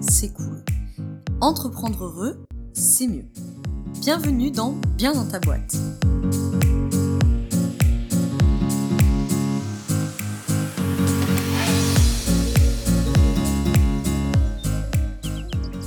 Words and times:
c'est 0.00 0.32
cool. 0.32 0.62
Entreprendre 1.40 2.04
heureux, 2.04 2.44
c'est 2.72 3.06
mieux. 3.06 3.24
Bienvenue 4.00 4.50
dans 4.50 4.72
Bien 4.96 5.12
dans 5.12 5.26
ta 5.26 5.38
boîte. 5.38 5.76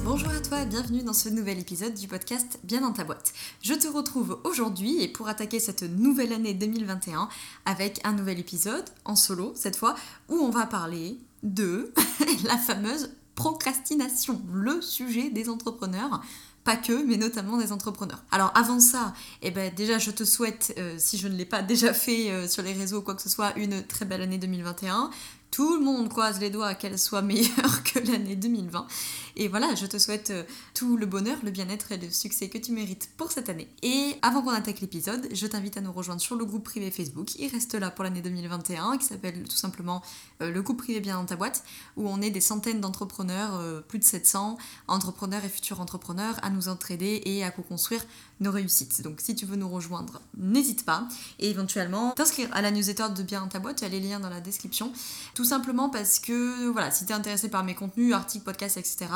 Bonjour 0.04 0.30
à 0.30 0.40
toi 0.42 0.66
bienvenue 0.66 1.04
dans 1.04 1.14
ce 1.14 1.30
nouvel 1.30 1.60
épisode 1.60 1.94
du 1.94 2.08
podcast 2.08 2.60
Bien 2.64 2.82
dans 2.82 2.94
ta 2.94 3.04
boîte. 3.04 3.34
Je 3.62 3.74
te 3.74 3.88
retrouve 3.88 4.40
aujourd'hui 4.44 5.04
et 5.04 5.08
pour 5.08 5.28
attaquer 5.28 5.60
cette 5.60 5.84
nouvelle 5.84 6.34
année 6.34 6.54
2021 6.54 7.30
avec 7.66 8.00
un 8.04 8.14
nouvel 8.14 8.40
épisode 8.40 8.86
en 9.06 9.16
solo 9.16 9.54
cette 9.56 9.76
fois 9.76 9.96
où 10.30 10.36
on 10.36 10.50
va 10.50 10.66
parler 10.66 11.18
de 11.44 11.94
la 12.44 12.58
fameuse 12.58 13.10
procrastination, 13.40 14.42
le 14.52 14.82
sujet 14.82 15.30
des 15.30 15.48
entrepreneurs 15.48 16.22
pas 16.66 16.76
que, 16.76 17.06
mais 17.06 17.16
notamment 17.16 17.58
des 17.58 17.72
entrepreneurs. 17.72 18.22
Alors 18.32 18.52
avant 18.54 18.82
ça, 18.82 19.14
eh 19.42 19.50
ben, 19.50 19.74
déjà 19.74 19.98
je 19.98 20.12
te 20.12 20.26
souhaite, 20.26 20.74
euh, 20.78 20.96
si 20.98 21.18
je 21.18 21.30
ne 21.30 21.36
l'ai 21.36 21.46
pas 21.46 21.62
déjà 21.62 21.94
fait 21.94 22.30
euh, 22.30 22.50
sur 22.50 22.64
les 22.64 22.74
réseaux 22.74 22.98
ou 22.98 23.02
quoi 23.02 23.16
que 23.16 23.22
ce 23.22 23.30
soit, 23.30 23.58
une 23.58 23.82
très 23.88 24.04
belle 24.04 24.22
année 24.22 24.38
2021. 24.38 25.10
Tout 25.52 25.78
le 25.78 25.84
monde 25.84 26.10
croise 26.10 26.40
les 26.40 26.50
doigts 26.50 26.76
qu'elle 26.76 27.00
soit 27.00 27.22
meilleure 27.22 27.84
que 27.84 28.00
l'année 28.00 28.36
2020. 28.36 28.88
Et 29.36 29.48
voilà, 29.48 29.74
je 29.76 29.86
te 29.86 29.98
souhaite 29.98 30.30
euh, 30.30 30.44
tout 30.74 30.98
le 30.98 31.06
bonheur, 31.06 31.38
le 31.44 31.52
bien-être 31.52 31.92
et 31.92 31.98
le 31.98 32.10
succès 32.10 32.50
que 32.50 32.58
tu 32.58 32.72
mérites 32.72 33.10
pour 33.18 33.32
cette 33.32 33.50
année. 33.50 33.68
Et 33.82 34.16
avant 34.22 34.42
qu'on 34.42 34.52
attaque 34.52 34.82
l'épisode, 34.82 35.28
je 35.32 35.48
t'invite 35.48 35.78
à 35.78 35.82
nous 35.82 35.92
rejoindre 35.92 36.22
sur 36.22 36.36
le 36.36 36.46
groupe 36.46 36.66
privé 36.66 36.92
Facebook. 36.92 37.36
Il 37.40 37.50
reste 37.50 37.74
là 37.74 37.90
pour 37.90 38.04
l'année 38.04 38.22
2021, 38.22 38.98
qui 38.98 39.06
s'appelle 39.06 39.44
tout 39.44 39.56
simplement 39.56 40.04
euh, 40.42 40.52
le 40.52 40.62
groupe 40.62 40.78
privé 40.78 41.00
bien 41.00 41.16
dans 41.16 41.26
ta 41.26 41.36
boîte, 41.36 41.64
où 41.98 42.08
on 42.08 42.22
est 42.22 42.32
des 42.32 42.42
centaines 42.42 42.82
d'entrepreneurs, 42.82 43.56
euh, 43.56 43.82
plus 43.82 44.00
de 44.00 44.04
700 44.04 44.58
entrepreneurs 44.88 45.44
et 45.46 45.50
futurs 45.50 45.82
entrepreneurs, 45.82 46.36
à 46.44 46.50
nous 46.50 46.68
entraider 46.68 47.22
et 47.26 47.44
à 47.44 47.52
co-construire 47.52 48.06
nos 48.40 48.52
réussites. 48.52 49.02
Donc 49.02 49.22
si 49.22 49.36
tu 49.36 49.46
veux 49.46 49.56
nous 49.56 49.70
rejoindre, 49.70 50.22
n'hésite 50.38 50.86
pas. 50.86 51.08
Et 51.40 51.50
éventuellement, 51.50 52.12
t'inscrire 52.12 52.50
à 52.52 52.62
la 52.62 52.72
newsletter 52.72 53.08
de 53.16 53.24
bien 53.24 53.48
ta 53.48 53.60
boîte, 53.60 53.78
tu 53.78 53.86
as 53.86 53.90
les 53.90 54.00
liens 54.00 54.20
dans 54.20 54.30
la 54.30 54.42
description. 54.42 54.92
Tout 55.34 55.46
simplement 55.46 55.90
parce 55.90 56.20
que, 56.20 56.68
voilà, 56.70 56.92
si 56.92 57.06
tu 57.06 57.12
es 57.12 57.16
intéressé 57.16 57.50
par 57.50 57.64
mes 57.64 57.76
contenus, 57.76 58.14
articles, 58.14 58.46
podcasts, 58.46 58.78
etc., 58.78 59.08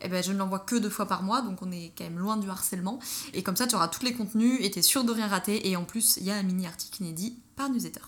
eh 0.00 0.08
ben, 0.08 0.22
je 0.22 0.32
ne 0.32 0.38
l'envoie 0.38 0.60
que 0.60 0.76
deux 0.76 0.90
fois 0.90 1.06
par 1.06 1.22
mois, 1.22 1.42
donc 1.42 1.60
on 1.62 1.70
est 1.72 1.92
quand 1.96 2.04
même 2.04 2.18
loin 2.18 2.36
du 2.36 2.48
harcèlement. 2.48 2.98
Et 3.34 3.42
comme 3.42 3.56
ça, 3.56 3.66
tu 3.66 3.74
auras 3.74 3.88
tous 3.88 4.04
les 4.04 4.14
contenus 4.14 4.58
et 4.60 4.70
tu 4.70 4.78
es 4.78 4.82
sûr 4.82 5.04
de 5.04 5.12
rien 5.12 5.26
rater. 5.26 5.68
Et 5.68 5.76
en 5.76 5.84
plus, 5.84 6.16
il 6.16 6.24
y 6.24 6.30
a 6.30 6.36
un 6.36 6.42
mini 6.42 6.66
article 6.66 7.02
inédit 7.02 7.36
par 7.56 7.68
newsletter. 7.68 8.00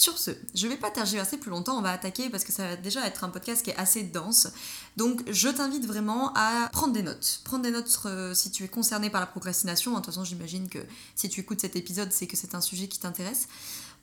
Sur 0.00 0.16
ce, 0.16 0.30
je 0.54 0.66
vais 0.66 0.78
pas 0.78 0.90
tergiverser 0.90 1.36
plus 1.36 1.50
longtemps, 1.50 1.76
on 1.76 1.82
va 1.82 1.90
attaquer 1.90 2.30
parce 2.30 2.42
que 2.42 2.52
ça 2.52 2.68
va 2.68 2.76
déjà 2.76 3.06
être 3.06 3.22
un 3.22 3.28
podcast 3.28 3.62
qui 3.62 3.68
est 3.68 3.76
assez 3.76 4.02
dense. 4.02 4.48
Donc 4.96 5.22
je 5.30 5.50
t'invite 5.50 5.84
vraiment 5.84 6.32
à 6.34 6.70
prendre 6.72 6.94
des 6.94 7.02
notes. 7.02 7.42
Prendre 7.44 7.64
des 7.64 7.70
notes 7.70 8.00
euh, 8.06 8.32
si 8.32 8.50
tu 8.50 8.64
es 8.64 8.68
concerné 8.68 9.10
par 9.10 9.20
la 9.20 9.26
procrastination. 9.26 9.90
De 9.90 9.96
toute 9.96 10.06
façon, 10.06 10.24
j'imagine 10.24 10.70
que 10.70 10.78
si 11.14 11.28
tu 11.28 11.40
écoutes 11.40 11.60
cet 11.60 11.76
épisode, 11.76 12.12
c'est 12.12 12.26
que 12.26 12.38
c'est 12.38 12.54
un 12.54 12.62
sujet 12.62 12.88
qui 12.88 12.98
t'intéresse 12.98 13.46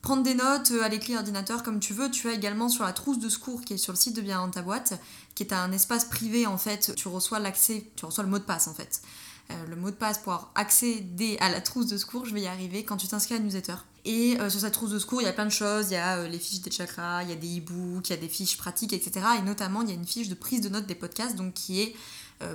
prendre 0.03 0.21
des 0.21 0.35
notes 0.35 0.69
euh, 0.69 0.83
à 0.83 0.89
l'écrit 0.89 1.17
ordinateur 1.17 1.63
comme 1.63 1.79
tu 1.79 1.95
veux. 1.95 2.11
Tu 2.11 2.29
as 2.29 2.33
également 2.33 2.69
sur 2.69 2.83
la 2.83 2.93
trousse 2.93 3.17
de 3.17 3.27
secours 3.27 3.61
qui 3.61 3.73
est 3.73 3.77
sur 3.77 3.91
le 3.91 3.97
site 3.97 4.15
de 4.15 4.21
Bien 4.21 4.37
dans 4.37 4.51
ta 4.51 4.61
boîte, 4.61 4.93
qui 5.33 5.41
est 5.41 5.51
un 5.51 5.71
espace 5.71 6.05
privé 6.05 6.45
en 6.45 6.59
fait. 6.59 6.93
Tu 6.95 7.07
reçois 7.07 7.39
l'accès, 7.39 7.89
tu 7.95 8.05
reçois 8.05 8.23
le 8.23 8.29
mot 8.29 8.37
de 8.37 8.43
passe 8.43 8.67
en 8.67 8.75
fait. 8.75 9.01
Euh, 9.49 9.65
le 9.67 9.75
mot 9.75 9.89
de 9.89 9.95
passe 9.95 10.19
pour 10.19 10.51
accéder 10.53 11.37
à 11.39 11.49
la 11.49 11.59
trousse 11.59 11.87
de 11.87 11.97
secours, 11.97 12.25
je 12.25 12.35
vais 12.35 12.41
y 12.41 12.47
arriver 12.47 12.83
quand 12.83 12.97
tu 12.97 13.07
t'inscris 13.07 13.33
à 13.33 13.39
newsletter. 13.39 13.75
Et 14.07 14.39
euh, 14.39 14.49
sur 14.49 14.61
cette 14.61 14.73
trousse 14.73 14.89
de 14.89 14.99
secours, 14.99 15.21
il 15.21 15.25
y 15.25 15.27
a 15.27 15.33
plein 15.33 15.45
de 15.45 15.51
choses. 15.51 15.91
Il 15.91 15.93
y 15.93 15.97
a 15.97 16.27
les 16.27 16.39
fiches 16.39 16.61
des 16.61 16.71
chakras, 16.71 17.23
il 17.23 17.29
y 17.29 17.33
a 17.33 17.35
des 17.35 17.59
e-books, 17.59 18.09
il 18.09 18.13
y 18.13 18.17
a 18.17 18.19
des 18.19 18.29
fiches 18.29 18.57
pratiques, 18.57 18.93
etc. 18.93 19.25
Et 19.39 19.41
notamment, 19.43 19.81
il 19.81 19.89
y 19.89 19.91
a 19.91 19.95
une 19.95 20.07
fiche 20.07 20.29
de 20.29 20.35
prise 20.35 20.61
de 20.61 20.69
notes 20.69 20.87
des 20.87 20.95
podcasts, 20.95 21.35
donc 21.35 21.53
qui 21.53 21.81
est 21.81 21.95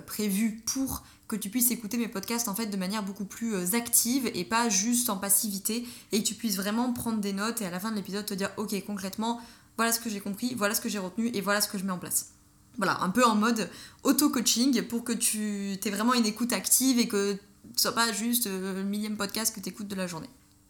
prévue 0.06 0.62
pour 0.64 1.02
que 1.32 1.36
tu 1.36 1.48
puisses 1.48 1.70
écouter 1.70 1.96
mes 1.96 2.08
podcasts 2.08 2.46
en 2.48 2.54
fait 2.54 2.66
de 2.66 2.76
manière 2.76 3.02
beaucoup 3.02 3.24
plus 3.24 3.54
euh, 3.54 3.74
active 3.74 4.30
et 4.34 4.44
pas 4.44 4.68
juste 4.68 5.08
en 5.08 5.16
passivité 5.16 5.86
et 6.12 6.22
tu 6.22 6.34
puisses 6.34 6.56
vraiment 6.56 6.92
prendre 6.92 7.20
des 7.20 7.32
notes 7.32 7.62
et 7.62 7.66
à 7.66 7.70
la 7.70 7.80
fin 7.80 7.90
de 7.90 7.96
l'épisode 7.96 8.26
te 8.26 8.34
dire 8.34 8.50
ok 8.58 8.74
concrètement 8.84 9.40
voilà 9.78 9.92
ce 9.92 10.00
que 10.00 10.10
j'ai 10.10 10.20
compris, 10.20 10.54
voilà 10.54 10.74
ce 10.74 10.82
que 10.82 10.90
j'ai 10.90 10.98
retenu 10.98 11.30
et 11.32 11.40
voilà 11.40 11.62
ce 11.62 11.68
que 11.68 11.78
je 11.78 11.84
mets 11.84 11.92
en 11.92 11.98
place. 11.98 12.32
Voilà, 12.76 13.00
un 13.02 13.08
peu 13.08 13.24
en 13.24 13.34
mode 13.34 13.70
auto-coaching 14.02 14.82
pour 14.82 15.04
que 15.04 15.12
tu 15.12 15.78
aies 15.82 15.90
vraiment 15.90 16.12
une 16.12 16.26
écoute 16.26 16.52
active 16.52 16.98
et 16.98 17.08
que 17.08 17.38
ce 17.76 17.82
soit 17.82 17.92
pas 17.92 18.12
juste 18.12 18.46
euh, 18.46 18.74
le 18.74 18.84
millième 18.84 19.16
podcast 19.16 19.54
que 19.54 19.60
tu 19.60 19.70
écoutes 19.70 19.88
de 19.88 19.94
la 19.94 20.06
journée. 20.06 20.28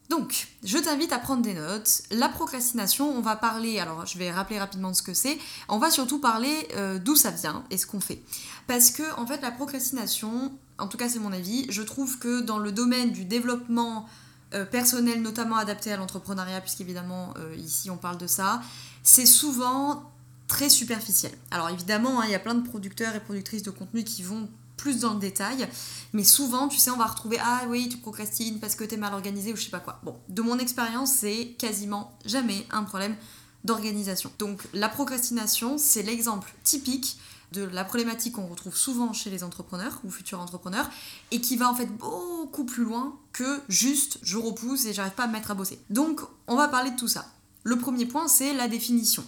Donc, 0.08 0.48
je 0.62 0.78
t'invite 0.78 1.12
à 1.12 1.18
prendre 1.18 1.42
des 1.42 1.54
notes. 1.54 2.02
La 2.10 2.28
procrastination, 2.28 3.10
on 3.10 3.20
va 3.20 3.36
parler, 3.36 3.78
alors 3.78 4.04
je 4.04 4.18
vais 4.18 4.30
rappeler 4.30 4.58
rapidement 4.58 4.92
ce 4.92 5.02
que 5.02 5.14
c'est, 5.14 5.38
on 5.68 5.78
va 5.78 5.90
surtout 5.90 6.18
parler 6.18 6.68
euh, 6.76 6.98
d'où 6.98 7.16
ça 7.16 7.30
vient 7.30 7.64
et 7.70 7.78
ce 7.78 7.86
qu'on 7.86 8.00
fait. 8.00 8.22
Parce 8.66 8.90
que, 8.90 9.02
en 9.18 9.26
fait, 9.26 9.40
la 9.40 9.50
procrastination, 9.50 10.52
en 10.78 10.88
tout 10.88 10.98
cas 10.98 11.08
c'est 11.08 11.18
mon 11.18 11.32
avis, 11.32 11.66
je 11.70 11.82
trouve 11.82 12.18
que 12.18 12.40
dans 12.40 12.58
le 12.58 12.72
domaine 12.72 13.12
du 13.12 13.24
développement 13.24 14.06
euh, 14.54 14.66
personnel, 14.66 15.22
notamment 15.22 15.56
adapté 15.56 15.92
à 15.92 15.96
l'entrepreneuriat, 15.96 16.60
puisqu'évidemment 16.60 17.32
euh, 17.38 17.54
ici 17.56 17.88
on 17.90 17.96
parle 17.96 18.18
de 18.18 18.26
ça, 18.26 18.60
c'est 19.02 19.24
souvent 19.24 20.12
très 20.46 20.68
superficiel. 20.68 21.32
Alors 21.50 21.70
évidemment, 21.70 22.20
hein, 22.20 22.24
il 22.26 22.32
y 22.32 22.34
a 22.34 22.38
plein 22.38 22.54
de 22.54 22.68
producteurs 22.68 23.14
et 23.14 23.20
productrices 23.20 23.62
de 23.62 23.70
contenu 23.70 24.04
qui 24.04 24.22
vont 24.22 24.50
plus 24.82 24.98
dans 24.98 25.14
le 25.14 25.20
détail. 25.20 25.68
Mais 26.12 26.24
souvent, 26.24 26.66
tu 26.66 26.78
sais, 26.78 26.90
on 26.90 26.96
va 26.96 27.06
retrouver 27.06 27.38
Ah 27.40 27.62
oui, 27.68 27.88
tu 27.88 27.98
procrastines 27.98 28.58
parce 28.58 28.74
que 28.74 28.82
t'es 28.82 28.96
mal 28.96 29.14
organisé 29.14 29.52
ou 29.52 29.56
je 29.56 29.62
sais 29.62 29.70
pas 29.70 29.80
quoi. 29.80 30.00
Bon, 30.02 30.16
de 30.28 30.42
mon 30.42 30.58
expérience, 30.58 31.12
c'est 31.12 31.54
quasiment 31.56 32.18
jamais 32.24 32.66
un 32.70 32.82
problème 32.82 33.14
d'organisation. 33.62 34.32
Donc 34.40 34.60
la 34.74 34.88
procrastination, 34.88 35.78
c'est 35.78 36.02
l'exemple 36.02 36.52
typique 36.64 37.16
de 37.52 37.62
la 37.62 37.84
problématique 37.84 38.34
qu'on 38.34 38.46
retrouve 38.46 38.74
souvent 38.74 39.12
chez 39.12 39.30
les 39.30 39.44
entrepreneurs 39.44 40.00
ou 40.04 40.10
futurs 40.10 40.40
entrepreneurs 40.40 40.90
et 41.30 41.40
qui 41.40 41.56
va 41.56 41.70
en 41.70 41.74
fait 41.74 41.86
beaucoup 41.86 42.64
plus 42.64 42.82
loin 42.82 43.14
que 43.32 43.60
juste 43.68 44.18
je 44.22 44.36
repousse 44.36 44.86
et 44.86 44.92
j'arrive 44.92 45.12
pas 45.12 45.24
à 45.24 45.26
me 45.28 45.32
mettre 45.32 45.52
à 45.52 45.54
bosser. 45.54 45.78
Donc 45.90 46.22
on 46.48 46.56
va 46.56 46.66
parler 46.66 46.90
de 46.90 46.96
tout 46.96 47.08
ça. 47.08 47.26
Le 47.62 47.78
premier 47.78 48.06
point, 48.06 48.26
c'est 48.26 48.52
la 48.52 48.66
définition. 48.66 49.24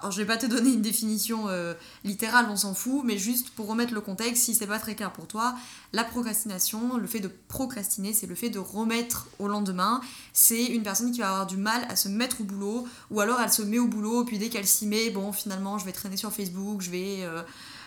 Alors 0.00 0.12
je 0.12 0.18
vais 0.18 0.26
pas 0.26 0.36
te 0.36 0.46
donner 0.46 0.70
une 0.70 0.82
définition 0.82 1.48
euh, 1.48 1.74
littérale, 2.04 2.46
on 2.50 2.56
s'en 2.56 2.74
fout, 2.74 3.02
mais 3.04 3.18
juste 3.18 3.50
pour 3.50 3.66
remettre 3.66 3.92
le 3.92 4.00
contexte, 4.00 4.44
si 4.44 4.54
c'est 4.54 4.66
pas 4.66 4.78
très 4.78 4.94
clair 4.94 5.12
pour 5.12 5.26
toi, 5.26 5.56
la 5.92 6.04
procrastination, 6.04 6.96
le 6.96 7.06
fait 7.06 7.20
de 7.20 7.30
procrastiner, 7.48 8.12
c'est 8.12 8.26
le 8.26 8.36
fait 8.36 8.50
de 8.50 8.60
remettre 8.60 9.26
au 9.38 9.48
lendemain. 9.48 10.00
C'est 10.32 10.64
une 10.66 10.82
personne 10.82 11.10
qui 11.10 11.18
va 11.18 11.30
avoir 11.30 11.46
du 11.46 11.56
mal 11.56 11.84
à 11.88 11.96
se 11.96 12.08
mettre 12.08 12.42
au 12.42 12.44
boulot, 12.44 12.86
ou 13.10 13.20
alors 13.20 13.40
elle 13.40 13.52
se 13.52 13.62
met 13.62 13.78
au 13.78 13.88
boulot, 13.88 14.24
puis 14.24 14.38
dès 14.38 14.50
qu'elle 14.50 14.66
s'y 14.66 14.86
met, 14.86 15.10
bon 15.10 15.32
finalement 15.32 15.78
je 15.78 15.84
vais 15.84 15.92
traîner 15.92 16.16
sur 16.16 16.32
Facebook, 16.32 16.80
je 16.80 16.90
vais 16.90 17.24
euh, 17.24 17.42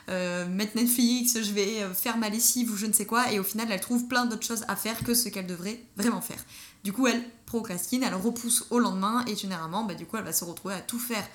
euh, 0.10 0.48
mettre 0.50 0.76
Netflix, 0.76 1.42
je 1.42 1.54
vais 1.54 1.88
faire 1.94 2.18
ma 2.18 2.28
lessive 2.28 2.72
ou 2.72 2.76
je 2.76 2.88
ne 2.88 2.94
sais 2.94 3.06
quoi, 3.06 3.32
et 3.32 3.40
au 3.40 3.44
final 3.44 3.68
elle 3.72 3.80
trouve 3.80 4.08
plein 4.08 4.26
d'autres 4.26 4.46
choses 4.46 4.66
à 4.68 4.76
faire 4.76 5.02
que 5.04 5.14
ce 5.14 5.30
qu'elle 5.30 5.48
devrait 5.48 5.80
vraiment 5.96 6.22
faire. 6.22 6.44
Du 6.84 6.92
coup 6.92 7.08
elle 7.08 7.24
procrastine, 7.46 8.04
elle 8.04 8.16
repousse 8.16 8.66
au 8.70 8.80
lendemain, 8.80 9.24
et 9.28 9.36
généralement 9.38 9.86
bah, 9.86 9.94
du 9.94 10.06
coup 10.06 10.18
elle 10.18 10.26
va 10.26 10.34
se 10.34 10.44
retrouver 10.44 10.74
à 10.74 10.82
tout 10.82 11.00
faire 11.00 11.26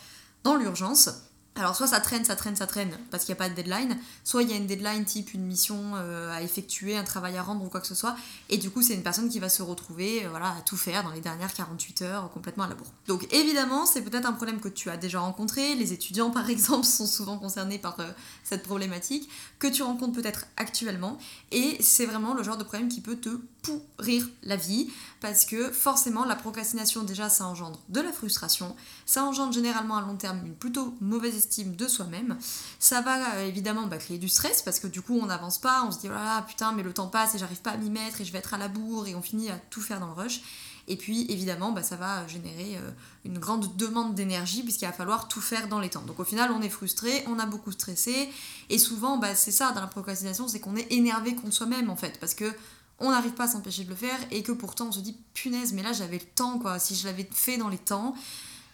dans 0.45 0.57
l'urgence. 0.57 1.11
Alors 1.59 1.75
soit 1.75 1.87
ça 1.87 2.01
traîne, 2.01 2.25
ça 2.25 2.37
traîne, 2.37 2.55
ça 2.55 2.67
traîne 2.67 2.91
parce 3.11 3.25
qu'il 3.25 3.35
n'y 3.35 3.39
a 3.39 3.43
pas 3.45 3.49
de 3.49 3.55
deadline, 3.55 3.97
soit 4.25 4.43
il 4.43 4.51
y 4.51 4.53
a 4.53 4.57
une 4.57 4.67
deadline 4.67 5.07
type 5.07 5.33
une 5.33 5.47
mission 5.47 5.93
euh, 5.95 6.31
à 6.31 6.43
effectuer, 6.43 6.99
un 6.99 7.03
travail 7.03 7.39
à 7.39 7.43
rendre 7.43 7.65
ou 7.65 7.69
quoi 7.71 7.81
que 7.81 7.87
ce 7.87 7.95
soit, 7.95 8.15
et 8.51 8.59
du 8.59 8.69
coup 8.69 8.83
c'est 8.83 8.93
une 8.93 9.03
personne 9.03 9.31
qui 9.31 9.39
va 9.39 9.49
se 9.49 9.63
retrouver 9.63 10.27
euh, 10.27 10.29
voilà, 10.29 10.51
à 10.51 10.61
tout 10.67 10.77
faire 10.77 11.03
dans 11.03 11.13
les 11.13 11.23
dernières 11.23 11.55
48 11.55 12.03
heures 12.03 12.31
complètement 12.31 12.65
à 12.65 12.69
la 12.69 12.75
bourre. 12.75 12.93
Donc 13.07 13.27
évidemment 13.33 13.87
c'est 13.87 14.03
peut-être 14.03 14.27
un 14.27 14.35
problème 14.35 14.61
que 14.61 14.69
tu 14.69 14.91
as 14.91 14.99
déjà 14.99 15.21
rencontré, 15.21 15.75
les 15.77 15.95
étudiants 15.95 16.31
par 16.41 16.51
exemple 16.51 16.85
sont 16.85 17.07
souvent 17.07 17.39
concernés 17.39 17.79
par 17.79 17.99
euh, 18.01 18.11
cette 18.45 18.63
problématique, 18.63 19.31
que 19.59 19.67
tu 19.67 19.83
rencontres 19.83 20.13
peut-être 20.13 20.45
actuellement, 20.59 21.17
et 21.53 21.79
c'est 21.81 22.05
vraiment 22.05 22.35
le 22.35 22.43
genre 22.43 22.59
de 22.59 22.65
problème 22.65 22.91
qui 22.91 23.01
peut 23.01 23.17
te 23.17 23.31
pourrir 23.63 24.29
la 24.43 24.57
vie, 24.57 24.91
parce 25.21 25.45
que 25.45 25.71
forcément 25.73 26.25
la 26.25 26.37
procrastination 26.37 27.03
déjà 27.03 27.29
ça 27.29 27.47
engendre 27.47 27.81
de 27.89 28.01
la 28.01 28.13
frustration, 28.13 28.77
ça 29.05 29.25
engendre 29.25 29.53
généralement 29.53 29.97
à 29.97 30.03
long 30.03 30.17
terme 30.17 30.45
une 30.47 30.55
plutôt 30.55 30.95
mauvaise 31.01 31.37
estime 31.37 31.77
de 31.77 31.89
soi-même, 31.89 32.37
ça 32.79 33.01
va 33.01 33.35
euh, 33.37 33.47
évidemment 33.47 33.87
bah, 33.87 33.99
créer 33.99 34.19
du 34.19 34.29
stress 34.29 34.63
parce 34.63 34.81
que 34.81 34.87
du 34.87 35.03
coup 35.03 35.19
on 35.21 35.27
n'avance 35.27 35.59
pas, 35.59 35.85
on 35.85 35.91
se 35.91 35.99
dit 35.99 36.09
oh 36.09 36.15
là 36.15 36.43
putain 36.43 36.73
mais 36.73 36.83
le 36.83 36.93
temps 36.93 37.09
passe 37.09 37.35
et 37.35 37.39
j'arrive 37.39 37.63
pas 37.63 37.73
à 37.73 37.77
m'y 37.77 37.91
mettre 37.91 38.21
et 38.21 38.25
je 38.25 38.33
vais 38.33 38.39
être 38.39 38.55
à 38.55 38.59
la 38.59 38.69
bourre 38.69 39.07
et 39.07 39.15
on 39.15 39.23
finit 39.23 39.51
à 39.51 39.59
tout 39.71 39.81
faire 39.81 40.01
dans 40.01 40.07
le 40.07 40.13
rush. 40.13 40.43
Et 40.89 40.97
puis 40.97 41.27
évidemment, 41.31 41.73
bah, 41.73 41.83
ça 41.83 41.97
va 41.97 42.27
générer 42.29 42.77
euh, 42.77 42.91
une 43.25 43.39
grande 43.39 43.77
demande 43.77 44.15
d'énergie 44.15 44.63
puisqu'il 44.63 44.87
va 44.87 44.93
falloir 44.93 45.29
tout 45.29 45.41
faire 45.41 45.69
dans 45.69 45.81
les 45.81 45.91
temps. 45.91 46.03
Donc 46.03 46.21
au 46.21 46.25
final, 46.25 46.51
on 46.53 46.63
est 46.63 46.69
frustré, 46.69 47.25
on 47.27 47.39
a 47.39 47.47
beaucoup 47.47 47.73
stressé. 47.73 48.29
Et 48.71 48.79
souvent, 48.79 49.19
bah, 49.19 49.35
c'est 49.35 49.51
ça 49.51 49.73
dans 49.73 49.81
la 49.81 49.89
procrastination, 49.89 50.47
c'est 50.49 50.61
qu'on 50.61 50.77
est 50.77 50.91
énervé 50.93 51.35
contre 51.35 51.53
soi-même 51.53 51.91
en 51.91 51.97
fait. 51.97 52.21
Parce 52.21 52.35
que 52.35 52.53
on 52.99 53.11
n'arrive 53.11 53.33
pas 53.33 53.45
à 53.45 53.49
s'empêcher 53.49 53.85
de 53.85 53.91
le 53.91 53.97
faire 53.97 54.19
et 54.31 54.43
que 54.43 54.53
pourtant 54.53 54.89
on 54.89 54.93
se 54.93 55.01
dit 55.01 55.17
punaise 55.35 55.73
mais 55.73 55.83
là 55.83 55.93
j'avais 55.93 56.19
le 56.19 56.25
temps 56.25 56.59
quoi. 56.59 56.79
Si 56.79 56.95
je 56.95 57.07
l'avais 57.07 57.29
fait 57.31 57.59
dans 57.59 57.69
les 57.69 57.79
temps 57.79 58.15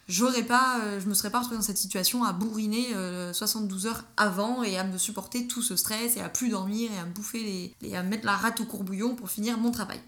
j'aurais 0.09 0.45
pas 0.45 0.81
euh, 0.81 1.01
je 1.01 1.09
me 1.09 1.15
serais 1.15 1.31
pas 1.31 1.39
retrouvée 1.39 1.57
dans 1.57 1.63
cette 1.63 1.79
situation 1.79 2.25
à 2.25 2.33
bourriner 2.33 2.89
72 3.33 3.87
euh, 3.87 3.89
heures 3.89 4.05
avant 4.17 4.63
et 4.63 4.79
à 4.79 4.85
me 4.85 4.99
supporter 4.99 5.47
tout 5.47 5.63
ce 5.63 5.77
stress 5.77 6.17
et 6.17 6.21
à 6.21 6.29
plus 6.29 6.51
dormir 6.51 6.91
et 6.93 6.99
à 6.99 7.05
me 7.05 7.13
bouffer 7.13 7.41
les, 7.41 7.75
et 7.83 7.97
à 7.97 8.03
mettre 8.03 8.27
la 8.27 8.37
rate 8.37 8.61
au 8.61 8.65
courbouillon 8.65 9.17
pour 9.17 9.31
finir 9.31 9.59
mon 9.59 9.71
travail. 9.71 10.01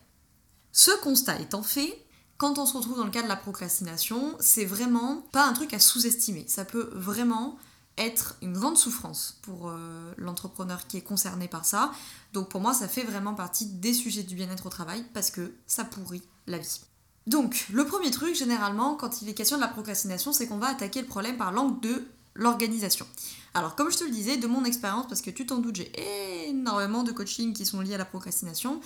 Ce 0.73 0.91
constat 1.03 1.41
étant 1.41 1.63
fait 1.63 2.01
quand 2.37 2.59
on 2.59 2.67
se 2.67 2.77
retrouve 2.77 2.97
dans 2.97 3.05
le 3.05 3.11
cas 3.11 3.23
de 3.23 3.29
la 3.29 3.37
procrastination 3.37 4.37
c'est 4.39 4.65
vraiment 4.65 5.25
pas 5.33 5.47
un 5.47 5.53
truc 5.53 5.75
à 5.75 5.81
sous-estimer. 5.81 6.45
Ça 6.49 6.65
peut 6.65 6.91
vraiment 6.95 7.59
être 7.99 8.37
une 8.43 8.53
grande 8.53 8.77
souffrance 8.77 9.39
pour 9.43 9.69
euh, 9.69 10.13
l'entrepreneur 10.17 10.87
qui 10.87 10.97
est 10.97 11.03
concerné 11.03 11.49
par 11.49 11.65
ça. 11.65 11.93
Donc 12.33 12.49
pour 12.49 12.61
moi, 12.61 12.75
ça 12.75 12.89
fait 12.89 13.05
vraiment 13.05 13.35
partie 13.35 13.67
des 13.67 13.95
sujets 13.95 14.23
du 14.23 14.35
bien-être 14.35 14.67
au 14.67 14.71
travail 14.71 15.05
parce 15.15 15.31
que 15.31 15.55
ça 15.67 15.85
pourrit 15.85 16.23
la 16.47 16.59
vie. 16.59 16.81
Donc, 17.27 17.67
le 17.73 17.87
premier 17.87 18.11
truc, 18.11 18.35
généralement, 18.35 18.97
quand 18.97 19.23
il 19.23 19.29
est 19.29 19.35
question 19.35 19.57
de 19.57 19.63
la 19.63 19.69
procrastination, 19.69 20.33
c'est 20.33 20.47
qu'on 20.47 20.59
va 20.59 20.69
attaquer 20.69 21.01
le 21.01 21.07
problème 21.07 21.39
par 21.39 21.53
l'angle 21.53 21.81
de 21.81 22.05
l'organisation. 22.35 23.07
Alors, 23.55 23.77
comme 23.77 23.91
je 23.91 23.97
te 23.97 24.05
le 24.05 24.11
disais, 24.11 24.37
de 24.37 24.47
mon 24.47 24.65
expérience, 24.65 25.07
parce 25.09 25.23
que 25.23 25.31
tu 25.31 25.47
t'en 25.47 25.59
doutes, 25.59 25.77
j'ai 25.77 26.49
énormément 26.49 27.03
de 27.03 27.13
coachings 27.13 27.55
qui 27.55 27.65
sont 27.65 27.81
liés 27.81 27.95
à 27.95 27.99
la 27.99 28.05
procrastination, 28.05 28.81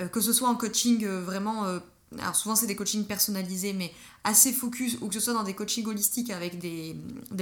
euh, 0.00 0.08
que 0.08 0.20
ce 0.20 0.32
soit 0.32 0.48
en 0.48 0.56
coaching 0.56 1.04
euh, 1.04 1.22
vraiment 1.22 1.64
alors 2.18 2.36
souvent 2.36 2.54
c'est 2.54 2.66
des 2.66 2.76
coachings 2.76 3.04
personnalisés 3.04 3.72
mais 3.72 3.92
assez 4.24 4.52
focus 4.52 4.98
ou 5.00 5.08
que 5.08 5.14
ce 5.14 5.20
soit 5.20 5.32
dans 5.32 5.42
des 5.42 5.54
coachings 5.54 5.86
holistiques 5.86 6.30
avec 6.30 6.58
des, 6.58 6.96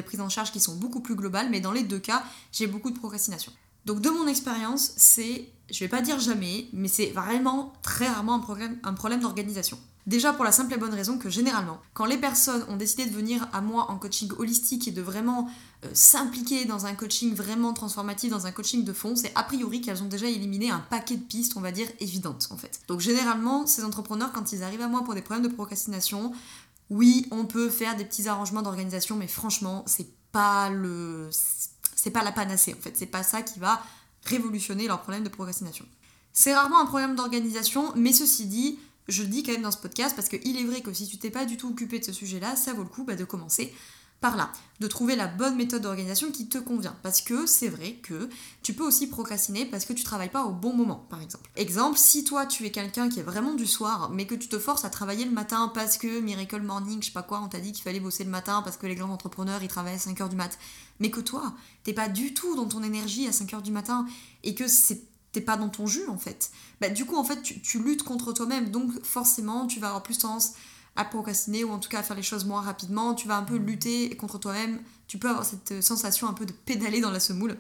prises 0.05 0.21
en 0.21 0.29
charge 0.29 0.53
qui 0.53 0.61
sont 0.61 0.77
beaucoup 0.77 1.01
plus 1.01 1.15
globales 1.15 1.51
mais 1.51 1.61
dans 1.61 1.73
les 1.73 1.83
deux 1.83 1.99
cas 1.99 2.25
j'ai 2.53 2.67
beaucoup 2.67 2.91
de 2.91 2.99
procrastination. 2.99 3.53
Donc 3.85 4.01
de 4.01 4.09
mon 4.09 4.27
expérience 4.27 4.93
c'est, 4.97 5.49
je 5.71 5.79
vais 5.81 5.89
pas 5.89 6.01
dire 6.01 6.19
jamais, 6.19 6.69
mais 6.73 6.89
c'est 6.89 7.11
vraiment 7.11 7.75
très 7.83 8.09
rarement 8.09 8.35
un 8.35 8.41
problème, 8.41 8.79
un 8.83 8.95
problème 8.95 9.21
d'organisation. 9.21 9.79
Déjà 10.07 10.35
pour 10.35 10.45
la 10.45 10.53
simple 10.53 10.75
et 10.75 10.77
bonne 10.77 10.93
raison 10.93 11.17
que 11.17 11.31
généralement, 11.31 11.81
quand 11.95 12.05
les 12.05 12.19
personnes 12.19 12.63
ont 12.69 12.77
décidé 12.77 13.07
de 13.07 13.15
venir 13.15 13.49
à 13.55 13.63
moi 13.63 13.91
en 13.91 13.97
coaching 13.97 14.31
holistique 14.37 14.87
et 14.87 14.91
de 14.91 15.01
vraiment 15.01 15.49
euh, 15.85 15.89
s'impliquer 15.95 16.67
dans 16.67 16.85
un 16.85 16.95
coaching 16.95 17.35
vraiment 17.35 17.73
transformatif, 17.73 18.31
dans 18.31 18.47
un 18.47 18.53
coaching 18.53 18.85
de 18.85 18.93
fond, 18.93 19.17
c'est 19.17 19.33
a 19.35 19.43
priori 19.43 19.81
qu'elles 19.81 20.03
ont 20.03 20.09
déjà 20.09 20.27
éliminé 20.27 20.71
un 20.71 20.81
paquet 20.81 21.17
de 21.17 21.23
pistes, 21.23 21.55
on 21.57 21.63
va 21.63 21.73
dire, 21.73 21.89
évidentes 22.01 22.49
en 22.51 22.59
fait. 22.59 22.81
Donc 22.87 23.01
généralement, 23.01 23.67
ces 23.67 23.83
entrepreneurs, 23.83 24.33
quand 24.33 24.53
ils 24.53 24.63
arrivent 24.63 24.83
à 24.83 24.89
moi 24.89 25.05
pour 25.05 25.15
des 25.15 25.23
problèmes 25.23 25.49
de 25.49 25.55
procrastination, 25.55 26.33
oui, 26.91 27.27
on 27.31 27.47
peut 27.47 27.71
faire 27.71 27.97
des 27.97 28.05
petits 28.05 28.29
arrangements 28.29 28.61
d'organisation, 28.61 29.17
mais 29.17 29.27
franchement, 29.27 29.85
c'est 29.87 30.09
pas 30.33 30.69
le. 30.69 31.31
C'est 31.97 32.11
pas 32.11 32.23
la 32.23 32.33
panacée 32.33 32.75
en 32.79 32.83
fait, 32.83 32.95
c'est 32.95 33.07
pas 33.07 33.23
ça 33.23 33.41
qui 33.41 33.59
va 33.59 33.83
révolutionner 34.25 34.87
leur 34.87 35.01
problème 35.01 35.25
de 35.25 35.31
procrastination. 35.31 35.87
C'est 36.35 36.55
rarement 36.55 36.81
un 36.81 36.87
problème 36.87 37.15
d'organisation, 37.15 37.93
mais 37.97 38.13
ceci 38.13 38.47
dit, 38.47 38.79
je 39.09 39.23
le 39.23 39.29
dis 39.29 39.43
quand 39.43 39.53
même 39.53 39.63
dans 39.63 39.71
ce 39.71 39.79
podcast 39.79 40.15
parce 40.17 40.29
qu'il 40.29 40.57
est 40.57 40.65
vrai 40.65 40.81
que 40.81 40.93
si 40.93 41.07
tu 41.07 41.19
t'es 41.19 41.31
pas 41.31 41.45
du 41.45 41.57
tout 41.57 41.69
occupé 41.69 41.99
de 41.99 42.05
ce 42.05 42.13
sujet-là, 42.13 42.57
ça 42.57 42.73
vaut 42.73 42.83
le 42.83 42.89
coup 42.89 43.05
bah, 43.05 43.17
de 43.17 43.25
commencer 43.25 43.73
par 44.25 44.37
là, 44.39 44.51
de 44.81 44.87
trouver 44.87 45.17
la 45.17 45.27
bonne 45.27 45.55
méthode 45.55 45.83
d'organisation 45.83 46.31
qui 46.33 46.49
te 46.49 46.57
convient. 46.57 46.97
Parce 47.03 47.21
que 47.21 47.45
c'est 47.45 47.69
vrai 47.69 47.97
que 48.03 48.31
tu 48.63 48.73
peux 48.73 48.83
aussi 48.83 49.07
procrastiner 49.07 49.67
parce 49.67 49.85
que 49.85 49.93
tu 49.93 50.03
travailles 50.03 50.31
pas 50.31 50.45
au 50.45 50.53
bon 50.53 50.73
moment, 50.73 51.07
par 51.11 51.21
exemple. 51.21 51.51
Exemple, 51.57 51.99
si 51.99 52.25
toi 52.25 52.47
tu 52.47 52.65
es 52.65 52.71
quelqu'un 52.71 53.11
qui 53.11 53.21
est 53.21 53.23
vraiment 53.23 53.53
du 53.53 53.67
soir, 53.67 54.11
mais 54.15 54.27
que 54.27 54.35
tu 54.35 54.49
te 54.49 54.59
forces 54.59 54.87
à 54.87 54.89
travailler 54.89 55.27
le 55.27 55.31
matin 55.31 55.71
parce 55.75 55.99
que 55.99 56.21
Miracle 56.21 56.63
Morning, 56.63 57.03
je 57.03 57.09
sais 57.09 57.13
pas 57.13 57.23
quoi, 57.23 57.43
on 57.45 57.49
t'a 57.49 57.61
dit 57.61 57.73
qu'il 57.73 57.83
fallait 57.83 58.01
bosser 58.01 58.25
le 58.25 58.31
matin 58.31 58.63
parce 58.63 58.79
que 58.79 58.87
les 58.87 58.95
grands 58.95 59.13
entrepreneurs 59.13 59.63
ils 59.63 59.69
travaillent 59.69 59.93
à 59.93 59.99
5h 59.99 60.31
du 60.31 60.37
mat, 60.37 60.59
mais 61.01 61.11
que 61.11 61.21
toi, 61.21 61.53
t'es 61.83 61.93
pas 61.93 62.09
du 62.09 62.33
tout 62.33 62.57
dans 62.57 62.67
ton 62.67 62.83
énergie 62.83 63.27
à 63.27 63.31
5h 63.31 63.61
du 63.61 63.73
matin 63.73 64.07
et 64.43 64.55
que 64.55 64.69
c'est 64.69 65.03
t'es 65.35 65.41
pas 65.41 65.57
dans 65.57 65.69
ton 65.69 65.87
jus 65.87 66.07
en 66.09 66.17
fait. 66.17 66.51
Bah, 66.81 66.89
du 66.89 67.05
coup 67.05 67.17
en 67.17 67.25
fait 67.25 67.43
tu, 67.43 67.79
luttes 67.79 68.03
contre 68.03 68.33
toi-même 68.33 68.71
donc 68.71 68.91
forcément 69.05 69.67
tu 69.67 69.81
vas 69.81 69.89
avoir 69.89 70.03
plus 70.03 70.19
tendance 70.19 70.53
à 70.97 71.05
procrastiner 71.05 71.65
ou 71.65 71.71
en 71.71 71.79
tout 71.79 71.89
cas 71.89 72.01
à 72.01 72.03
faire 72.03 72.17
les 72.17 72.23
choses 72.23 72.45
moins 72.45 72.63
rapidement, 72.63 73.15
tu 73.15 73.29
vas 73.29 73.37
un 73.37 73.43
peu 73.43 73.57
lutter 73.57 74.17
contre 74.17 74.39
toi-même, 74.39 74.81
tu 75.09 75.19
peux 75.19 75.29
avoir 75.29 75.45
cette 75.45 75.83
sensation 75.83 76.29
un 76.29 76.33
peu 76.33 76.47
de 76.47 76.53
pédaler 76.53 77.01
dans 77.01 77.11
la 77.11 77.21
semoule 77.21 77.57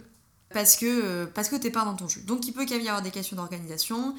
parce 0.55 0.77
que, 0.77 0.87
euh, 0.87 1.27
parce 1.27 1.49
que 1.49 1.57
t'es 1.57 1.71
pas 1.71 1.85
dans 1.85 1.95
ton 1.95 2.09
jus. 2.09 2.23
Donc 2.23 2.47
il 2.47 2.53
peut 2.53 2.65
y 2.65 2.89
avoir 2.89 3.03
des 3.03 3.11
questions 3.11 3.37
d'organisation, 3.37 4.15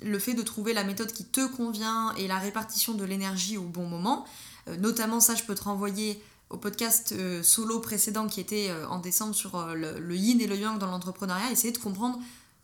le 0.00 0.18
fait 0.18 0.34
de 0.34 0.42
trouver 0.42 0.72
la 0.72 0.82
méthode 0.82 1.12
qui 1.12 1.24
te 1.24 1.46
convient 1.46 2.12
et 2.16 2.26
la 2.26 2.38
répartition 2.38 2.94
de 2.94 3.04
l'énergie 3.04 3.58
au 3.58 3.64
bon 3.64 3.86
moment. 3.86 4.24
Euh, 4.68 4.76
notamment 4.76 5.20
ça 5.20 5.34
je 5.34 5.44
peux 5.44 5.54
te 5.54 5.64
renvoyer 5.64 6.20
au 6.50 6.56
podcast 6.56 7.12
euh, 7.12 7.42
solo 7.42 7.80
précédent 7.80 8.26
qui 8.26 8.40
était 8.40 8.70
en 8.88 8.98
décembre 8.98 9.34
sur 9.34 9.74
le, 9.74 9.98
le, 9.98 10.16
yin 10.16 10.40
et 10.40 10.46
le 10.46 10.56
yang 10.56 10.78
dans 10.78 10.86
l'entrepreneuriat, 10.86 11.50
essayer 11.50 11.72
de 11.72 11.78
comprendre 11.78 12.18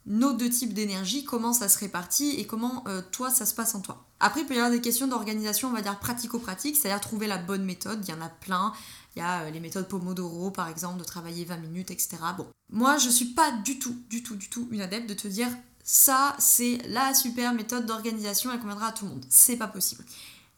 nos 0.06 0.32
deux 0.32 0.50
types 0.50 0.72
d'énergie, 0.72 1.24
comment 1.24 1.52
ça 1.52 1.68
se 1.68 1.78
répartit 1.78 2.30
et 2.38 2.46
comment 2.46 2.84
euh, 2.88 3.02
toi 3.12 3.30
ça 3.30 3.46
se 3.46 3.54
passe 3.54 3.74
en 3.74 3.80
toi. 3.80 4.06
Après, 4.18 4.42
il 4.42 4.46
peut 4.46 4.54
y 4.54 4.58
avoir 4.58 4.70
des 4.70 4.80
questions 4.80 5.06
d'organisation, 5.06 5.68
on 5.68 5.72
va 5.72 5.82
dire 5.82 5.98
pratico-pratique, 5.98 6.76
c'est-à-dire 6.76 7.00
trouver 7.00 7.26
la 7.26 7.38
bonne 7.38 7.64
méthode. 7.64 8.04
Il 8.06 8.10
y 8.10 8.14
en 8.14 8.20
a 8.20 8.28
plein. 8.28 8.72
Il 9.16 9.20
y 9.20 9.22
a 9.22 9.42
euh, 9.42 9.50
les 9.50 9.60
méthodes 9.60 9.88
Pomodoro, 9.88 10.50
par 10.50 10.68
exemple, 10.68 10.98
de 10.98 11.04
travailler 11.04 11.44
20 11.44 11.56
minutes, 11.58 11.90
etc. 11.90 12.18
Bon, 12.36 12.46
moi, 12.70 12.98
je 12.98 13.08
suis 13.08 13.26
pas 13.26 13.50
du 13.52 13.78
tout, 13.78 13.96
du 14.08 14.22
tout, 14.22 14.36
du 14.36 14.48
tout 14.50 14.68
une 14.70 14.82
adepte 14.82 15.08
de 15.08 15.14
te 15.14 15.26
dire 15.26 15.48
ça, 15.82 16.36
c'est 16.38 16.78
la 16.88 17.14
super 17.14 17.54
méthode 17.54 17.86
d'organisation, 17.86 18.52
elle 18.52 18.60
conviendra 18.60 18.88
à 18.88 18.92
tout 18.92 19.06
le 19.06 19.12
monde. 19.12 19.24
C'est 19.28 19.56
pas 19.56 19.66
possible. 19.66 20.04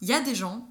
Il 0.00 0.08
y 0.08 0.12
a 0.12 0.20
des 0.20 0.34
gens 0.34 0.68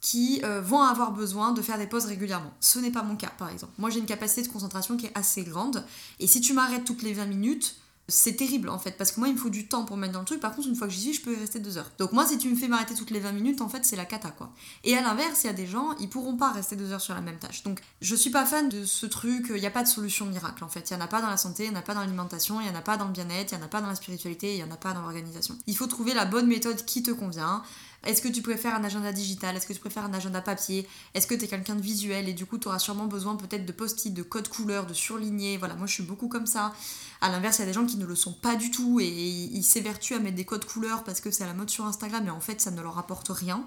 qui 0.00 0.40
euh, 0.42 0.60
vont 0.60 0.82
avoir 0.82 1.12
besoin 1.12 1.52
de 1.52 1.62
faire 1.62 1.78
des 1.78 1.86
pauses 1.86 2.06
régulièrement. 2.06 2.52
Ce 2.58 2.80
n'est 2.80 2.90
pas 2.90 3.04
mon 3.04 3.14
cas, 3.14 3.30
par 3.38 3.50
exemple. 3.50 3.72
Moi, 3.78 3.88
j'ai 3.88 4.00
une 4.00 4.06
capacité 4.06 4.42
de 4.42 4.48
concentration 4.48 4.96
qui 4.96 5.06
est 5.06 5.16
assez 5.16 5.44
grande, 5.44 5.86
et 6.18 6.26
si 6.26 6.40
tu 6.40 6.52
m'arrêtes 6.52 6.84
toutes 6.84 7.02
les 7.02 7.12
20 7.14 7.26
minutes, 7.26 7.76
c'est 8.12 8.34
terrible 8.34 8.68
en 8.68 8.78
fait, 8.78 8.96
parce 8.98 9.12
que 9.12 9.20
moi 9.20 9.28
il 9.28 9.34
me 9.34 9.38
faut 9.38 9.50
du 9.50 9.66
temps 9.66 9.84
pour 9.84 9.96
mettre 9.96 10.12
dans 10.12 10.20
le 10.20 10.24
truc, 10.24 10.40
par 10.40 10.54
contre 10.54 10.68
une 10.68 10.76
fois 10.76 10.86
que 10.86 10.92
j'y 10.92 11.00
suis 11.00 11.14
je 11.14 11.22
peux 11.22 11.36
rester 11.36 11.58
deux 11.58 11.78
heures. 11.78 11.90
Donc 11.98 12.12
moi 12.12 12.26
si 12.26 12.38
tu 12.38 12.48
me 12.48 12.56
fais 12.56 12.68
m'arrêter 12.68 12.94
toutes 12.94 13.10
les 13.10 13.20
20 13.20 13.32
minutes, 13.32 13.60
en 13.60 13.68
fait 13.68 13.84
c'est 13.84 13.96
la 13.96 14.04
cata 14.04 14.30
quoi. 14.30 14.52
Et 14.84 14.96
à 14.96 15.02
l'inverse, 15.02 15.44
il 15.44 15.46
y 15.46 15.50
a 15.50 15.54
des 15.54 15.66
gens, 15.66 15.94
ils 16.00 16.08
pourront 16.08 16.36
pas 16.36 16.52
rester 16.52 16.76
deux 16.76 16.92
heures 16.92 17.00
sur 17.00 17.14
la 17.14 17.20
même 17.20 17.38
tâche. 17.38 17.62
Donc 17.62 17.80
je 18.00 18.14
suis 18.14 18.30
pas 18.30 18.44
fan 18.46 18.68
de 18.68 18.84
ce 18.84 19.06
truc, 19.06 19.46
il 19.50 19.60
n'y 19.60 19.66
a 19.66 19.70
pas 19.70 19.82
de 19.82 19.88
solution 19.88 20.26
miracle 20.26 20.64
en 20.64 20.68
fait, 20.68 20.90
il 20.90 20.94
y 20.94 20.96
en 20.96 21.00
a 21.00 21.08
pas 21.08 21.20
dans 21.20 21.30
la 21.30 21.36
santé, 21.36 21.64
il 21.64 21.70
n'y 21.70 21.76
en 21.76 21.80
a 21.80 21.82
pas 21.82 21.94
dans 21.94 22.00
l'alimentation, 22.00 22.60
il 22.60 22.64
n'y 22.64 22.70
en 22.70 22.78
a 22.78 22.82
pas 22.82 22.96
dans 22.96 23.06
le 23.06 23.12
bien-être, 23.12 23.52
il 23.52 23.58
n'y 23.58 23.62
en 23.62 23.66
a 23.66 23.68
pas 23.68 23.80
dans 23.80 23.88
la 23.88 23.94
spiritualité, 23.94 24.54
il 24.54 24.56
n'y 24.56 24.70
en 24.70 24.72
a 24.72 24.76
pas 24.76 24.92
dans 24.92 25.02
l'organisation. 25.02 25.56
Il 25.66 25.76
faut 25.76 25.86
trouver 25.86 26.14
la 26.14 26.24
bonne 26.24 26.46
méthode 26.46 26.84
qui 26.84 27.02
te 27.02 27.10
convient. 27.10 27.62
Est-ce 28.04 28.20
que 28.20 28.28
tu 28.28 28.42
préfères 28.42 28.74
un 28.74 28.82
agenda 28.82 29.12
digital? 29.12 29.56
Est-ce 29.56 29.66
que 29.66 29.72
tu 29.72 29.78
préfères 29.78 30.04
un 30.04 30.12
agenda 30.12 30.40
papier? 30.40 30.88
Est-ce 31.14 31.26
que 31.26 31.34
tu 31.34 31.44
es 31.44 31.48
quelqu'un 31.48 31.76
de 31.76 31.82
visuel 31.82 32.28
et 32.28 32.32
du 32.32 32.46
coup 32.46 32.58
tu 32.58 32.68
auras 32.68 32.78
sûrement 32.78 33.06
besoin 33.06 33.36
peut-être 33.36 33.64
de 33.64 33.72
post-it, 33.72 34.12
de 34.12 34.22
code 34.22 34.48
couleur, 34.48 34.86
de 34.86 34.94
surligner? 34.94 35.56
Voilà, 35.56 35.74
moi 35.74 35.86
je 35.86 35.94
suis 35.94 36.02
beaucoup 36.02 36.28
comme 36.28 36.46
ça. 36.46 36.72
À 37.20 37.30
l'inverse, 37.30 37.58
il 37.58 37.60
y 37.60 37.64
a 37.64 37.66
des 37.66 37.72
gens 37.72 37.86
qui 37.86 37.96
ne 37.96 38.06
le 38.06 38.16
sont 38.16 38.32
pas 38.32 38.56
du 38.56 38.70
tout 38.70 38.98
et 39.00 39.08
ils 39.08 39.62
s'évertuent 39.62 40.14
à 40.14 40.18
mettre 40.18 40.36
des 40.36 40.44
codes 40.44 40.64
couleurs 40.64 41.04
parce 41.04 41.20
que 41.20 41.30
c'est 41.30 41.44
à 41.44 41.46
la 41.46 41.54
mode 41.54 41.70
sur 41.70 41.86
Instagram, 41.86 42.22
mais 42.24 42.30
en 42.30 42.40
fait, 42.40 42.60
ça 42.60 42.72
ne 42.72 42.80
leur 42.80 42.98
apporte 42.98 43.28
rien. 43.28 43.64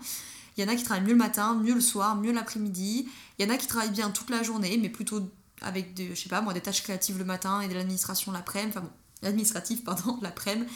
Il 0.58 0.64
y 0.64 0.68
en 0.68 0.72
a 0.72 0.76
qui 0.76 0.84
travaillent 0.84 1.04
mieux 1.04 1.12
le 1.12 1.18
matin, 1.18 1.56
mieux 1.56 1.74
le 1.74 1.82
soir, 1.82 2.16
mieux 2.16 2.32
l'après-midi. 2.32 3.08
Il 3.38 3.46
y 3.46 3.50
en 3.50 3.54
a 3.54 3.58
qui 3.58 3.68
travaillent 3.68 3.92
bien 3.92 4.10
toute 4.10 4.30
la 4.30 4.44
journée, 4.44 4.78
mais 4.82 4.90
plutôt 4.90 5.22
avec 5.62 5.94
des, 5.94 6.10
je 6.10 6.22
sais 6.22 6.30
pas 6.30 6.42
moi, 6.42 6.54
des 6.54 6.62
tâches 6.62 6.84
créatives 6.84 7.18
le 7.18 7.26
matin 7.26 7.62
et 7.62 7.68
de 7.68 7.74
l'administration 7.74 8.32
l'après-midi. 8.32 8.72
Enfin 8.76 8.86
bon, 8.86 8.92
l'administratif, 9.22 9.84
pardon, 9.84 10.20
l'après-midi. 10.22 10.70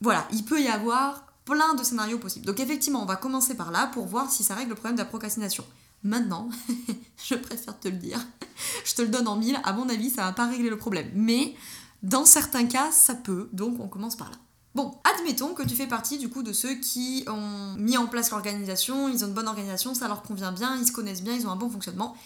Voilà, 0.00 0.26
il 0.32 0.44
peut 0.44 0.60
y 0.60 0.68
avoir 0.68 1.31
plein 1.44 1.74
de 1.74 1.82
scénarios 1.82 2.18
possibles. 2.18 2.46
Donc 2.46 2.60
effectivement, 2.60 3.02
on 3.02 3.06
va 3.06 3.16
commencer 3.16 3.54
par 3.54 3.70
là 3.70 3.88
pour 3.88 4.06
voir 4.06 4.30
si 4.30 4.44
ça 4.44 4.54
règle 4.54 4.70
le 4.70 4.76
problème 4.76 4.96
de 4.96 5.02
la 5.02 5.08
procrastination. 5.08 5.64
Maintenant, 6.02 6.48
je 7.24 7.34
préfère 7.34 7.78
te 7.78 7.88
le 7.88 7.96
dire, 7.96 8.18
je 8.84 8.94
te 8.94 9.02
le 9.02 9.08
donne 9.08 9.28
en 9.28 9.36
mille, 9.36 9.58
à 9.64 9.72
mon 9.72 9.88
avis, 9.88 10.10
ça 10.10 10.22
va 10.22 10.32
pas 10.32 10.46
régler 10.46 10.70
le 10.70 10.78
problème. 10.78 11.10
Mais 11.14 11.54
dans 12.02 12.24
certains 12.24 12.66
cas, 12.66 12.90
ça 12.90 13.14
peut, 13.14 13.48
donc 13.52 13.78
on 13.80 13.88
commence 13.88 14.16
par 14.16 14.30
là. 14.30 14.36
Bon, 14.74 14.98
admettons 15.04 15.52
que 15.52 15.62
tu 15.62 15.74
fais 15.74 15.86
partie 15.86 16.16
du 16.16 16.30
coup 16.30 16.42
de 16.42 16.52
ceux 16.52 16.74
qui 16.76 17.24
ont 17.28 17.74
mis 17.76 17.98
en 17.98 18.06
place 18.06 18.30
l'organisation, 18.30 19.08
ils 19.08 19.22
ont 19.22 19.28
une 19.28 19.34
bonne 19.34 19.48
organisation, 19.48 19.94
ça 19.94 20.08
leur 20.08 20.22
convient 20.22 20.50
bien, 20.50 20.76
ils 20.78 20.86
se 20.86 20.92
connaissent 20.92 21.22
bien, 21.22 21.34
ils 21.34 21.46
ont 21.46 21.50
un 21.50 21.56
bon 21.56 21.68
fonctionnement, 21.68 22.16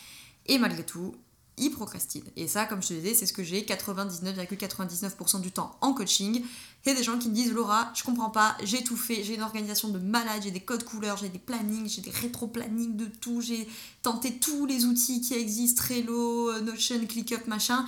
et 0.46 0.58
malgré 0.58 0.86
tout, 0.86 1.16
ils 1.58 1.70
procrastinent. 1.70 2.28
Et 2.36 2.48
ça, 2.48 2.66
comme 2.66 2.82
je 2.82 2.88
te 2.88 2.94
disais, 2.94 3.14
c'est 3.14 3.26
ce 3.26 3.32
que 3.32 3.42
j'ai 3.42 3.62
99,99% 3.62 5.40
du 5.40 5.50
temps 5.52 5.76
en 5.80 5.94
coaching. 5.94 6.44
Il 6.84 6.94
des 6.94 7.02
gens 7.02 7.18
qui 7.18 7.28
me 7.28 7.34
disent 7.34 7.52
Laura, 7.52 7.90
je 7.94 8.04
comprends 8.04 8.30
pas, 8.30 8.56
j'ai 8.62 8.84
tout 8.84 8.96
fait, 8.96 9.24
j'ai 9.24 9.34
une 9.34 9.42
organisation 9.42 9.88
de 9.88 9.98
malade, 9.98 10.42
j'ai 10.44 10.52
des 10.52 10.60
codes 10.60 10.84
couleurs, 10.84 11.16
j'ai 11.16 11.28
des 11.28 11.38
plannings, 11.38 11.88
j'ai 11.88 12.00
des 12.00 12.12
rétro-plannings 12.12 12.94
de 12.94 13.06
tout, 13.06 13.40
j'ai 13.40 13.68
tenté 14.02 14.38
tous 14.38 14.66
les 14.66 14.84
outils 14.84 15.20
qui 15.20 15.34
existent, 15.34 15.82
Trello, 15.82 16.60
Notion, 16.60 17.04
ClickUp, 17.06 17.48
machin, 17.48 17.84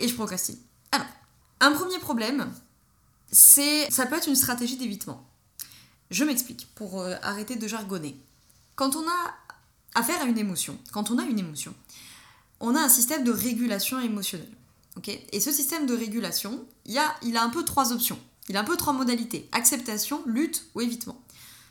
et 0.00 0.08
je 0.08 0.14
procrastine. 0.14 0.56
Alors, 0.90 1.06
un 1.60 1.70
premier 1.70 2.00
problème, 2.00 2.52
c'est 3.30 3.88
ça 3.90 4.06
peut 4.06 4.16
être 4.16 4.28
une 4.28 4.34
stratégie 4.34 4.76
d'évitement. 4.76 5.24
Je 6.10 6.24
m'explique 6.24 6.66
pour 6.74 7.00
euh, 7.00 7.14
arrêter 7.22 7.54
de 7.54 7.68
jargonner. 7.68 8.18
Quand 8.74 8.96
on 8.96 9.06
a 9.06 9.34
affaire 9.94 10.20
à 10.22 10.24
une 10.24 10.38
émotion, 10.38 10.76
quand 10.92 11.12
on 11.12 11.18
a 11.18 11.22
une 11.24 11.38
émotion, 11.38 11.72
on 12.60 12.74
a 12.74 12.80
un 12.80 12.88
système 12.88 13.24
de 13.24 13.30
régulation 13.30 14.00
émotionnelle. 14.00 14.52
Et 15.32 15.40
ce 15.40 15.52
système 15.52 15.86
de 15.86 15.94
régulation, 15.94 16.64
il 16.84 16.98
a, 16.98 17.14
il 17.22 17.36
a 17.36 17.44
un 17.44 17.50
peu 17.50 17.64
trois 17.64 17.92
options. 17.92 18.18
Il 18.48 18.56
a 18.56 18.60
un 18.60 18.64
peu 18.64 18.76
trois 18.76 18.92
modalités. 18.92 19.48
Acceptation, 19.52 20.22
lutte 20.26 20.66
ou 20.74 20.80
évitement. 20.80 21.22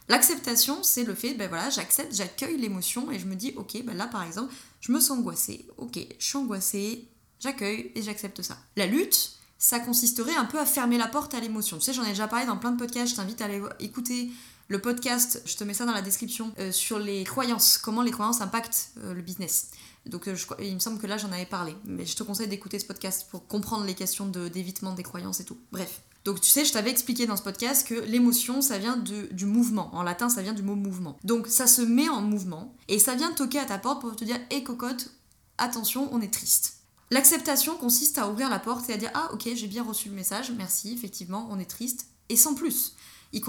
L'acceptation, 0.10 0.84
c'est 0.84 1.04
le 1.04 1.14
fait, 1.14 1.34
ben 1.34 1.50
voilà, 1.50 1.70
j'accepte, 1.70 2.16
j'accueille 2.16 2.58
l'émotion 2.58 3.12
et 3.12 3.20
je 3.20 3.26
me 3.26 3.36
dis, 3.36 3.54
ok, 3.58 3.84
ben 3.84 3.98
là 3.98 4.08
par 4.08 4.24
exemple, 4.24 4.54
je 4.80 4.94
me 4.94 5.02
sens 5.02 5.18
angoissée, 5.20 5.66
ok, 5.76 6.00
je 6.18 6.26
suis 6.26 6.38
angoissée, 6.38 7.10
j'accueille 7.42 7.92
et 7.94 8.02
j'accepte 8.02 8.42
ça. 8.42 8.58
La 8.78 8.86
lutte, 8.86 9.34
ça 9.58 9.80
consisterait 9.80 10.36
un 10.36 10.46
peu 10.46 10.60
à 10.60 10.66
fermer 10.66 10.98
la 10.98 11.08
porte 11.08 11.34
à 11.34 11.42
l'émotion. 11.42 11.78
Tu 11.78 11.84
sais, 11.84 11.94
j'en 11.94 12.06
ai 12.06 12.10
déjà 12.10 12.28
parlé 12.28 12.46
dans 12.46 12.56
plein 12.56 12.72
de 12.72 12.78
podcasts, 12.78 13.12
je 13.12 13.16
t'invite 13.18 13.42
à 13.42 13.46
aller 13.46 13.62
écouter 13.80 14.30
le 14.70 14.80
podcast, 14.80 15.42
je 15.46 15.56
te 15.56 15.64
mets 15.64 15.74
ça 15.74 15.86
dans 15.86 15.94
la 15.94 16.02
description, 16.02 16.52
euh, 16.60 16.72
sur 16.72 17.00
les 17.00 17.24
croyances, 17.24 17.78
comment 17.78 18.02
les 18.02 18.12
croyances 18.12 18.42
impactent 18.42 18.92
euh, 19.04 19.14
le 19.14 19.22
business. 19.22 19.72
Donc 20.06 20.28
euh, 20.28 20.36
il 20.60 20.74
me 20.74 20.80
semble 20.80 21.00
que 21.00 21.08
là 21.08 21.18
j'en 21.18 21.32
avais 21.32 21.46
parlé, 21.46 21.76
mais 21.86 22.06
je 22.06 22.16
te 22.16 22.24
conseille 22.24 22.48
d'écouter 22.48 22.78
ce 22.80 22.86
podcast 22.86 23.28
pour 23.32 23.48
comprendre 23.48 23.86
les 23.86 23.94
questions 23.94 24.26
d'évitement 24.26 24.94
des 24.94 25.04
croyances 25.04 25.40
et 25.40 25.46
tout. 25.46 25.58
Bref. 25.72 26.02
Donc 26.26 26.42
tu 26.42 26.50
sais, 26.50 26.66
je 26.66 26.74
t'avais 26.74 26.90
expliqué 26.90 27.26
dans 27.26 27.38
ce 27.38 27.44
podcast 27.44 27.88
que 27.88 27.96
l'émotion, 27.96 28.62
ça 28.62 28.78
vient 28.78 28.98
du 28.98 29.46
mouvement. 29.46 29.96
En 29.96 30.04
latin, 30.04 30.28
ça 30.28 30.42
vient 30.42 30.54
du 30.54 30.64
mot 30.64 30.76
mouvement. 30.76 31.18
Donc 31.24 31.48
ça 31.48 31.68
se 31.68 31.82
met 31.82 32.10
en 32.10 32.22
mouvement 32.22 32.76
et 32.90 33.00
ça 33.00 33.16
vient 33.16 33.32
toquer 33.32 33.60
à 33.60 33.66
ta 33.66 33.78
porte 33.78 34.02
pour 34.02 34.14
te 34.16 34.26
dire 34.26 34.38
Hé 34.50 34.64
cocotte, 34.64 35.12
attention, 35.58 36.10
on 36.12 36.20
est 36.20 36.34
triste. 36.34 36.80
L'acceptation 37.10 37.78
consiste 37.78 38.18
à 38.18 38.28
ouvrir 38.30 38.50
la 38.50 38.60
porte 38.60 38.90
et 38.90 38.94
à 38.94 38.98
dire 38.98 39.12
Ah, 39.14 39.30
ok, 39.32 39.48
j'ai 39.56 39.68
bien 39.68 39.84
reçu 39.84 40.10
le 40.10 40.16
message, 40.16 40.52
merci, 40.58 40.92
effectivement, 40.94 41.48
on 41.50 41.60
est 41.60 41.70
triste, 41.70 42.08
et 42.28 42.36
sans 42.36 42.54
plus. 42.54 42.96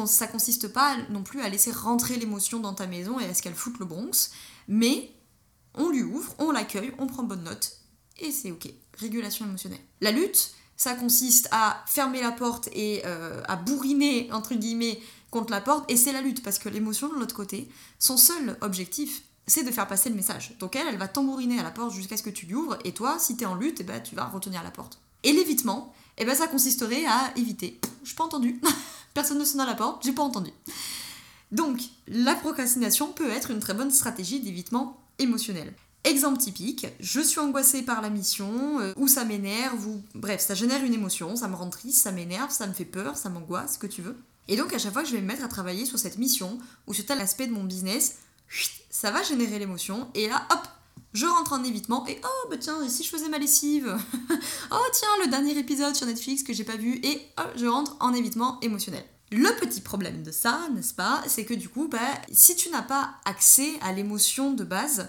Ça 0.07 0.27
consiste 0.27 0.69
pas 0.69 0.97
non 1.11 1.23
plus 1.23 1.41
à 1.41 1.49
laisser 1.49 1.71
rentrer 1.71 2.17
l'émotion 2.17 2.61
dans 2.61 2.75
ta 2.75 2.87
maison 2.87 3.19
et 3.21 3.25
à 3.27 3.35
ce 3.35 3.43
qu'elle 3.43 3.55
foute 3.55 3.79
le 3.79 3.85
Bronx, 3.85 4.31
mais 4.69 5.13
on 5.75 5.91
lui 5.91 6.03
ouvre, 6.03 6.35
on 6.39 6.51
l'accueille, 6.51 6.93
on 6.99 7.07
prend 7.07 7.23
bonne 7.23 7.45
note, 7.45 7.79
et 8.19 8.33
c'est 8.33 8.51
ok. 8.51 8.69
Régulation 8.99 9.47
émotionnelle. 9.47 9.81
La 10.01 10.11
lutte, 10.11 10.53
ça 10.77 10.95
consiste 10.95 11.49
à 11.53 11.85
fermer 11.87 12.21
la 12.21 12.33
porte 12.33 12.69
et 12.73 13.03
euh, 13.05 13.43
à 13.47 13.57
bourriner, 13.57 14.29
entre 14.33 14.55
guillemets, 14.55 15.01
contre 15.31 15.53
la 15.53 15.61
porte, 15.61 15.91
et 15.91 15.97
c'est 15.97 16.13
la 16.13 16.21
lutte, 16.21 16.43
parce 16.43 16.59
que 16.59 16.69
l'émotion 16.69 17.09
de 17.09 17.15
l'autre 17.15 17.35
côté, 17.35 17.69
son 17.99 18.17
seul 18.17 18.57
objectif, 18.61 19.23
c'est 19.47 19.63
de 19.63 19.71
faire 19.71 19.87
passer 19.87 20.09
le 20.09 20.15
message. 20.15 20.57
Donc 20.59 20.77
elle, 20.77 20.89
elle 20.89 20.99
va 20.99 21.09
tambouriner 21.09 21.59
à 21.59 21.63
la 21.63 21.71
porte 21.71 21.95
jusqu'à 21.95 22.17
ce 22.17 22.23
que 22.23 22.31
tu 22.31 22.47
lui 22.47 22.55
ouvres, 22.55 22.79
et 22.85 22.93
toi, 22.93 23.19
si 23.19 23.37
t'es 23.37 23.47
en 23.47 23.55
lutte, 23.55 23.81
eh 23.81 23.85
ben, 23.85 24.03
tu 24.03 24.15
vas 24.15 24.25
retenir 24.25 24.63
la 24.63 24.71
porte. 24.71 25.01
Et 25.23 25.33
l'évitement, 25.33 25.95
eh 26.17 26.25
ben, 26.25 26.35
ça 26.35 26.49
consisterait 26.49 27.07
à 27.07 27.33
éviter. 27.37 27.81
Je 28.05 28.15
pas 28.15 28.25
entendu. 28.25 28.61
Personne 29.19 29.41
ne 29.41 29.45
sonne 29.45 29.63
à 29.63 29.67
la 29.67 29.75
porte, 29.75 30.05
j'ai 30.05 30.13
pas 30.13 30.23
entendu. 30.23 30.53
Donc, 31.51 31.81
la 32.07 32.37
procrastination 32.37 33.13
peut 33.13 33.29
être 33.31 33.51
une 33.51 33.59
très 33.59 33.75
bonne 33.75 33.91
stratégie 33.91 34.39
d'évitement 34.39 34.97
émotionnel. 35.19 35.75
Exemple 36.05 36.39
typique, 36.39 36.87
je 37.01 37.21
suis 37.21 37.41
angoissée 37.41 37.83
par 37.83 38.01
la 38.01 38.11
mission, 38.11 38.79
euh, 38.79 38.93
ou 38.97 39.09
ça 39.09 39.25
m'énerve, 39.25 39.89
ou 39.89 40.01
bref, 40.15 40.41
ça 40.41 40.55
génère 40.55 40.85
une 40.85 40.95
émotion, 40.95 41.35
ça 41.35 41.49
me 41.49 41.57
rend 41.57 41.69
triste, 41.69 42.01
ça 42.01 42.13
m'énerve, 42.13 42.53
ça 42.53 42.69
me 42.69 42.73
fait 42.73 42.85
peur, 42.85 43.17
ça 43.17 43.29
m'angoisse, 43.29 43.75
ce 43.75 43.79
que 43.81 43.89
tu 43.89 44.03
veux. 44.03 44.17
Et 44.47 44.55
donc 44.55 44.73
à 44.73 44.79
chaque 44.79 44.93
fois 44.93 45.03
que 45.03 45.09
je 45.09 45.15
vais 45.17 45.21
me 45.21 45.27
mettre 45.27 45.43
à 45.43 45.49
travailler 45.49 45.85
sur 45.85 45.99
cette 45.99 46.19
mission, 46.19 46.57
ou 46.87 46.95
sur 46.95 47.05
tel 47.05 47.21
aspect 47.21 47.49
de 47.49 47.53
mon 47.53 47.65
business, 47.65 48.19
ça 48.89 49.11
va 49.11 49.25
générer 49.25 49.59
l'émotion, 49.59 50.07
et 50.15 50.29
là, 50.29 50.47
hop, 50.53 50.61
je 51.13 51.27
rentre 51.27 51.53
en 51.53 51.65
évitement, 51.65 52.07
et 52.07 52.21
oh, 52.23 52.49
bah 52.51 52.57
tiens, 52.59 52.83
et 52.83 52.89
je 52.89 53.09
faisais 53.09 53.29
ma 53.29 53.39
lessive? 53.39 53.97
Oh 54.71 54.85
tiens, 54.93 55.25
le 55.25 55.31
dernier 55.31 55.57
épisode 55.57 55.97
sur 55.97 56.07
Netflix 56.07 56.43
que 56.43 56.53
j'ai 56.53 56.65
pas 56.65 56.77
vu, 56.77 57.01
et 57.03 57.23
hop, 57.39 57.53
je 57.57 57.67
rentre 57.67 57.97
en 58.01 58.13
évitement 58.13 58.59
émotionnel. 58.61 59.05
Le 59.31 59.49
petit 59.61 59.81
problème 59.81 60.23
de 60.23 60.31
ça, 60.31 60.69
n'est-ce 60.75 60.95
pas, 60.95 61.23
c'est 61.27 61.45
que 61.45 61.55
du 61.55 61.69
coup, 61.69 61.89
bah, 61.89 61.99
si 62.33 62.57
tu 62.57 62.71
n'as 62.71 62.83
pas 62.83 63.15
accès 63.25 63.73
à 63.83 63.93
l'émotion 63.93 64.53
de 64.53 64.65
base, 64.65 65.09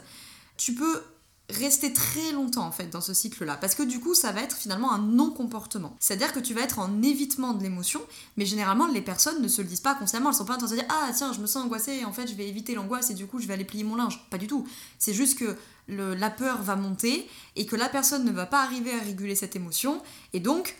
tu 0.57 0.73
peux 0.73 1.01
rester 1.49 1.93
très 1.93 2.31
longtemps 2.31 2.65
en 2.65 2.71
fait 2.71 2.87
dans 2.87 3.01
ce 3.01 3.13
cycle-là 3.13 3.57
parce 3.57 3.73
que 3.73 3.83
du 3.83 3.99
coup 3.99 4.13
ça 4.13 4.31
va 4.31 4.41
être 4.41 4.55
finalement 4.55 4.91
un 4.91 4.99
non-comportement. 4.99 5.95
C'est-à-dire 5.99 6.31
que 6.31 6.39
tu 6.39 6.53
vas 6.53 6.61
être 6.61 6.79
en 6.79 7.01
évitement 7.01 7.53
de 7.53 7.63
l'émotion, 7.63 8.01
mais 8.37 8.45
généralement 8.45 8.87
les 8.87 9.01
personnes 9.01 9.41
ne 9.41 9.47
se 9.47 9.61
le 9.61 9.67
disent 9.67 9.81
pas 9.81 9.95
consciemment, 9.95 10.29
elles 10.29 10.35
sont 10.35 10.45
pas 10.45 10.55
en 10.55 10.57
train 10.57 10.67
de 10.67 10.71
se 10.71 10.75
dire 10.75 10.85
ah 10.89 11.09
tiens 11.15 11.33
je 11.33 11.39
me 11.39 11.47
sens 11.47 11.65
angoissée 11.65 12.05
en 12.05 12.13
fait 12.13 12.27
je 12.27 12.35
vais 12.35 12.47
éviter 12.47 12.75
l'angoisse 12.75 13.09
et 13.09 13.15
du 13.15 13.25
coup 13.25 13.39
je 13.39 13.47
vais 13.47 13.55
aller 13.55 13.65
plier 13.65 13.83
mon 13.83 13.95
linge. 13.95 14.27
Pas 14.29 14.37
du 14.37 14.47
tout. 14.47 14.67
C'est 14.99 15.13
juste 15.13 15.39
que 15.39 15.57
la 15.89 16.29
peur 16.29 16.61
va 16.61 16.75
monter 16.75 17.27
et 17.55 17.65
que 17.65 17.75
la 17.75 17.89
personne 17.89 18.25
ne 18.25 18.31
va 18.31 18.45
pas 18.45 18.63
arriver 18.63 18.93
à 18.93 18.99
réguler 18.99 19.35
cette 19.35 19.55
émotion. 19.55 20.01
Et 20.33 20.39
donc 20.39 20.75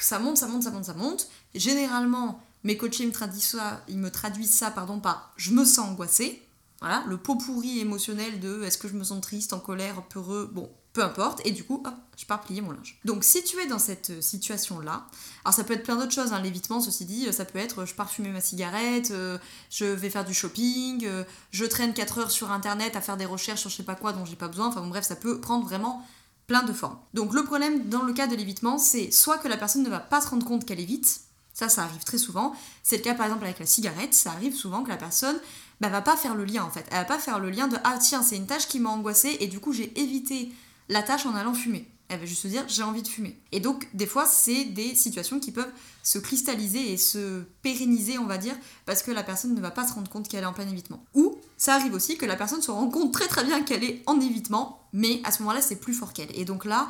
ça 0.00 0.18
monte, 0.18 0.36
ça 0.36 0.46
monte, 0.46 0.62
ça 0.62 0.70
monte, 0.70 0.84
ça 0.84 0.94
monte. 0.94 1.28
Généralement 1.54 2.40
mes 2.64 2.76
coachés 2.76 3.06
me 3.06 3.12
traduisent 3.12 3.42
ça, 3.42 3.82
ils 3.88 3.98
me 3.98 4.10
traduisent 4.10 4.54
ça 4.54 4.70
pardon 4.70 5.00
par 5.00 5.32
je 5.36 5.52
me 5.52 5.64
sens 5.64 5.88
angoissée 5.90 6.42
voilà, 6.82 7.04
le 7.06 7.16
pot 7.16 7.36
pourri 7.36 7.78
émotionnel 7.78 8.40
de 8.40 8.64
est-ce 8.64 8.76
que 8.76 8.88
je 8.88 8.94
me 8.94 9.04
sens 9.04 9.20
triste, 9.20 9.52
en 9.52 9.60
colère, 9.60 10.02
peureux, 10.08 10.50
bon, 10.52 10.68
peu 10.92 11.02
importe, 11.02 11.40
et 11.46 11.52
du 11.52 11.64
coup, 11.64 11.82
hop, 11.84 11.94
je 12.16 12.26
pars 12.26 12.40
plier 12.40 12.60
mon 12.60 12.72
linge. 12.72 12.98
Donc 13.04 13.24
si 13.24 13.42
tu 13.42 13.58
es 13.58 13.66
dans 13.66 13.78
cette 13.78 14.10
euh, 14.10 14.20
situation-là, 14.20 15.06
alors 15.44 15.54
ça 15.54 15.64
peut 15.64 15.74
être 15.74 15.82
plein 15.82 15.96
d'autres 15.96 16.12
choses, 16.12 16.32
hein, 16.32 16.40
l'évitement, 16.40 16.80
ceci 16.80 17.04
dit, 17.04 17.26
euh, 17.26 17.32
ça 17.32 17.44
peut 17.44 17.58
être 17.58 17.86
je 17.86 17.94
pars 17.94 18.10
fumer 18.10 18.28
ma 18.28 18.40
cigarette, 18.40 19.10
euh, 19.10 19.38
je 19.70 19.86
vais 19.86 20.10
faire 20.10 20.24
du 20.24 20.34
shopping, 20.34 21.08
je 21.50 21.64
traîne 21.64 21.94
4 21.94 22.18
heures 22.18 22.30
sur 22.30 22.50
internet 22.50 22.94
à 22.96 23.00
faire 23.00 23.16
des 23.16 23.24
recherches 23.24 23.60
sur 23.60 23.70
je 23.70 23.76
sais 23.76 23.82
pas 23.82 23.94
quoi 23.94 24.12
dont 24.12 24.24
j'ai 24.24 24.36
pas 24.36 24.48
besoin, 24.48 24.68
enfin 24.68 24.82
bon 24.82 24.88
bref, 24.88 25.04
ça 25.04 25.16
peut 25.16 25.40
prendre 25.40 25.64
vraiment 25.64 26.06
plein 26.46 26.62
de 26.62 26.72
formes. 26.72 26.98
Donc 27.14 27.32
le 27.32 27.44
problème 27.44 27.88
dans 27.88 28.02
le 28.02 28.12
cas 28.12 28.26
de 28.26 28.36
l'évitement, 28.36 28.76
c'est 28.76 29.10
soit 29.10 29.38
que 29.38 29.48
la 29.48 29.56
personne 29.56 29.82
ne 29.82 29.90
va 29.90 30.00
pas 30.00 30.20
se 30.20 30.28
rendre 30.28 30.46
compte 30.46 30.66
qu'elle 30.66 30.80
évite, 30.80 31.22
ça, 31.54 31.68
ça 31.68 31.82
arrive 31.82 32.04
très 32.04 32.18
souvent. 32.18 32.54
C'est 32.82 32.96
le 32.98 33.02
cas 33.02 33.14
par 33.14 33.26
exemple 33.26 33.44
avec 33.44 33.58
la 33.58 33.66
cigarette, 33.66 34.14
ça 34.14 34.30
arrive 34.32 34.54
souvent 34.54 34.82
que 34.82 34.88
la 34.88 34.96
personne 34.96 35.38
bah, 35.80 35.88
va 35.88 36.02
pas 36.02 36.16
faire 36.16 36.34
le 36.34 36.44
lien 36.44 36.62
en 36.62 36.70
fait. 36.70 36.86
Elle 36.90 36.98
va 36.98 37.04
pas 37.04 37.18
faire 37.18 37.38
le 37.38 37.50
lien 37.50 37.68
de 37.68 37.76
ah 37.84 37.98
tiens, 37.98 38.22
c'est 38.22 38.36
une 38.36 38.46
tâche 38.46 38.68
qui 38.68 38.80
m'a 38.80 38.90
angoissée 38.90 39.36
et 39.40 39.48
du 39.48 39.60
coup 39.60 39.72
j'ai 39.72 39.98
évité 40.00 40.52
la 40.88 41.02
tâche 41.02 41.26
en 41.26 41.34
allant 41.34 41.54
fumer. 41.54 41.88
Elle 42.08 42.20
va 42.20 42.26
juste 42.26 42.42
se 42.42 42.48
dire 42.48 42.64
j'ai 42.68 42.82
envie 42.82 43.02
de 43.02 43.08
fumer. 43.08 43.40
Et 43.52 43.60
donc 43.60 43.88
des 43.94 44.06
fois 44.06 44.26
c'est 44.26 44.64
des 44.64 44.94
situations 44.94 45.40
qui 45.40 45.50
peuvent 45.50 45.72
se 46.02 46.18
cristalliser 46.18 46.92
et 46.92 46.96
se 46.96 47.42
pérenniser 47.62 48.18
on 48.18 48.26
va 48.26 48.38
dire 48.38 48.54
parce 48.84 49.02
que 49.02 49.10
la 49.10 49.22
personne 49.22 49.54
ne 49.54 49.60
va 49.60 49.70
pas 49.70 49.86
se 49.86 49.94
rendre 49.94 50.10
compte 50.10 50.28
qu'elle 50.28 50.42
est 50.42 50.46
en 50.46 50.52
plein 50.52 50.68
évitement. 50.68 51.04
Ou 51.14 51.38
ça 51.56 51.74
arrive 51.74 51.94
aussi 51.94 52.16
que 52.18 52.26
la 52.26 52.36
personne 52.36 52.60
se 52.60 52.70
rend 52.70 52.88
compte 52.88 53.12
très 53.12 53.28
très 53.28 53.44
bien 53.44 53.62
qu'elle 53.62 53.84
est 53.84 54.02
en 54.06 54.20
évitement 54.20 54.86
mais 54.92 55.20
à 55.24 55.32
ce 55.32 55.42
moment-là 55.42 55.62
c'est 55.62 55.76
plus 55.76 55.94
fort 55.94 56.12
qu'elle. 56.12 56.36
Et 56.38 56.44
donc 56.44 56.64
là 56.64 56.88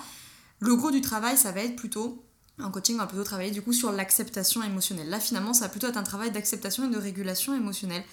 le 0.59 0.75
gros 0.75 0.91
du 0.91 1.01
travail 1.01 1.37
ça 1.37 1.53
va 1.53 1.61
être 1.61 1.77
plutôt 1.77 2.25
en 2.61 2.71
coaching, 2.71 2.97
on 2.97 2.99
va 2.99 3.07
plutôt 3.07 3.25
travailler 3.25 3.51
du 3.51 3.63
coup 3.63 3.73
sur 3.73 3.93
l'acceptation 3.93 4.63
émotionnelle. 4.63 5.09
Là, 5.09 5.21
finalement, 5.21 5.55
ça 5.55 5.65
va 5.65 5.69
plutôt 5.71 5.87
être 5.87 5.97
un 5.97 6.03
travail 6.03 6.31
d'acceptation 6.31 6.85
et 6.85 6.91
de 6.91 6.99
régulation 6.99 7.55
émotionnelle 7.55 8.05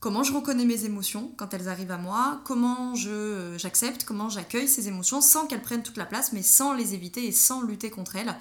comment 0.00 0.22
je 0.22 0.32
reconnais 0.32 0.64
mes 0.64 0.86
émotions 0.86 1.30
quand 1.36 1.54
elles 1.54 1.68
arrivent 1.68 1.90
à 1.90 1.98
moi, 1.98 2.40
comment 2.44 2.94
je, 2.94 3.54
j'accepte, 3.58 4.04
comment 4.04 4.28
j'accueille 4.28 4.66
ces 4.66 4.88
émotions 4.88 5.20
sans 5.20 5.46
qu'elles 5.46 5.62
prennent 5.62 5.82
toute 5.82 5.98
la 5.98 6.06
place, 6.06 6.32
mais 6.32 6.42
sans 6.42 6.72
les 6.72 6.94
éviter 6.94 7.26
et 7.26 7.32
sans 7.32 7.62
lutter 7.62 7.90
contre 7.90 8.16
elles, 8.16 8.34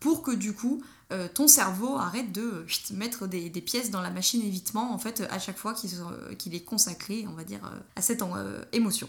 pour 0.00 0.22
que 0.22 0.32
du 0.32 0.52
coup 0.52 0.82
euh, 1.12 1.28
ton 1.32 1.46
cerveau 1.46 1.96
arrête 1.96 2.32
de 2.32 2.66
mettre 2.92 3.28
des, 3.28 3.48
pièces 3.60 3.90
dans 3.90 4.00
la 4.00 4.10
machine 4.10 4.42
évitement 4.42 4.92
en 4.92 4.98
fait 4.98 5.22
à 5.30 5.38
chaque 5.38 5.56
fois 5.56 5.72
qu'il, 5.72 6.54
est 6.54 6.64
consacré, 6.64 7.24
on 7.28 7.34
va 7.34 7.44
dire, 7.44 7.64
euh, 7.64 7.78
à 7.94 8.02
cette 8.02 8.22
euh, 8.22 8.64
émotion. 8.72 9.08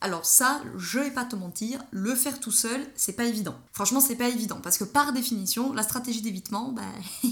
Alors 0.00 0.24
ça, 0.24 0.60
je 0.76 1.00
vais 1.00 1.10
pas 1.10 1.24
te 1.24 1.36
mentir, 1.36 1.80
le 1.90 2.14
faire 2.14 2.40
tout 2.40 2.50
seul, 2.50 2.80
c'est 2.94 3.12
pas 3.12 3.24
évident. 3.24 3.56
Franchement, 3.72 4.00
c'est 4.00 4.16
pas 4.16 4.28
évident 4.28 4.60
parce 4.62 4.78
que 4.78 4.84
par 4.84 5.12
définition, 5.12 5.72
la 5.72 5.82
stratégie 5.82 6.22
d'évitement, 6.22 6.72
bah 6.72 6.82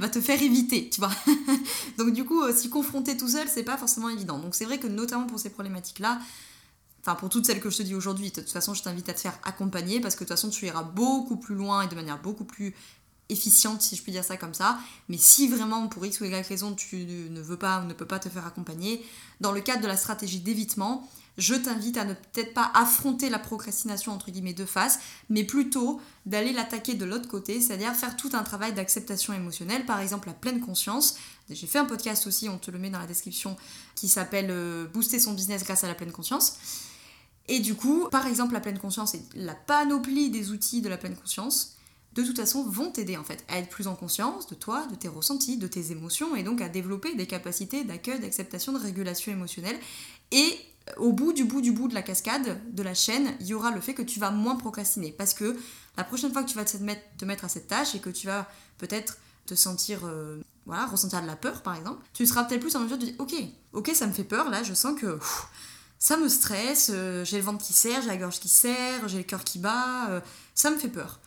va 0.00 0.08
te 0.08 0.20
faire 0.20 0.40
éviter, 0.40 0.90
tu 0.90 1.00
vois. 1.00 1.12
Donc 1.98 2.12
du 2.12 2.24
coup, 2.24 2.42
euh, 2.42 2.54
s'y 2.54 2.68
confronter 2.68 3.16
tout 3.16 3.28
seul, 3.28 3.48
c'est 3.48 3.62
pas 3.62 3.76
forcément 3.76 4.08
évident. 4.08 4.38
Donc 4.38 4.54
c'est 4.54 4.64
vrai 4.64 4.78
que 4.78 4.86
notamment 4.86 5.26
pour 5.26 5.38
ces 5.38 5.50
problématiques-là, 5.50 6.20
enfin 7.00 7.14
pour 7.14 7.28
toutes 7.28 7.46
celles 7.46 7.60
que 7.60 7.70
je 7.70 7.78
te 7.78 7.82
dis 7.82 7.94
aujourd'hui, 7.94 8.30
de 8.30 8.40
toute 8.40 8.50
façon, 8.50 8.74
je 8.74 8.82
t'invite 8.82 9.08
à 9.08 9.14
te 9.14 9.20
faire 9.20 9.38
accompagner 9.44 10.00
parce 10.00 10.14
que 10.14 10.24
de 10.24 10.28
toute 10.28 10.36
façon, 10.36 10.50
tu 10.50 10.66
iras 10.66 10.82
beaucoup 10.82 11.36
plus 11.36 11.54
loin 11.54 11.82
et 11.82 11.88
de 11.88 11.94
manière 11.94 12.20
beaucoup 12.20 12.44
plus 12.44 12.74
efficiente, 13.28 13.82
si 13.82 13.96
je 13.96 14.02
puis 14.02 14.12
dire 14.12 14.24
ça 14.24 14.36
comme 14.36 14.54
ça. 14.54 14.78
Mais 15.08 15.18
si 15.18 15.48
vraiment, 15.48 15.88
pour 15.88 16.04
X 16.06 16.20
ou 16.20 16.24
Y 16.24 16.46
raison, 16.46 16.74
tu 16.74 16.96
ne 17.30 17.40
veux 17.40 17.56
pas 17.56 17.80
ou 17.80 17.86
ne 17.86 17.92
peux 17.92 18.06
pas 18.06 18.18
te 18.18 18.28
faire 18.28 18.46
accompagner, 18.46 19.04
dans 19.40 19.52
le 19.52 19.60
cadre 19.60 19.82
de 19.82 19.88
la 19.88 19.96
stratégie 19.96 20.40
d'évitement, 20.40 21.08
je 21.38 21.54
t'invite 21.54 21.96
à 21.96 22.04
ne 22.04 22.14
peut-être 22.14 22.54
pas 22.54 22.70
affronter 22.74 23.28
la 23.28 23.38
procrastination 23.38 24.12
entre 24.12 24.30
guillemets 24.30 24.54
de 24.54 24.64
face, 24.64 24.98
mais 25.28 25.44
plutôt 25.44 26.00
d'aller 26.24 26.52
l'attaquer 26.52 26.94
de 26.94 27.04
l'autre 27.04 27.28
côté, 27.28 27.60
c'est-à-dire 27.60 27.94
faire 27.94 28.16
tout 28.16 28.30
un 28.32 28.42
travail 28.42 28.72
d'acceptation 28.72 29.32
émotionnelle, 29.32 29.84
par 29.84 30.00
exemple 30.00 30.28
la 30.28 30.34
pleine 30.34 30.60
conscience. 30.60 31.16
J'ai 31.50 31.66
fait 31.66 31.78
un 31.78 31.84
podcast 31.84 32.26
aussi, 32.26 32.48
on 32.48 32.58
te 32.58 32.70
le 32.70 32.78
met 32.78 32.90
dans 32.90 32.98
la 32.98 33.06
description, 33.06 33.56
qui 33.94 34.08
s'appelle 34.08 34.48
euh, 34.50 34.86
Booster 34.86 35.18
son 35.18 35.32
business 35.32 35.62
grâce 35.62 35.84
à 35.84 35.88
la 35.88 35.94
pleine 35.94 36.12
conscience. 36.12 36.58
Et 37.48 37.60
du 37.60 37.74
coup, 37.74 38.08
par 38.10 38.26
exemple, 38.26 38.54
la 38.54 38.60
pleine 38.60 38.78
conscience 38.78 39.14
et 39.14 39.22
la 39.34 39.54
panoplie 39.54 40.30
des 40.30 40.50
outils 40.50 40.82
de 40.82 40.88
la 40.88 40.96
pleine 40.96 41.14
conscience, 41.14 41.76
de 42.14 42.22
toute 42.22 42.38
façon, 42.38 42.64
vont 42.64 42.90
t'aider 42.90 43.16
en 43.16 43.24
fait 43.24 43.44
à 43.48 43.58
être 43.58 43.68
plus 43.68 43.86
en 43.86 43.94
conscience 43.94 44.46
de 44.46 44.54
toi, 44.54 44.86
de 44.86 44.94
tes 44.94 45.06
ressentis, 45.06 45.58
de 45.58 45.66
tes 45.66 45.92
émotions, 45.92 46.34
et 46.34 46.42
donc 46.42 46.60
à 46.62 46.68
développer 46.68 47.14
des 47.14 47.26
capacités 47.26 47.84
d'accueil, 47.84 48.18
d'acceptation, 48.18 48.72
de 48.72 48.78
régulation 48.78 49.30
émotionnelle. 49.30 49.78
Et 50.32 50.58
au 50.96 51.12
bout 51.12 51.32
du 51.32 51.44
bout 51.44 51.60
du 51.60 51.72
bout 51.72 51.88
de 51.88 51.94
la 51.94 52.02
cascade, 52.02 52.60
de 52.72 52.82
la 52.82 52.94
chaîne, 52.94 53.34
il 53.40 53.46
y 53.46 53.54
aura 53.54 53.70
le 53.70 53.80
fait 53.80 53.94
que 53.94 54.02
tu 54.02 54.20
vas 54.20 54.30
moins 54.30 54.56
procrastiner. 54.56 55.12
Parce 55.12 55.34
que 55.34 55.56
la 55.96 56.04
prochaine 56.04 56.32
fois 56.32 56.42
que 56.42 56.48
tu 56.48 56.56
vas 56.56 56.64
te 56.64 56.76
mettre, 56.78 57.44
à 57.44 57.48
cette 57.48 57.66
tâche 57.66 57.94
et 57.94 58.00
que 58.00 58.10
tu 58.10 58.26
vas 58.26 58.48
peut-être 58.78 59.18
te 59.46 59.54
sentir, 59.54 60.00
euh, 60.04 60.40
voilà, 60.64 60.86
ressentir 60.86 61.22
de 61.22 61.26
la 61.26 61.36
peur 61.36 61.62
par 61.62 61.76
exemple, 61.76 62.04
tu 62.12 62.26
seras 62.26 62.44
peut-être 62.44 62.60
plus 62.60 62.76
en 62.76 62.80
mesure 62.80 62.98
de 62.98 63.06
dire 63.06 63.14
ok, 63.18 63.34
ok, 63.72 63.90
ça 63.94 64.06
me 64.06 64.12
fait 64.12 64.24
peur, 64.24 64.50
là 64.50 64.62
je 64.62 64.74
sens 64.74 64.98
que 64.98 65.18
ça 65.98 66.16
me 66.16 66.28
stresse, 66.28 66.90
euh, 66.92 67.24
j'ai 67.24 67.38
le 67.38 67.44
ventre 67.44 67.64
qui 67.64 67.72
serre, 67.72 68.02
j'ai 68.02 68.08
la 68.08 68.16
gorge 68.16 68.40
qui 68.40 68.48
serre, 68.48 69.08
j'ai 69.08 69.18
le 69.18 69.24
cœur 69.24 69.44
qui 69.44 69.58
bat, 69.58 70.10
euh, 70.10 70.20
ça 70.54 70.70
me 70.70 70.76
fait 70.76 70.88
peur. 70.88 71.20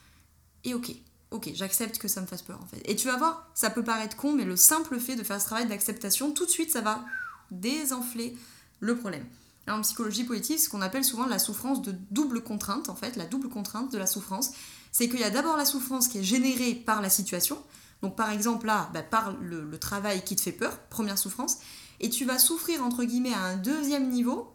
Et 0.66 0.74
ok, 0.74 0.92
ok, 1.32 1.52
j'accepte 1.54 1.98
que 1.98 2.08
ça 2.08 2.22
me 2.22 2.28
fasse 2.28 2.42
peur 2.42 2.60
en 2.62 2.68
fait. 2.68 2.82
Et 2.86 2.96
tu 2.96 3.08
vas 3.08 3.18
voir, 3.18 3.50
ça 3.56 3.70
peut 3.70 3.84
paraître 3.84 4.18
con, 4.18 4.34
mais 4.34 4.46
le 4.46 4.58
simple 4.58 5.00
fait 5.00 5.16
de 5.16 5.24
faire 5.24 5.40
ce 5.40 5.46
travail 5.46 5.68
d'acceptation, 5.68 6.32
tout 6.32 6.46
de 6.46 6.52
suite 6.52 6.72
ça 6.72 6.82
va 6.82 7.04
désenfler 7.52 8.38
le 8.82 8.98
problème 8.98 9.26
en 9.72 9.82
psychologie 9.82 10.24
positive, 10.24 10.60
ce 10.60 10.70
qu'on 10.70 10.82
appelle 10.82 11.04
souvent 11.04 11.26
la 11.26 11.40
souffrance 11.40 11.82
de 11.82 11.94
double 12.12 12.42
contrainte, 12.42 12.90
en 12.90 12.96
fait, 12.96 13.16
la 13.16 13.26
double 13.26 13.50
contrainte 13.50 13.92
de 13.92 13.98
la 13.98 14.08
souffrance, 14.08 14.52
c'est 14.92 15.10
qu'il 15.10 15.20
y 15.20 15.24
a 15.24 15.30
d'abord 15.30 15.58
la 15.58 15.66
souffrance 15.66 16.08
qui 16.08 16.20
est 16.20 16.24
générée 16.24 16.76
par 16.76 17.02
la 17.02 17.10
situation, 17.10 17.58
donc 18.02 18.16
par 18.16 18.32
exemple 18.32 18.68
là, 18.68 18.90
bah, 18.94 19.04
par 19.04 19.36
le, 19.42 19.78
travail 19.78 20.24
qui 20.24 20.36
te 20.36 20.42
fait 20.42 20.52
peur, 20.52 20.80
première 20.90 21.18
souffrance, 21.18 21.58
et 22.00 22.10
tu 22.10 22.26
vas 22.26 22.40
souffrir 22.40 22.84
entre 22.84 23.04
guillemets 23.04 23.34
à 23.34 23.44
un 23.44 23.58
deuxième 23.58 24.10
niveau, 24.10 24.54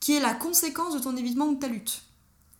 qui 0.00 0.14
est 0.14 0.20
la 0.20 0.34
conséquence 0.34 0.94
de 0.94 0.98
ton 0.98 1.16
évitement 1.16 1.46
ou 1.46 1.54
de 1.54 1.60
ta 1.60 1.68
lutte. 1.68 2.02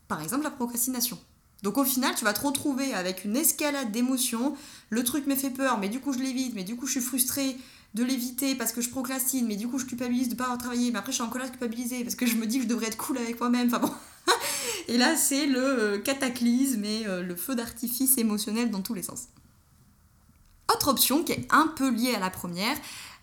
Par 0.08 0.20
exemple 0.20 0.44
la 0.44 0.50
procrastination. 0.50 1.18
Donc 1.62 1.76
au 1.76 1.84
final, 1.84 2.14
tu 2.14 2.24
vas 2.24 2.32
te 2.32 2.40
retrouver 2.40 2.94
avec 2.94 3.24
une 3.24 3.36
escalade 3.36 3.92
d'émotions. 3.92 4.56
Le 4.88 5.04
truc 5.04 5.26
me 5.26 5.36
fait 5.36 5.50
peur, 5.50 5.78
mais 5.78 5.88
du 5.88 6.00
coup 6.00 6.12
je 6.12 6.18
l'évite, 6.18 6.54
mais 6.54 6.64
du 6.64 6.76
coup 6.76 6.86
je 6.86 6.92
suis 6.92 7.00
frustrée 7.00 7.56
de 7.94 8.04
l'éviter 8.04 8.54
parce 8.54 8.72
que 8.72 8.80
je 8.80 8.90
procrastine, 8.90 9.46
mais 9.46 9.56
du 9.56 9.68
coup 9.68 9.78
je 9.78 9.84
culpabilise 9.84 10.28
de 10.28 10.34
ne 10.34 10.38
pas 10.38 10.44
avoir 10.44 10.58
travaillé, 10.58 10.90
mais 10.90 10.98
après 10.98 11.12
je 11.12 11.16
suis 11.16 11.24
en 11.24 11.28
colère 11.28 11.50
culpabilisée 11.50 12.04
parce 12.04 12.14
que 12.14 12.26
je 12.26 12.36
me 12.36 12.46
dis 12.46 12.58
que 12.58 12.64
je 12.64 12.68
devrais 12.68 12.86
être 12.86 12.96
cool 12.96 13.18
avec 13.18 13.40
moi-même. 13.40 13.68
Enfin 13.68 13.78
bon. 13.78 13.92
et 14.88 14.96
là 14.96 15.16
c'est 15.16 15.46
le 15.46 15.60
euh, 15.60 15.98
cataclysme 15.98 16.84
et 16.84 17.06
euh, 17.06 17.22
le 17.22 17.34
feu 17.34 17.54
d'artifice 17.54 18.16
émotionnel 18.18 18.70
dans 18.70 18.82
tous 18.82 18.94
les 18.94 19.02
sens. 19.02 19.24
Autre 20.72 20.88
option 20.88 21.24
qui 21.24 21.32
est 21.32 21.48
un 21.50 21.66
peu 21.66 21.90
liée 21.90 22.14
à 22.14 22.20
la 22.20 22.30
première, 22.30 22.76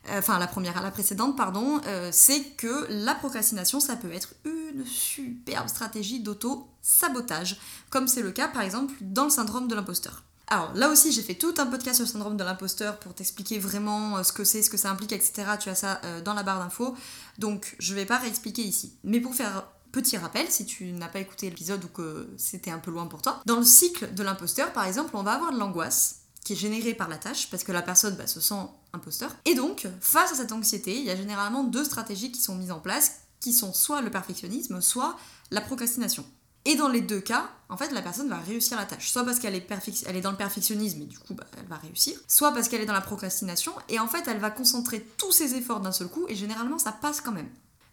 euh, 0.09 0.19
enfin 0.19 0.37
la 0.37 0.47
première 0.47 0.77
à 0.77 0.81
la 0.81 0.91
précédente, 0.91 1.37
pardon, 1.37 1.79
c'est 2.11 2.43
que 2.57 2.87
la 2.89 3.15
procrastination, 3.15 3.79
ça 3.79 3.95
peut 3.95 4.11
être 4.11 4.33
une 4.43 4.85
superbe 4.85 5.69
stratégie 5.69 6.19
d'auto-sabotage, 6.19 7.57
comme 7.89 8.09
c'est 8.09 8.21
le 8.21 8.31
cas 8.31 8.49
par 8.49 8.63
exemple 8.63 8.93
dans 8.99 9.23
le 9.23 9.29
syndrome 9.29 9.69
de 9.69 9.75
l'imposteur. 9.75 10.23
Alors 10.47 10.73
là 10.75 10.89
aussi, 10.89 11.11
j'ai 11.11 11.21
fait 11.21 11.35
tout 11.35 11.53
un 11.57 11.65
podcast 11.65 11.95
sur 11.97 12.05
le 12.05 12.11
syndrome 12.11 12.37
de 12.37 12.43
l'imposteur 12.43 12.99
pour 12.99 13.13
t'expliquer 13.13 13.59
vraiment 13.59 14.17
euh, 14.17 14.23
ce 14.23 14.31
que 14.31 14.43
c'est, 14.43 14.63
ce 14.63 14.69
que 14.69 14.77
ça 14.77 14.89
implique, 14.89 15.11
etc. 15.11 15.43
Tu 15.59 15.69
as 15.69 15.75
ça 15.75 15.99
euh, 16.05 16.21
dans 16.21 16.33
la 16.33 16.43
barre 16.43 16.59
d'infos. 16.59 16.95
Donc 17.37 17.75
je 17.79 17.93
vais 17.93 18.05
pas 18.05 18.17
réexpliquer 18.17 18.61
ici. 18.61 18.93
Mais 19.03 19.19
pour 19.19 19.35
faire 19.35 19.67
petit 19.91 20.17
rappel, 20.17 20.47
si 20.49 20.65
tu 20.65 20.91
n'as 20.93 21.07
pas 21.07 21.19
écouté 21.19 21.49
l'épisode 21.49 21.83
ou 21.83 21.87
que 21.87 22.29
c'était 22.37 22.71
un 22.71 22.79
peu 22.79 22.91
loin 22.91 23.07
pour 23.07 23.21
toi, 23.21 23.41
dans 23.45 23.57
le 23.57 23.65
cycle 23.65 24.13
de 24.13 24.23
l'imposteur, 24.23 24.71
par 24.71 24.85
exemple, 24.85 25.11
on 25.15 25.23
va 25.23 25.33
avoir 25.33 25.51
de 25.51 25.57
l'angoisse 25.57 26.21
qui 26.47 26.53
est 26.53 26.55
générée 26.55 26.93
par 26.93 27.09
la 27.09 27.17
tâche, 27.17 27.49
parce 27.49 27.65
que 27.65 27.73
la 27.73 27.81
personne 27.81 28.15
bah, 28.15 28.25
se 28.25 28.39
sent 28.39 28.69
imposteur. 28.93 29.35
Et 29.43 29.53
donc, 29.53 29.85
face 29.99 30.31
à 30.31 30.35
cette 30.35 30.53
anxiété, 30.53 30.97
il 30.97 31.03
y 31.03 31.09
a 31.09 31.15
généralement 31.17 31.65
deux 31.65 31.83
stratégies 31.83 32.31
qui 32.31 32.39
sont 32.39 32.55
mises 32.55 32.71
en 32.71 32.79
place, 32.79 33.19
qui 33.41 33.51
sont 33.51 33.73
soit 33.73 34.01
le 34.01 34.09
perfectionnisme, 34.09 34.79
soit 34.79 35.17
la 35.51 35.59
procrastination. 35.59 36.25
Et 36.67 36.75
dans 36.75 36.89
les 36.89 36.99
deux 36.99 37.21
cas, 37.21 37.49
en 37.69 37.77
fait, 37.77 37.91
la 37.91 38.01
personne 38.01 38.27
va 38.27 38.39
réussir 38.39 38.77
la 38.77 38.83
tâche. 38.83 39.09
Soit 39.09 39.23
parce 39.23 39.39
qu'elle 39.39 39.55
est, 39.55 40.21
dans 40.21 40.31
le 40.31 40.37
perfectionnisme 40.37 41.01
et 41.01 41.05
du 41.05 41.17
coup, 41.17 41.33
bah, 41.33 41.45
elle 41.57 41.65
va 41.67 41.77
réussir. 41.77 42.17
Soit 42.27 42.51
parce 42.51 42.67
qu'elle 42.67 42.81
est 42.81 42.85
dans 42.85 42.91
la 42.91 42.99
procrastination 42.99 43.71
et 43.87 43.99
en 43.99 44.07
fait, 44.07 44.27
elle 44.27 44.39
va 44.39 44.49
concentrer 44.49 45.07
tous 45.17 45.31
ses 45.31 45.55
efforts 45.55 45.79
d'un 45.79 45.93
seul 45.93 46.09
coup 46.09 46.25
et 46.27 46.35
généralement, 46.35 46.77
ça 46.77 46.91
passe 46.91 47.21
quand 47.21 47.31
même. 47.31 47.47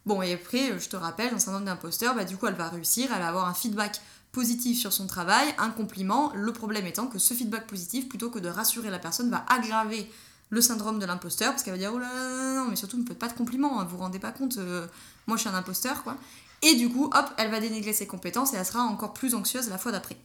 Bon, 0.05 0.21
et 0.21 0.33
après, 0.33 0.77
je 0.77 0.89
te 0.89 0.97
rappelle, 0.97 1.33
un 1.33 1.39
syndrome 1.39 1.63
d'imposteur, 1.63 2.15
bah, 2.15 2.25
du 2.25 2.35
coup, 2.35 2.47
elle 2.47 2.55
va 2.55 2.67
réussir, 2.67 3.09
elle 3.13 3.21
va 3.21 3.29
avoir 3.29 3.47
un 3.47 3.53
feedback 3.53 4.01
positif 4.33 4.77
sur 4.77 4.91
son 4.91 5.07
travail, 5.07 5.47
un 5.57 5.69
compliment. 5.69 6.33
Le 6.35 6.51
problème 6.51 6.85
étant 6.85 7.07
que 7.07 7.17
ce 7.17 7.33
feedback 7.33 7.67
positif, 7.67 8.09
plutôt 8.09 8.29
que 8.29 8.39
de 8.39 8.49
rassurer 8.49 8.89
la 8.89 8.99
personne, 8.99 9.29
va 9.29 9.45
aggraver 9.47 10.11
le 10.49 10.61
syndrome 10.61 10.99
de 10.99 11.05
l'imposteur 11.05 11.51
parce 11.51 11.63
qu'elle 11.63 11.73
va 11.73 11.79
dire 11.79 11.91
oh 11.93 11.97
là 11.97 12.07
là, 12.13 12.53
non 12.55 12.65
mais 12.65 12.75
surtout 12.75 12.97
ne 12.97 13.05
faites 13.05 13.17
pas 13.17 13.27
de 13.27 13.33
compliments 13.33 13.79
hein, 13.79 13.85
vous 13.85 13.97
vous 13.97 14.03
rendez 14.03 14.19
pas 14.19 14.31
compte 14.31 14.57
euh, 14.57 14.85
moi 15.25 15.37
je 15.37 15.41
suis 15.41 15.49
un 15.49 15.55
imposteur 15.55 16.03
quoi 16.03 16.17
et 16.61 16.75
du 16.75 16.89
coup, 16.89 17.05
hop, 17.05 17.29
elle 17.37 17.51
va 17.51 17.59
dénigrer 17.59 17.93
ses 17.93 18.07
compétences 18.07 18.53
et 18.53 18.57
elle 18.57 18.65
sera 18.65 18.81
encore 18.83 19.13
plus 19.13 19.35
anxieuse 19.35 19.69
la 19.69 19.77
fois 19.77 19.91
d'après. 19.91 20.17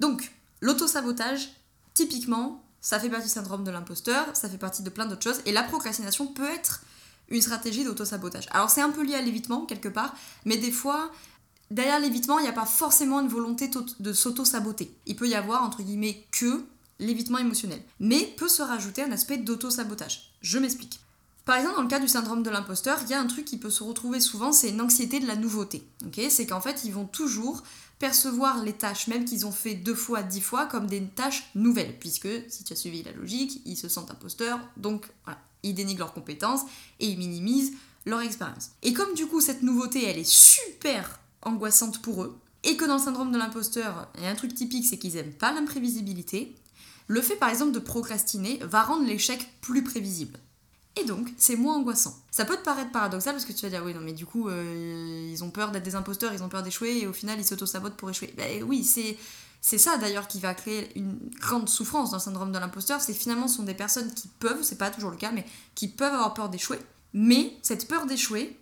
Donc, 0.00 0.32
l'auto-sabotage, 0.60 1.50
typiquement, 1.94 2.64
ça 2.80 3.00
fait 3.00 3.08
partie 3.08 3.26
du 3.26 3.32
syndrome 3.32 3.64
de 3.64 3.70
l'imposteur, 3.70 4.24
ça 4.34 4.48
fait 4.48 4.58
partie 4.58 4.82
de 4.82 4.90
plein 4.90 5.06
d'autres 5.06 5.22
choses, 5.22 5.40
et 5.46 5.52
la 5.52 5.62
procrastination 5.62 6.26
peut 6.26 6.48
être 6.48 6.82
une 7.28 7.42
stratégie 7.42 7.84
d'auto-sabotage. 7.84 8.46
Alors 8.50 8.70
c'est 8.70 8.80
un 8.80 8.90
peu 8.90 9.04
lié 9.04 9.14
à 9.14 9.22
l'évitement, 9.22 9.66
quelque 9.66 9.88
part, 9.88 10.14
mais 10.44 10.56
des 10.56 10.70
fois, 10.70 11.10
derrière 11.70 12.00
l'évitement, 12.00 12.38
il 12.38 12.42
n'y 12.42 12.48
a 12.48 12.52
pas 12.52 12.66
forcément 12.66 13.20
une 13.20 13.28
volonté 13.28 13.70
de 14.00 14.12
s'auto-saboter. 14.12 14.96
Il 15.06 15.16
peut 15.16 15.28
y 15.28 15.34
avoir, 15.34 15.62
entre 15.62 15.82
guillemets, 15.82 16.24
que 16.30 16.64
l'évitement 16.98 17.38
émotionnel. 17.38 17.82
Mais 18.00 18.24
peut 18.36 18.48
se 18.48 18.62
rajouter 18.62 19.02
un 19.02 19.12
aspect 19.12 19.38
d'auto-sabotage. 19.38 20.32
Je 20.40 20.58
m'explique. 20.58 21.00
Par 21.48 21.56
exemple, 21.56 21.76
dans 21.76 21.82
le 21.82 21.88
cas 21.88 21.98
du 21.98 22.08
syndrome 22.08 22.42
de 22.42 22.50
l'imposteur, 22.50 22.98
il 23.04 23.08
y 23.08 23.14
a 23.14 23.20
un 23.22 23.26
truc 23.26 23.46
qui 23.46 23.56
peut 23.56 23.70
se 23.70 23.82
retrouver 23.82 24.20
souvent, 24.20 24.52
c'est 24.52 24.68
une 24.68 24.82
anxiété 24.82 25.18
de 25.18 25.26
la 25.26 25.34
nouveauté. 25.34 25.82
c'est 26.28 26.44
qu'en 26.44 26.60
fait, 26.60 26.84
ils 26.84 26.92
vont 26.92 27.06
toujours 27.06 27.62
percevoir 27.98 28.62
les 28.62 28.74
tâches, 28.74 29.06
même 29.06 29.24
qu'ils 29.24 29.46
ont 29.46 29.50
fait 29.50 29.72
deux 29.72 29.94
fois, 29.94 30.22
dix 30.22 30.42
fois, 30.42 30.66
comme 30.66 30.88
des 30.88 31.02
tâches 31.02 31.48
nouvelles, 31.54 31.98
puisque, 31.98 32.28
si 32.48 32.64
tu 32.64 32.74
as 32.74 32.76
suivi 32.76 33.02
la 33.02 33.12
logique, 33.12 33.62
ils 33.64 33.78
se 33.78 33.88
sentent 33.88 34.10
imposteurs, 34.10 34.60
donc 34.76 35.06
voilà, 35.24 35.40
ils 35.62 35.72
dénigrent 35.72 36.00
leurs 36.00 36.12
compétences 36.12 36.60
et 37.00 37.06
ils 37.06 37.16
minimisent 37.16 37.72
leur 38.04 38.20
expérience. 38.20 38.72
Et 38.82 38.92
comme 38.92 39.14
du 39.14 39.24
coup, 39.24 39.40
cette 39.40 39.62
nouveauté, 39.62 40.04
elle 40.04 40.18
est 40.18 40.30
super 40.30 41.18
angoissante 41.40 42.02
pour 42.02 42.24
eux, 42.24 42.38
et 42.62 42.76
que 42.76 42.84
dans 42.84 42.98
le 42.98 43.02
syndrome 43.02 43.32
de 43.32 43.38
l'imposteur, 43.38 44.12
il 44.18 44.24
y 44.24 44.26
a 44.26 44.30
un 44.30 44.34
truc 44.34 44.54
typique, 44.54 44.84
c'est 44.84 44.98
qu'ils 44.98 45.14
n'aiment 45.14 45.32
pas 45.32 45.54
l'imprévisibilité, 45.54 46.54
le 47.06 47.22
fait 47.22 47.36
par 47.36 47.48
exemple 47.48 47.72
de 47.72 47.78
procrastiner 47.78 48.60
va 48.64 48.82
rendre 48.82 49.06
l'échec 49.06 49.48
plus 49.62 49.82
prévisible. 49.82 50.38
Et 50.96 51.04
donc, 51.04 51.28
c'est 51.36 51.56
moins 51.56 51.76
angoissant. 51.76 52.16
Ça 52.30 52.44
peut 52.44 52.56
te 52.56 52.62
paraître 52.62 52.90
paradoxal 52.90 53.34
parce 53.34 53.44
que 53.44 53.52
tu 53.52 53.62
vas 53.62 53.70
dire, 53.70 53.82
oui, 53.84 53.94
non, 53.94 54.00
mais 54.00 54.12
du 54.12 54.26
coup, 54.26 54.48
euh, 54.48 55.30
ils 55.30 55.44
ont 55.44 55.50
peur 55.50 55.70
d'être 55.70 55.84
des 55.84 55.94
imposteurs, 55.94 56.32
ils 56.32 56.42
ont 56.42 56.48
peur 56.48 56.62
d'échouer, 56.62 56.98
et 56.98 57.06
au 57.06 57.12
final, 57.12 57.38
ils 57.38 57.44
s'auto-sabotent 57.44 57.96
pour 57.96 58.10
échouer. 58.10 58.34
Ben 58.36 58.62
oui, 58.64 58.84
c'est. 58.84 59.16
C'est 59.60 59.76
ça 59.76 59.96
d'ailleurs 59.96 60.28
qui 60.28 60.38
va 60.38 60.54
créer 60.54 60.96
une 60.96 61.18
grande 61.40 61.68
souffrance 61.68 62.12
dans 62.12 62.18
le 62.18 62.22
syndrome 62.22 62.52
de 62.52 62.58
l'imposteur, 62.60 63.00
c'est 63.00 63.12
finalement 63.12 63.48
ce 63.48 63.56
sont 63.56 63.64
des 63.64 63.74
personnes 63.74 64.14
qui 64.14 64.28
peuvent, 64.38 64.62
c'est 64.62 64.78
pas 64.78 64.88
toujours 64.88 65.10
le 65.10 65.16
cas, 65.16 65.32
mais 65.32 65.44
qui 65.74 65.88
peuvent 65.88 66.14
avoir 66.14 66.32
peur 66.32 66.48
d'échouer. 66.48 66.78
Mais 67.12 67.56
cette 67.62 67.88
peur 67.88 68.06
d'échouer, 68.06 68.56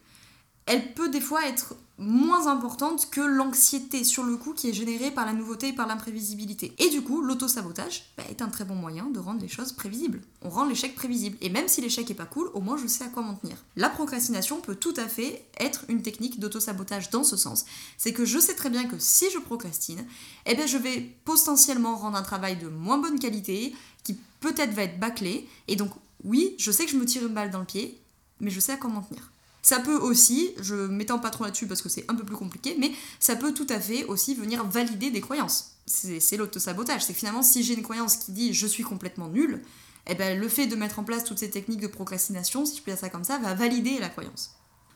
elle 0.67 0.95
peut 0.95 1.09
des 1.09 1.21
fois 1.21 1.47
être 1.47 1.75
moins 1.99 2.47
importante 2.47 3.09
que 3.11 3.21
l'anxiété 3.21 4.05
sur 4.05 4.25
le 4.25 4.37
coup 4.37 4.53
qui 4.53 4.69
est 4.69 4.75
générée 4.75 5.11
par 5.11 5.25
la 5.25 5.33
nouveauté 5.33 5.69
et 5.69 5.73
par 5.73 5.87
l'imprévisibilité. 5.87 6.75
Et 6.79 6.91
du 6.91 7.01
coup, 7.03 7.23
l'auto-sabotage 7.23 8.13
bah, 8.17 8.25
est 8.29 8.43
un 8.43 8.49
très 8.49 8.65
bon 8.65 8.75
moyen 8.75 9.07
de 9.07 9.19
rendre 9.19 9.41
les 9.41 9.49
choses 9.49 9.73
prévisibles. 9.73 10.21
On 10.43 10.51
rend 10.51 10.67
l'échec 10.67 10.95
prévisible. 10.95 11.39
Et 11.41 11.49
même 11.49 11.69
si 11.69 11.81
l'échec 11.81 12.11
est 12.11 12.15
pas 12.15 12.27
cool, 12.27 12.51
au 12.53 12.61
moins 12.61 12.77
je 12.77 12.87
sais 12.87 13.05
à 13.05 13.09
quoi 13.09 13.23
m'en 13.23 13.35
tenir. 13.35 13.57
La 13.77 13.89
procrastination 13.89 14.61
peut 14.61 14.75
tout 14.75 14.93
à 14.97 15.09
fait 15.09 15.47
être 15.59 15.85
une 15.89 16.03
technique 16.03 16.39
d'auto-sabotage 16.39 17.11
dans 17.11 17.25
ce 17.25 17.37
sens. 17.37 17.65
C'est 17.97 18.13
que 18.13 18.27
je 18.27 18.39
sais 18.39 18.55
très 18.55 18.71
bien 18.71 18.87
que 18.87 18.97
si 18.99 19.31
je 19.31 19.39
procrastine, 19.39 20.05
eh 20.45 20.55
bien 20.55 20.67
je 20.67 20.77
vais 20.77 21.01
potentiellement 21.25 21.97
rendre 21.97 22.19
un 22.19 22.23
travail 22.23 22.57
de 22.57 22.69
moins 22.69 22.99
bonne 22.99 23.19
qualité, 23.19 23.75
qui 24.03 24.19
peut-être 24.41 24.75
va 24.75 24.83
être 24.83 25.01
bâclé. 25.01 25.49
Et 25.67 25.77
donc 25.77 25.93
oui, 26.25 26.57
je 26.59 26.71
sais 26.73 26.85
que 26.85 26.91
je 26.91 26.97
me 26.97 27.07
tire 27.07 27.27
une 27.27 27.35
balle 27.35 27.51
dans 27.51 27.61
le 27.61 27.65
pied, 27.65 27.99
mais 28.41 28.51
je 28.51 28.61
sais 28.61 28.73
à 28.73 28.77
quoi 28.77 28.91
m'en 28.91 29.01
tenir. 29.01 29.31
Ça 29.67 29.81
peut 29.81 29.97
aussi, 29.97 30.53
je 30.61 30.77
m'étends 30.77 31.19
pas 31.19 31.31
trop 31.31 31.43
là-dessus 31.43 31.67
parce 31.67 31.83
que 31.83 31.89
c'est 31.89 32.09
un 32.09 32.15
peu 32.15 32.23
plus 32.23 32.37
compliqué, 32.37 32.77
mais 32.79 32.93
ça 33.19 33.35
peut 33.35 33.53
tout 33.53 33.67
à 33.69 33.81
fait 33.81 34.05
aussi 34.05 34.37
venir 34.37 34.65
valider 34.65 35.11
des 35.11 35.21
croyances. 35.21 35.73
C'est 35.87 36.37
l'auto-sabotage. 36.37 37.05
C'est 37.05 37.15
finalement, 37.15 37.43
si 37.43 37.65
j'ai 37.65 37.75
une 37.75 37.83
croyance 37.83 38.15
qui 38.15 38.31
dit 38.31 38.55
je 38.55 38.65
suis 38.65 38.85
complètement 38.85 39.27
nul, 39.27 39.61
eh 40.07 40.15
ben, 40.15 40.39
le 40.39 40.49
fait 40.49 40.69
de 40.69 40.77
mettre 40.77 41.01
en 41.01 41.03
place 41.03 41.25
toutes 41.25 41.41
ces 41.41 41.51
techniques 41.51 41.81
de 41.81 41.89
procrastination, 41.89 42.65
si 42.65 42.77
je 42.77 42.83
peux 42.83 42.93
dire 42.93 43.01
ça 43.01 43.09
comme 43.09 43.25
ça, 43.25 43.39
va 43.39 43.55
valider 43.55 43.99
la 43.99 44.09
croyance. 44.09 44.53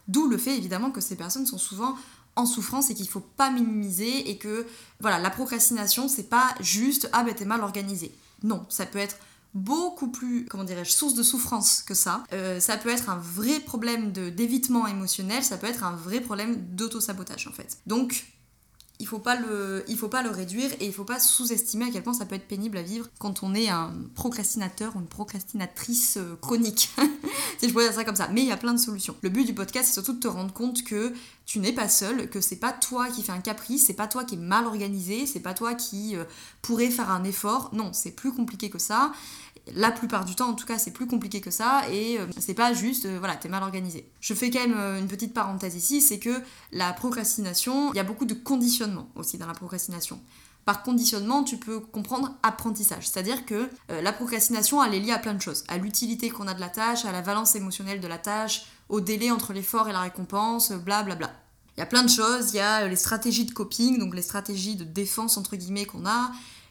D'où 0.07 0.29
le 0.29 0.39
fait 0.39 0.57
évidemment 0.57 0.93
que 0.93 1.01
ces 1.01 1.17
personnes 1.17 1.47
sont 1.47 1.59
souvent 1.59 1.97
en 2.37 2.47
souffrance 2.47 2.91
et 2.91 2.95
qu'il 2.95 3.09
faut 3.09 3.19
pas 3.19 3.51
minimiser 3.51 4.31
et 4.31 4.39
que 4.39 4.69
voilà, 5.01 5.19
la 5.19 5.31
procrastination 5.31 6.07
c'est 6.07 6.31
pas 6.31 6.55
juste 6.61 7.11
ah 7.13 7.25
ben 7.25 7.35
t'es 7.35 7.45
mal 7.45 7.63
organisé. 7.63 8.15
Non, 8.45 8.65
ça 8.69 8.87
peut 8.87 9.01
être 9.01 9.17
beaucoup 9.55 10.09
plus, 10.09 10.45
comment 10.47 10.65
dirais-je, 10.65 10.91
source 10.91 11.15
de 11.15 11.23
souffrance 11.23 11.83
que 11.83 11.95
ça. 11.95 12.25
Euh, 12.33 12.61
ça 12.61 12.77
peut 12.77 12.89
être 12.89 13.09
un 13.11 13.19
vrai 13.19 13.61
problème 13.61 14.13
d'évitement 14.13 14.87
émotionnel, 14.87 15.43
ça 15.43 15.57
peut 15.57 15.67
être 15.67 15.85
un 15.85 15.97
vrai 15.97 16.21
problème 16.21 16.57
d'auto-sabotage 16.75 17.47
en 17.49 17.53
fait. 17.53 17.79
Donc, 17.87 18.27
il 19.01 19.07
faut 19.07 19.19
pas 19.19 19.35
le, 19.35 19.83
il 19.89 19.97
faut 19.97 20.09
pas 20.09 20.23
le 20.23 20.31
réduire 20.31 20.71
et 20.79 20.87
il 20.87 20.93
faut 20.93 21.05
pas 21.05 21.19
sous-estimer 21.19 21.87
à 21.87 21.91
quel 21.91 22.03
point 22.03 22.13
ça 22.13 22.27
peut 22.27 22.35
être 22.35 22.47
pénible 22.47 22.77
à 22.77 22.83
vivre 22.83 23.09
quand 23.19 23.43
on 23.43 23.55
est 23.55 23.69
un 23.69 23.93
procrastinateur 24.15 24.95
ou 24.95 25.01
une 25.01 25.07
procrastinatrice 25.07 26.19
euh, 26.19 26.37
chronique. 26.41 26.91
si 27.59 27.69
je 27.69 27.73
pourrais 27.73 27.87
dire 27.87 27.95
ça 27.95 28.05
comme 28.05 28.17
ça. 28.17 28.29
Mais 28.29 28.43
il 28.43 28.49
y 28.49 28.53
a 28.53 28.59
plein 28.59 28.75
de 28.75 28.79
solutions. 28.79 29.17
Le 29.23 29.31
but 29.31 29.45
du 29.45 29.55
podcast, 29.55 29.87
c'est 29.87 29.95
surtout 29.95 30.13
de 30.13 30.21
te 30.21 30.29
rendre 30.29 30.53
compte 30.53 30.85
que 30.85 31.15
tu 31.47 31.59
n'es 31.61 31.73
pas 31.73 31.89
seul, 31.89 32.29
que 32.29 32.43
c'est 32.43 32.57
pas 32.57 32.73
toi 32.73 33.09
qui 33.09 33.23
fais 33.23 33.33
un 33.33 33.41
caprice, 33.41 33.87
c'est 33.87 33.95
pas 33.95 34.07
toi 34.07 34.25
qui 34.25 34.35
est 34.35 34.39
mal 34.39 34.67
organisé, 34.67 35.27
c'est 35.27 35.41
pas 35.41 35.55
toi 35.55 35.75
qui 35.75 36.15
euh, 36.15 36.25
pourrait 36.61 36.91
faire 36.91 37.11
un 37.11 37.25
effort. 37.25 37.71
Non, 37.73 37.93
c'est 37.95 38.13
plus 38.13 38.33
compliqué 38.33 38.69
que 38.69 38.79
ça 38.79 39.13
la 39.75 39.91
plupart 39.91 40.25
du 40.25 40.35
temps, 40.35 40.49
en 40.49 40.55
tout 40.55 40.67
cas, 40.67 40.79
c'est 40.79 40.93
plus 40.93 41.07
compliqué 41.07 41.41
que 41.41 41.51
ça 41.51 41.83
et 41.91 42.19
euh, 42.19 42.27
c'est 42.39 42.55
pas 42.55 42.73
juste, 42.73 43.07
euh, 43.07 43.19
voilà, 43.19 43.37
t'es 43.37 43.49
mal 43.49 43.63
organisé. 43.63 44.11
Je 44.21 44.35
fais 44.35 44.51
quand 44.51 44.61
même 44.61 44.77
euh, 44.77 44.99
une 44.99 45.09
petite 45.09 45.35
parenthèse 45.35 45.75
ici, 45.75 46.01
c'est 46.01 46.19
que 46.19 46.43
la 46.73 46.93
procrastination, 46.93 47.93
il 47.93 47.97
y 47.97 48.01
a 48.01 48.05
beaucoup 48.05 48.25
de 48.25 48.35
conditionnement 48.35 49.09
aussi 49.15 49.39
dans 49.39 49.47
la 49.47 49.55
procrastination. 49.55 50.21
Par 50.65 50.83
conditionnement, 50.83 51.43
tu 51.43 51.57
peux 51.57 51.81
comprendre 51.81 52.35
apprentissage, 52.43 53.09
c'est-à-dire 53.09 53.47
que 53.47 53.71
la 53.89 54.13
procrastination, 54.13 54.85
elle 54.85 54.95
est 54.95 55.01
liée 55.01 55.11
à 55.11 55.19
plein 55.19 55.33
de 55.33 55.41
choses, 55.41 55.65
à 55.69 55.79
l'utilité 55.79 56.29
qu'on 56.29 56.47
a 56.47 56.55
de 56.55 56.61
la 56.61 56.69
tâche, 56.69 57.07
à 57.07 57.13
la 57.13 57.23
valence 57.23 57.57
émotionnelle 57.57 57.99
de 57.99 58.07
la 58.07 58.19
tâche, 58.19 58.67
au 58.91 59.01
délai 59.01 59.31
entre 59.31 59.55
l'effort 59.55 59.89
et 59.89 59.93
la 59.93 60.01
récompense, 60.01 60.71
blablabla. 60.71 61.17
Bla 61.17 61.27
bla. 61.29 61.41
Il 61.77 61.81
y 61.81 61.83
a 61.83 61.87
plein 61.87 62.03
de 62.03 62.11
choses, 62.11 62.51
il 62.53 62.57
y 62.57 62.61
a 62.61 62.87
les 62.87 62.95
stratégies 62.97 63.47
de 63.47 63.53
coping, 63.53 63.99
donc 63.99 64.15
les 64.15 64.21
stratégies 64.21 64.77
de 64.77 64.85
défense 64.85 65.39
entre 65.39 65.57
guillemets 65.57 65.87
qu'on 65.87 66.05
a, 66.05 66.31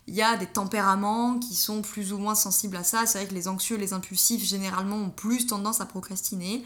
il 0.10 0.15
y 0.15 0.24
a 0.24 0.36
des 0.38 0.48
tempéraments 0.48 1.38
qui 1.38 1.54
sont 1.54 1.84
plus 1.84 2.13
ou 2.13 2.17
moins 2.17 2.34
sensibles 2.34 2.76
à 2.76 2.84
ça. 2.84 3.06
C'est 3.06 3.19
vrai 3.19 3.28
que 3.28 3.36
les 3.36 3.48
anxieux, 3.48 3.78
les 3.78 3.93
impulsifs, 3.93 4.43
généralement, 4.43 4.98
ont 4.98 5.12
plus 5.12 5.45
tendance 5.45 5.82
à 5.82 5.86
procrastiner. 5.86 6.65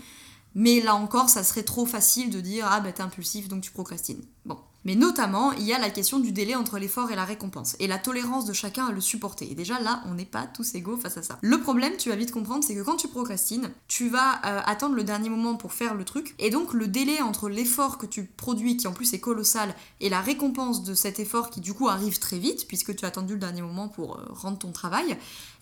Mais 0.56 0.80
là 0.80 0.96
encore, 0.96 1.30
ça 1.30 1.44
serait 1.44 1.64
trop 1.64 1.86
facile 1.86 2.30
de 2.30 2.40
dire 2.40 2.66
Ah, 2.70 2.80
bah 2.80 2.94
t'es 2.94 3.02
impulsif, 3.02 3.50
donc 3.50 3.62
tu 3.62 3.72
procrastines. 3.72 4.24
Bon. 4.46 4.58
Mais 4.86 4.96
notamment, 4.96 5.52
il 5.54 5.64
y 5.64 5.74
a 5.74 5.80
la 5.80 5.90
question 5.90 6.20
du 6.20 6.32
délai 6.32 6.56
entre 6.56 6.78
l'effort 6.78 7.12
et 7.12 7.16
la 7.16 7.26
récompense, 7.26 7.76
et 7.80 7.88
la 7.88 7.98
tolérance 7.98 8.46
de 8.46 8.54
chacun 8.54 8.88
à 8.88 8.92
le 8.92 9.02
supporter. 9.02 9.50
Et 9.52 9.56
déjà 9.56 9.80
là, 9.80 10.04
on 10.08 10.14
n'est 10.14 10.26
pas 10.26 10.46
tous 10.46 10.76
égaux 10.76 10.98
face 10.98 11.18
à 11.18 11.24
ça. 11.24 11.38
Le 11.42 11.60
problème, 11.60 11.94
tu 11.98 12.10
vas 12.10 12.16
vite 12.16 12.32
comprendre, 12.32 12.64
c'est 12.64 12.76
que 12.76 12.82
quand 12.82 12.98
tu 12.98 13.08
procrastines, 13.08 13.72
tu 13.88 14.10
vas 14.10 14.42
euh, 14.46 14.62
attendre 14.66 14.96
le 14.96 15.04
dernier 15.04 15.30
moment 15.30 15.56
pour 15.56 15.74
faire 15.74 15.96
le 15.96 16.04
truc, 16.04 16.36
et 16.40 16.50
donc 16.50 16.74
le 16.74 16.88
délai 16.88 17.22
entre 17.22 17.50
l'effort 17.50 17.98
que 17.98 18.06
tu 18.06 18.26
produis, 18.26 18.78
qui 18.78 18.88
en 18.88 18.94
plus 18.94 19.14
est 19.14 19.20
colossal, 19.20 19.74
et 20.00 20.10
la 20.10 20.22
récompense 20.22 20.84
de 20.84 20.94
cet 20.94 21.20
effort 21.20 21.50
qui 21.50 21.62
du 21.62 21.74
coup 21.74 21.88
arrive 21.88 22.20
très 22.20 22.40
vite, 22.40 22.68
puisque 22.68 22.96
tu 22.96 23.06
as 23.06 23.08
attendu 23.08 23.34
le 23.34 23.40
dernier 23.40 23.62
moment 23.62 23.88
pour 23.88 24.18
euh, 24.18 24.26
rendre 24.30 24.58
ton 24.58 24.72
travail, 24.72 25.12
et 25.12 25.18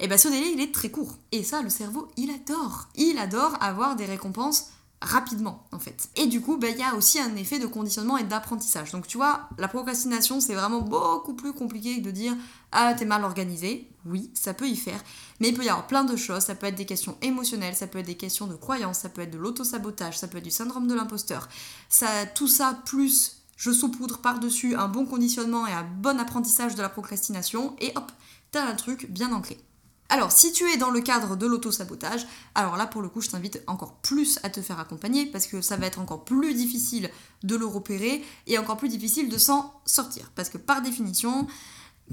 eh 0.05 0.07
bien 0.07 0.17
ce 0.17 0.27
délai 0.27 0.51
il 0.53 0.61
est 0.61 0.73
très 0.73 0.89
court. 0.89 1.17
Et 1.31 1.43
ça, 1.43 1.61
le 1.61 1.69
cerveau, 1.69 2.09
il 2.17 2.31
adore. 2.31 2.87
Il 2.95 3.17
adore 3.17 3.57
avoir 3.61 3.95
des 3.95 4.05
récompenses 4.05 4.71
rapidement 5.01 5.67
en 5.71 5.79
fait. 5.79 6.09
Et 6.15 6.27
du 6.27 6.41
coup, 6.41 6.57
bah, 6.57 6.69
il 6.69 6.77
y 6.77 6.83
a 6.83 6.95
aussi 6.95 7.19
un 7.19 7.35
effet 7.35 7.59
de 7.59 7.65
conditionnement 7.65 8.17
et 8.17 8.23
d'apprentissage. 8.23 8.91
Donc 8.91 9.07
tu 9.07 9.17
vois, 9.17 9.49
la 9.57 9.67
procrastination, 9.67 10.39
c'est 10.39 10.53
vraiment 10.53 10.81
beaucoup 10.81 11.33
plus 11.33 11.53
compliqué 11.53 11.97
que 11.97 12.05
de 12.05 12.11
dire 12.11 12.33
ah 12.71 12.93
t'es 12.93 13.05
mal 13.05 13.23
organisé. 13.23 13.89
Oui, 14.05 14.31
ça 14.33 14.53
peut 14.53 14.67
y 14.67 14.75
faire, 14.75 15.03
mais 15.39 15.49
il 15.49 15.53
peut 15.53 15.63
y 15.63 15.69
avoir 15.69 15.87
plein 15.87 16.03
de 16.03 16.15
choses. 16.15 16.43
Ça 16.43 16.55
peut 16.55 16.67
être 16.67 16.75
des 16.75 16.85
questions 16.85 17.17
émotionnelles, 17.21 17.75
ça 17.75 17.87
peut 17.87 17.99
être 17.99 18.07
des 18.07 18.17
questions 18.17 18.47
de 18.47 18.55
croyance, 18.55 18.99
ça 18.99 19.09
peut 19.09 19.21
être 19.21 19.31
de 19.31 19.37
l'autosabotage, 19.37 20.17
ça 20.17 20.27
peut 20.27 20.37
être 20.37 20.43
du 20.43 20.51
syndrome 20.51 20.87
de 20.87 20.93
l'imposteur. 20.93 21.49
Ça, 21.89 22.25
tout 22.33 22.47
ça 22.47 22.79
plus 22.85 23.41
je 23.61 23.71
saupoudre 23.71 24.17
par-dessus 24.17 24.75
un 24.75 24.87
bon 24.87 25.05
conditionnement 25.05 25.67
et 25.67 25.71
un 25.71 25.83
bon 25.83 26.19
apprentissage 26.19 26.73
de 26.73 26.81
la 26.81 26.89
procrastination, 26.89 27.75
et 27.79 27.91
hop, 27.95 28.11
t'as 28.49 28.65
un 28.65 28.73
truc 28.73 29.11
bien 29.11 29.31
ancré. 29.33 29.59
Alors, 30.11 30.33
si 30.33 30.51
tu 30.51 30.69
es 30.69 30.75
dans 30.75 30.89
le 30.89 30.99
cadre 30.99 31.37
de 31.37 31.47
l'auto-sabotage, 31.47 32.27
alors 32.53 32.75
là, 32.75 32.85
pour 32.85 33.01
le 33.01 33.07
coup, 33.07 33.21
je 33.21 33.29
t'invite 33.29 33.63
encore 33.65 33.93
plus 34.01 34.39
à 34.43 34.49
te 34.49 34.59
faire 34.61 34.77
accompagner 34.77 35.25
parce 35.25 35.47
que 35.47 35.61
ça 35.61 35.77
va 35.77 35.85
être 35.85 35.99
encore 35.99 36.25
plus 36.25 36.53
difficile 36.53 37.09
de 37.43 37.55
le 37.55 37.65
repérer 37.65 38.21
et 38.45 38.57
encore 38.57 38.75
plus 38.75 38.89
difficile 38.89 39.29
de 39.29 39.37
s'en 39.37 39.73
sortir. 39.85 40.29
Parce 40.35 40.49
que 40.49 40.57
par 40.57 40.81
définition, 40.81 41.47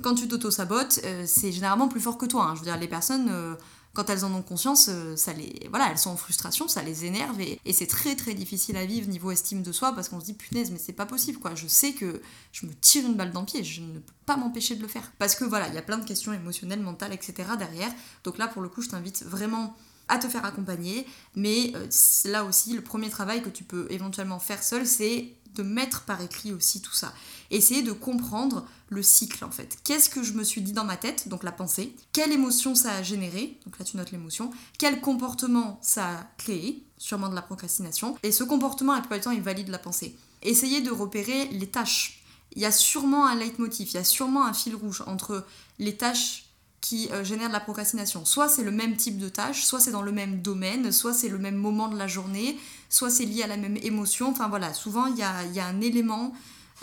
quand 0.01 0.15
tu 0.15 0.29
t'auto-sabotes, 0.29 1.01
euh, 1.05 1.25
c'est 1.27 1.51
généralement 1.51 1.89
plus 1.89 2.01
fort 2.01 2.19
que 2.19 2.27
toi. 2.27 2.45
Hein. 2.45 2.55
Je 2.55 2.61
veux 2.61 2.67
dire, 2.67 2.79
les 2.79 2.87
personnes. 2.87 3.31
Euh, 3.31 3.57
quand 3.99 4.11
elles 4.11 4.25
en 4.25 4.33
ont 4.33 4.43
conscience, 4.43 4.87
euh, 4.91 5.17
ça 5.17 5.33
les, 5.33 5.67
voilà, 5.71 5.91
elles 5.91 5.99
sont 5.99 6.11
en 6.11 6.17
frustration, 6.17 6.69
ça 6.69 6.85
les 6.85 7.05
énerve 7.05 7.41
et, 7.41 7.59
c'est 7.73 7.89
très 7.89 8.15
très 8.15 8.33
difficile 8.33 8.77
à 8.77 8.87
vivre 8.87 9.09
niveau 9.09 9.33
estime 9.33 9.65
de 9.65 9.73
soi 9.73 9.93
parce 9.93 10.09
qu'on 10.09 10.21
se 10.21 10.27
dit 10.27 10.35
punaise 10.35 10.71
mais 10.71 10.79
c'est 10.79 10.93
pas 10.93 11.05
possible 11.05 11.41
quoi. 11.41 11.57
Je 11.57 11.67
sais 11.67 11.95
que 11.95 12.23
je 12.53 12.67
me 12.67 12.73
tire 12.75 13.05
une 13.05 13.15
balle 13.15 13.33
dans 13.33 13.41
le 13.41 13.47
pied, 13.47 13.65
je 13.65 13.81
ne 13.81 13.99
peux 13.99 14.13
pas 14.25 14.37
m'empêcher 14.37 14.77
de 14.77 14.83
le 14.83 14.87
faire 14.87 15.11
parce 15.19 15.35
que 15.35 15.45
voilà, 15.45 15.67
il 15.67 15.75
y 15.75 15.79
a 15.79 15.83
plein 15.83 15.99
de 15.99 16.05
questions 16.05 16.33
émotionnelles, 16.33 16.79
mentales, 16.79 17.13
etc. 17.13 17.35
derrière. 17.59 17.91
Donc 18.23 18.39
là 18.39 18.47
pour 18.47 18.63
le 18.63 18.69
coup, 18.69 18.83
je 18.83 18.89
t'invite 18.89 19.25
vraiment 19.25 19.77
à 20.07 20.19
te 20.19 20.29
faire 20.29 20.45
accompagner, 20.45 21.05
mais 21.35 21.73
euh, 21.75 21.89
là 22.27 22.45
aussi, 22.45 22.75
le 22.75 22.83
premier 22.83 23.11
travail 23.11 23.43
que 23.43 23.51
tu 23.51 23.65
peux 23.65 23.89
éventuellement 23.91 24.39
faire 24.39 24.63
seul, 24.63 24.87
c'est 24.87 25.35
de 25.57 25.65
mettre 25.65 26.03
par 26.05 26.21
écrit 26.23 26.53
aussi 26.53 26.81
tout 26.81 26.95
ça. 26.95 27.13
Essayer 27.51 27.83
de 27.83 27.93
comprendre 27.93 28.67
le 28.89 29.03
cycle 29.03 29.45
en 29.45 29.51
fait. 29.51 29.79
Qu'est-ce 29.85 30.11
que 30.11 30.23
je 30.23 30.33
me 30.33 30.45
suis 30.45 30.61
dit 30.61 30.73
dans 30.73 30.85
ma 30.85 30.97
tête, 30.97 31.29
donc 31.29 31.43
la 31.43 31.53
pensée 31.53 31.95
Quelle 32.13 32.33
émotion 32.33 32.75
ça 32.75 32.93
a 32.93 33.03
généré 33.03 33.59
Donc 33.65 33.79
là 33.79 33.85
tu 33.85 33.97
notes 33.97 34.13
l'émotion. 34.13 34.51
Quel 34.79 35.01
comportement 35.01 35.79
ça 35.83 36.09
a 36.09 36.27
créé 36.37 36.85
Sûrement 36.99 37.29
de 37.29 37.35
la 37.35 37.43
procrastination. 37.43 38.17
Et 38.23 38.33
ce 38.33 38.45
comportement, 38.45 38.95
la 38.95 39.01
plupart 39.01 39.19
du 39.19 39.25
temps, 39.25 39.31
il 39.31 39.43
valide 39.43 39.69
la 39.69 39.79
pensée. 39.79 40.17
Essayez 40.43 40.81
de 40.81 40.91
repérer 40.91 41.47
les 41.49 41.69
tâches. 41.69 42.23
Il 42.57 42.63
y 42.63 42.67
a 42.67 42.73
sûrement 42.73 43.27
un 43.27 43.35
leitmotiv, 43.35 43.89
il 43.91 43.95
y 43.95 43.99
a 43.99 44.05
sûrement 44.05 44.45
un 44.45 44.53
fil 44.53 44.75
rouge 44.75 45.03
entre 45.07 45.47
les 45.79 45.97
tâches 45.97 46.49
qui 46.81 47.09
euh, 47.13 47.25
génèrent 47.25 47.49
de 47.49 47.53
la 47.53 47.61
procrastination. 47.61 48.25
Soit 48.25 48.49
c'est 48.49 48.63
le 48.63 48.71
même 48.71 48.97
type 48.97 49.19
de 49.19 49.29
tâche, 49.29 49.65
soit 49.65 49.81
c'est 49.81 49.91
dans 49.91 50.03
le 50.03 50.13
même 50.13 50.43
domaine, 50.43 50.93
soit 50.93 51.13
c'est 51.13 51.29
le 51.29 51.39
même 51.39 51.57
moment 51.57 51.89
de 51.89 51.97
la 51.97 52.07
journée, 52.07 52.57
soit 52.89 53.11
c'est 53.11 53.25
lié 53.25 53.43
à 53.43 53.47
la 53.47 53.57
même 53.57 53.77
émotion. 53.83 54.31
Enfin 54.31 54.49
voilà, 54.49 54.73
souvent 54.75 55.07
il 55.07 55.17
y 55.17 55.23
a, 55.23 55.67
un 55.67 55.81
élément 55.81 56.33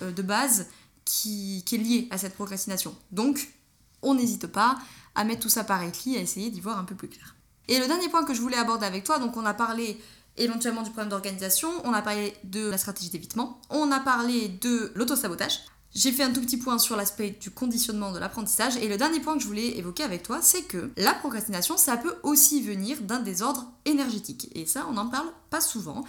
de 0.02 0.22
base 0.22 0.68
qui, 1.06 1.64
qui, 1.66 1.76
est 1.76 1.80
lié 1.80 2.08
à 2.12 2.18
cette 2.18 2.36
procrastination. 2.36 2.96
Donc, 3.12 3.54
on 4.02 4.16
n'hésite 4.16 4.48
pas 4.48 4.78
à 5.16 5.24
mettre 5.24 5.42
tout 5.42 5.50
ça 5.50 5.64
par 5.64 5.84
écrit, 5.84 6.18
à 6.18 6.22
essayer 6.22 6.50
d'y 6.50 6.62
voir 6.62 6.78
un 6.78 6.84
peu 6.84 6.96
plus 6.96 7.08
clair. 7.08 7.36
Et 7.68 7.80
le 7.80 7.88
dernier 7.88 8.10
point 8.10 8.24
que 8.26 8.34
je 8.34 8.42
voulais 8.42 8.58
aborder 8.58 8.86
avec 8.86 9.04
toi, 9.04 9.20
donc 9.20 9.38
on 9.38 9.46
a 9.46 9.54
parlé 9.54 10.00
éventuellement 10.38 10.82
du 10.82 10.90
problème 10.90 11.10
d'organisation, 11.10 11.70
on 11.84 11.94
a 11.94 12.02
parlé 12.02 12.36
de 12.44 12.70
la 12.70 12.78
stratégie 12.78 13.10
d'évitement, 13.10 13.60
on 13.70 13.92
a 13.92 14.00
parlé 14.00 14.50
de 14.50 14.92
l'autosabotage. 14.96 15.62
J'ai 15.94 16.12
fait 16.12 16.24
un 16.24 16.34
tout 16.34 16.42
petit 16.42 16.58
point 16.58 16.78
sur 16.78 16.98
l'aspect 16.98 17.30
du 17.40 17.52
conditionnement 17.52 18.12
de 18.12 18.20
l'apprentissage 18.20 18.76
et 18.76 18.90
le 18.90 18.98
dernier 18.98 19.22
point 19.22 19.36
que 19.36 19.42
je 19.42 19.48
voulais 19.48 19.78
évoquer 19.78 20.04
avec 20.04 20.24
toi, 20.24 20.40
c'est 20.42 20.64
que 20.64 20.92
la 20.98 21.14
procrastination, 21.14 21.78
ça 21.78 21.96
peut 21.96 22.18
aussi 22.24 22.62
venir 22.62 23.02
d'un 23.02 23.20
désordre 23.20 23.72
énergétique. 23.86 24.52
Et 24.56 24.66
ça, 24.66 24.86
on 24.90 24.94
n'en 24.94 25.08
parle 25.08 25.32
pas 25.50 25.62
souvent 25.62 26.04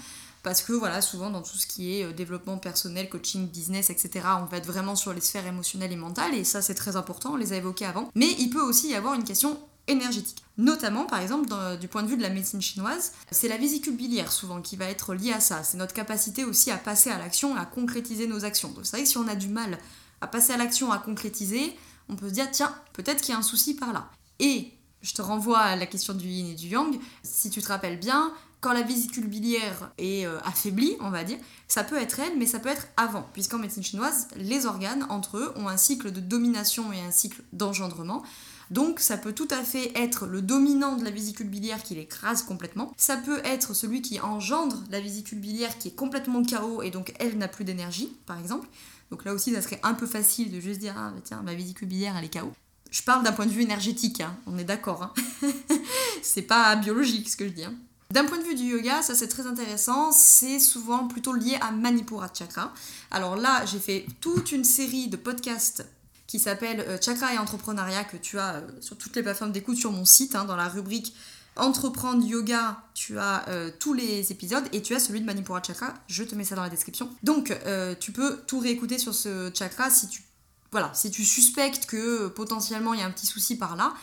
parce 0.47 0.63
que 0.63 0.73
voilà, 0.73 1.03
souvent 1.03 1.29
dans 1.31 1.43
tout 1.43 1.57
ce 1.57 1.67
qui 1.67 1.99
est 1.99 2.05
euh, 2.05 2.13
développement 2.13 2.57
personnel, 2.57 3.09
coaching, 3.09 3.49
business, 3.49 3.91
etc., 3.91 4.27
on 4.41 4.45
va 4.45 4.59
être 4.59 4.67
vraiment 4.67 4.95
sur 4.95 5.13
les 5.13 5.21
sphères 5.21 5.45
émotionnelles 5.45 5.91
et 5.91 5.97
mentales, 5.97 6.37
et 6.37 6.45
ça 6.45 6.63
c'est 6.63 6.77
très 6.77 6.95
important, 6.95 7.33
on 7.33 7.37
les 7.37 7.53
a 7.53 7.57
évoqués 7.57 7.85
avant. 7.85 8.13
Mais 8.15 8.29
il 8.39 8.49
peut 8.51 8.61
aussi 8.61 8.91
y 8.91 8.95
avoir 8.95 9.15
une 9.15 9.25
question 9.25 9.59
énergétique. 9.89 10.45
Notamment, 10.57 11.05
par 11.05 11.19
exemple, 11.19 11.53
du 11.81 11.89
point 11.89 12.05
de 12.05 12.07
vue 12.07 12.17
de 12.17 12.23
la 12.23 12.31
médecine 12.31 12.63
chinoise, 12.63 13.11
c'est 13.33 13.49
la 13.49 13.57
vésicule 13.57 13.97
biliaire 13.97 14.31
souvent 14.31 14.63
qui 14.63 14.77
va 14.77 14.85
être 14.85 15.15
liée 15.15 15.33
à 15.33 15.41
ça. 15.41 15.65
C'est 15.65 15.79
notre 15.79 15.95
capacité 15.95 16.45
aussi 16.45 16.71
à 16.71 16.77
passer 16.77 17.11
à 17.11 17.19
l'action, 17.19 17.57
à 17.57 17.67
concrétiser 17.67 18.29
nos 18.29 18.45
actions. 18.45 18.69
Donc 18.69 18.87
c'est 18.87 18.99
vrai 18.99 19.03
que 19.03 19.09
si 19.09 19.19
on 19.19 19.27
a 19.27 19.35
du 19.35 19.49
mal 19.49 19.79
à 20.21 20.29
passer 20.29 20.53
à 20.53 20.59
l'action, 20.59 20.93
à 20.93 20.99
concrétiser, 20.99 21.77
on 22.09 22.15
peut 22.15 22.29
se 22.29 22.35
dire, 22.35 22.49
tiens, 22.53 22.73
peut-être 22.93 23.21
qu'il 23.21 23.33
y 23.33 23.35
a 23.35 23.39
un 23.41 23.43
souci 23.43 23.75
par 23.75 23.93
là. 23.93 24.13
Et 24.39 24.71
je 25.03 25.13
te 25.13 25.23
renvoie 25.23 25.59
à 25.59 25.75
la 25.75 25.87
question 25.87 26.15
du 26.15 26.29
yin 26.29 26.47
et 26.47 26.55
du 26.55 26.69
yang. 26.69 26.97
Si 27.25 27.51
tu 27.51 27.61
te 27.61 27.69
rappelles 27.69 27.99
bien, 27.99 28.33
quand 28.61 28.73
la 28.73 28.83
vésicule 28.83 29.27
biliaire 29.27 29.90
est 29.99 30.27
euh, 30.27 30.38
affaiblie, 30.45 30.97
on 31.01 31.11
va 31.11 31.25
dire, 31.25 31.38
ça 31.69 31.85
peut 31.85 31.97
être 31.97 32.21
elle, 32.21 32.38
mais 32.38 32.47
ça 32.47 32.59
peut 32.59 32.69
être 32.69 32.88
avant, 32.97 33.29
puisqu'en 33.33 33.59
médecine 33.59 33.83
chinoise, 33.83 34.29
les 34.37 34.66
organes, 34.66 35.07
entre 35.09 35.38
eux, 35.38 35.53
ont 35.57 35.69
un 35.69 35.77
cycle 35.77 36.11
de 36.11 36.21
domination 36.21 36.92
et 36.92 37.01
un 37.01 37.11
cycle 37.11 37.42
d'engendrement. 37.53 38.23
Donc 38.71 38.99
ça 38.99 39.16
peut 39.16 39.33
tout 39.33 39.49
à 39.51 39.62
fait 39.62 39.92
être 39.97 40.27
le 40.27 40.42
dominant 40.42 40.97
de 40.97 41.05
la 41.05 41.11
vésicule 41.11 41.49
biliaire 41.49 41.83
qui 41.83 41.95
l'écrase 41.95 42.42
complètement. 42.42 42.92
Ça 42.97 43.16
peut 43.16 43.40
être 43.45 43.75
celui 43.75 44.03
qui 44.03 44.19
engendre 44.21 44.83
la 44.90 45.01
vésicule 45.01 45.38
biliaire 45.38 45.79
qui 45.79 45.88
est 45.88 45.95
complètement 45.95 46.42
chaos 46.42 46.83
et 46.83 46.90
donc 46.90 47.14
elle 47.21 47.38
n'a 47.38 47.49
plus 47.49 47.64
d'énergie, 47.64 48.16
par 48.27 48.38
exemple. 48.38 48.66
Donc 49.11 49.25
là 49.25 49.33
aussi, 49.33 49.53
ça 49.53 49.62
serait 49.62 49.79
un 49.85 49.95
peu 49.95 50.07
facile 50.07 50.51
de 50.51 50.59
juste 50.59 50.81
dire 50.81 50.95
ah 50.99 51.12
bah 51.14 51.21
tiens 51.23 51.42
ma 51.42 51.55
vésicule 51.55 51.87
biliaire 51.87 52.16
elle 52.19 52.25
est 52.25 52.29
chaos. 52.29 52.53
Je 52.90 53.03
parle 53.03 53.23
d'un 53.25 53.33
point 53.33 53.47
de 53.47 53.51
vue 53.51 53.62
énergétique, 53.62 54.21
hein. 54.21 54.37
on 54.47 54.59
est 54.59 54.64
d'accord. 54.64 55.03
Hein. 55.03 55.12
c'est 56.23 56.42
pas 56.42 56.75
biologique 56.77 57.29
ce 57.29 57.37
que 57.37 57.47
je 57.47 57.53
dis. 57.53 57.64
Hein. 57.64 57.75
D'un 58.11 58.25
point 58.25 58.38
de 58.38 58.45
vue 58.45 58.55
du 58.55 58.62
yoga, 58.62 59.03
ça 59.03 59.14
c'est 59.14 59.27
très 59.27 59.47
intéressant, 59.47 60.12
c'est 60.12 60.61
souvent 60.61 61.09
plutôt 61.09 61.33
lié 61.33 61.59
à 61.61 61.73
Manipura 61.73 62.29
Chakra. 62.33 62.73
Alors 63.11 63.37
là, 63.37 63.64
j'ai 63.66 63.81
fait 63.81 64.07
toute 64.21 64.53
une 64.53 64.64
série 64.64 65.09
de 65.09 65.16
podcasts 65.16 65.85
qui 66.27 66.38
s'appelle 66.38 66.81
euh, 66.81 66.99
Chakra 67.01 67.35
et 67.35 67.38
Entrepreneuriat 67.38 68.05
que 68.05 68.16
tu 68.16 68.38
as 68.38 68.57
euh, 68.57 68.61
sur 68.81 68.97
toutes 68.97 69.16
les 69.16 69.23
plateformes 69.23 69.53
d'écoute 69.53 69.77
sur 69.77 69.92
mon 69.92 70.05
site, 70.05 70.35
hein, 70.35 70.45
dans 70.45 70.57
la 70.57 70.69
rubrique 70.69 71.14
Entreprendre 71.57 72.25
Yoga, 72.25 72.83
tu 72.95 73.19
as 73.19 73.49
euh, 73.49 73.71
tous 73.79 73.95
les 73.95 74.31
épisodes 74.31 74.64
et 74.73 74.83
tu 74.83 74.95
as 74.95 75.01
celui 75.01 75.21
de 75.21 75.25
Manipura 75.25 75.62
Chakra, 75.62 75.95
je 76.07 76.23
te 76.23 76.35
mets 76.35 76.45
ça 76.45 76.55
dans 76.55 76.62
la 76.62 76.69
description. 76.69 77.11
Donc 77.23 77.57
tu 77.99 78.12
peux 78.12 78.38
tout 78.47 78.59
réécouter 78.59 78.99
sur 78.99 79.14
ce 79.14 79.51
chakra 79.55 79.88
si 79.88 80.09
tu, 80.09 80.23
voilà, 80.71 80.92
si 80.92 81.11
tu 81.11 81.25
suspectes 81.25 81.87
que 81.87 82.29
potentiellement 82.29 82.92
il 82.92 83.01
y 83.01 83.03
a 83.03 83.07
un 83.07 83.11
petit 83.11 83.27
souci 83.27 83.57
par 83.57 83.75
là. 83.75 83.95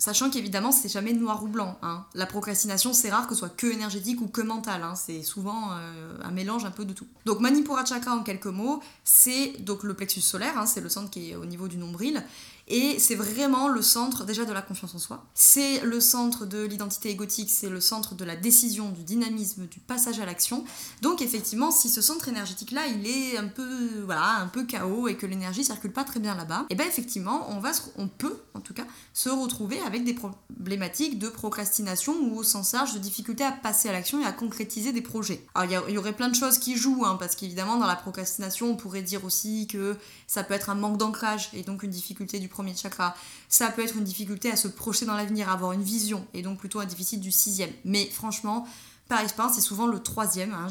Sachant 0.00 0.30
qu'évidemment, 0.30 0.72
c'est 0.72 0.88
jamais 0.88 1.12
noir 1.12 1.44
ou 1.44 1.46
blanc. 1.46 1.78
Hein. 1.82 2.06
La 2.14 2.24
procrastination, 2.24 2.94
c'est 2.94 3.10
rare 3.10 3.26
que 3.26 3.34
ce 3.34 3.40
soit 3.40 3.50
que 3.50 3.66
énergétique 3.66 4.22
ou 4.22 4.28
que 4.28 4.40
mental. 4.40 4.82
Hein. 4.82 4.94
C'est 4.94 5.22
souvent 5.22 5.72
euh, 5.72 6.16
un 6.24 6.30
mélange 6.30 6.64
un 6.64 6.70
peu 6.70 6.86
de 6.86 6.94
tout. 6.94 7.06
Donc 7.26 7.40
Manipura 7.40 7.84
Chakra, 7.84 8.16
en 8.16 8.22
quelques 8.22 8.46
mots, 8.46 8.80
c'est 9.04 9.58
donc 9.60 9.82
le 9.82 9.92
plexus 9.92 10.22
solaire, 10.22 10.56
hein. 10.56 10.64
c'est 10.64 10.80
le 10.80 10.88
centre 10.88 11.10
qui 11.10 11.32
est 11.32 11.36
au 11.36 11.44
niveau 11.44 11.68
du 11.68 11.76
nombril. 11.76 12.24
Et 12.72 13.00
c'est 13.00 13.16
vraiment 13.16 13.68
le 13.68 13.82
centre 13.82 14.24
déjà 14.24 14.44
de 14.44 14.52
la 14.52 14.62
confiance 14.62 14.94
en 14.94 14.98
soi. 14.98 15.26
C'est 15.34 15.80
le 15.80 15.98
centre 16.00 16.46
de 16.46 16.64
l'identité 16.64 17.10
égotique, 17.10 17.50
c'est 17.50 17.68
le 17.68 17.80
centre 17.80 18.14
de 18.14 18.24
la 18.24 18.36
décision, 18.36 18.90
du 18.90 19.02
dynamisme, 19.02 19.66
du 19.66 19.80
passage 19.80 20.20
à 20.20 20.24
l'action. 20.24 20.64
Donc 21.02 21.20
effectivement, 21.20 21.72
si 21.72 21.90
ce 21.90 22.00
centre 22.00 22.28
énergétique 22.28 22.70
là, 22.70 22.86
il 22.86 23.06
est 23.06 23.36
un 23.36 23.48
peu 23.48 24.64
chaos 24.68 25.08
et 25.08 25.16
que 25.16 25.26
l'énergie 25.26 25.64
circule 25.64 25.92
pas 25.92 26.04
très 26.04 26.20
bien 26.20 26.36
là-bas, 26.36 26.66
et 26.70 26.72
eh 26.72 26.74
bien 26.76 26.86
effectivement, 26.86 27.48
on 27.50 28.06
peut 28.06 28.40
en 28.60 28.62
tout 28.62 28.74
cas 28.74 28.86
se 29.14 29.28
retrouver 29.28 29.80
avec 29.80 30.04
des 30.04 30.14
problématiques 30.14 31.18
de 31.18 31.28
procrastination 31.28 32.14
ou 32.20 32.36
au 32.36 32.42
sens 32.42 32.72
large 32.72 32.92
de 32.94 32.98
difficulté 32.98 33.42
à 33.42 33.52
passer 33.52 33.88
à 33.88 33.92
l'action 33.92 34.20
et 34.20 34.26
à 34.26 34.32
concrétiser 34.32 34.92
des 34.92 35.00
projets. 35.00 35.44
Alors 35.54 35.88
il 35.88 35.94
y, 35.94 35.98
aurait 35.98 36.12
plein 36.12 36.28
de 36.28 36.34
choses 36.34 36.58
qui 36.58 36.76
jouent 36.76 37.04
hein, 37.04 37.16
parce 37.18 37.34
qu'évidemment 37.34 37.78
dans 37.78 37.86
la 37.86 37.96
procrastination, 37.96 38.70
on 38.70 38.76
pourrait 38.76 39.02
dire 39.02 39.24
aussi 39.24 39.66
que 39.66 39.96
ça 40.26 40.44
peut 40.44 40.54
être 40.54 40.70
un 40.70 40.74
manque 40.74 40.98
d'ancrage 40.98 41.48
et 41.54 41.62
donc 41.62 41.82
une 41.82 41.90
difficulté 41.90 42.38
du 42.38 42.48
premier 42.48 42.74
chakra. 42.76 43.14
Ça 43.48 43.70
peut 43.70 43.82
être 43.82 43.96
une 43.96 44.04
difficulté 44.04 44.50
à 44.50 44.56
se 44.56 44.68
projeter 44.68 45.06
dans 45.06 45.16
l'avenir, 45.16 45.48
à 45.48 45.52
avoir 45.54 45.72
une 45.72 45.82
vision, 45.82 46.26
et 46.34 46.42
donc 46.42 46.58
plutôt 46.58 46.80
un 46.80 46.86
déficit 46.86 47.20
du 47.20 47.32
sixième. 47.32 47.70
Mais 47.84 48.06
franchement, 48.06 48.66
par 49.10 49.20
expérience, 49.20 49.54
c'est 49.54 49.60
souvent 49.60 49.88
le 49.88 49.98
troisième. 49.98 50.54
Hein. 50.54 50.68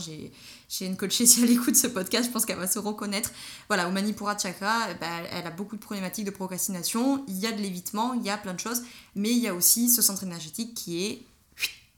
Une 0.80 0.96
coachée, 0.96 1.26
si 1.26 1.44
elle 1.44 1.52
écoute 1.52 1.76
ce 1.76 1.88
podcast, 1.88 2.28
je 2.28 2.32
pense 2.32 2.46
qu'elle 2.46 2.58
va 2.58 2.68
se 2.68 2.80
reconnaître. 2.80 3.32
Voilà, 3.68 3.88
au 3.88 3.92
Manipura 3.92 4.38
Chakra, 4.38 4.94
bah, 5.02 5.08
elle 5.32 5.48
a 5.48 5.52
beaucoup 5.52 5.76
de 5.76 5.82
problématiques 5.82 6.26
de 6.26 6.32
procrastination. 6.32 7.24
Il 7.28 7.40
y 7.40 7.48
a 7.48 7.52
de 7.52 7.62
l'évitement, 7.62 8.14
il 8.14 8.24
y 8.24 8.30
a 8.30 8.38
plein 8.38 8.54
de 8.54 8.60
choses, 8.60 8.84
mais 9.16 9.32
il 9.32 9.40
y 9.40 9.48
a 9.48 9.54
aussi 9.54 9.90
ce 9.90 10.02
centre 10.02 10.24
énergétique 10.24 10.74
qui 10.76 11.04
est 11.04 11.24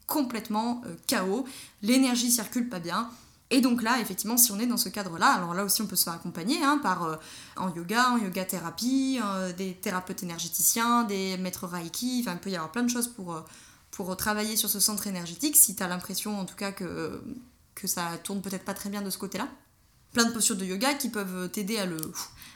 complètement 0.06 0.82
euh, 0.86 0.94
chaos. 1.06 1.46
L'énergie 1.82 2.30
circule 2.30 2.68
pas 2.68 2.80
bien. 2.80 3.10
Et 3.50 3.60
donc 3.60 3.82
là, 3.82 4.00
effectivement, 4.00 4.38
si 4.38 4.50
on 4.52 4.58
est 4.58 4.66
dans 4.66 4.78
ce 4.78 4.88
cadre-là, 4.88 5.26
alors 5.26 5.52
là 5.52 5.64
aussi 5.64 5.82
on 5.82 5.86
peut 5.86 5.96
se 5.96 6.04
faire 6.04 6.14
accompagner 6.14 6.62
hein, 6.64 6.80
par 6.82 7.04
euh, 7.04 7.16
en 7.56 7.72
yoga, 7.74 8.10
en 8.10 8.16
yoga 8.16 8.46
thérapie, 8.46 9.20
euh, 9.22 9.52
des 9.52 9.74
thérapeutes 9.74 10.22
énergéticiens, 10.22 11.04
des 11.04 11.36
maîtres 11.36 11.66
Reiki, 11.66 12.20
enfin 12.22 12.32
il 12.32 12.40
peut 12.40 12.50
y 12.50 12.56
avoir 12.56 12.72
plein 12.72 12.82
de 12.82 12.88
choses 12.88 13.08
pour, 13.08 13.44
pour 13.90 14.16
travailler 14.16 14.56
sur 14.56 14.70
ce 14.70 14.80
centre 14.80 15.06
énergétique 15.06 15.56
si 15.56 15.76
tu 15.76 15.82
as 15.82 15.88
l'impression 15.88 16.40
en 16.40 16.46
tout 16.46 16.56
cas 16.56 16.72
que, 16.72 17.22
que 17.74 17.86
ça 17.86 18.18
tourne 18.22 18.40
peut-être 18.42 18.64
pas 18.64 18.74
très 18.74 18.90
bien 18.90 19.02
de 19.02 19.10
ce 19.10 19.18
côté-là. 19.18 19.48
Plein 20.12 20.24
de 20.24 20.32
postures 20.32 20.56
de 20.56 20.64
yoga 20.64 20.94
qui 20.94 21.08
peuvent 21.08 21.48
t'aider 21.50 21.78
à 21.78 21.86
le, 21.86 21.98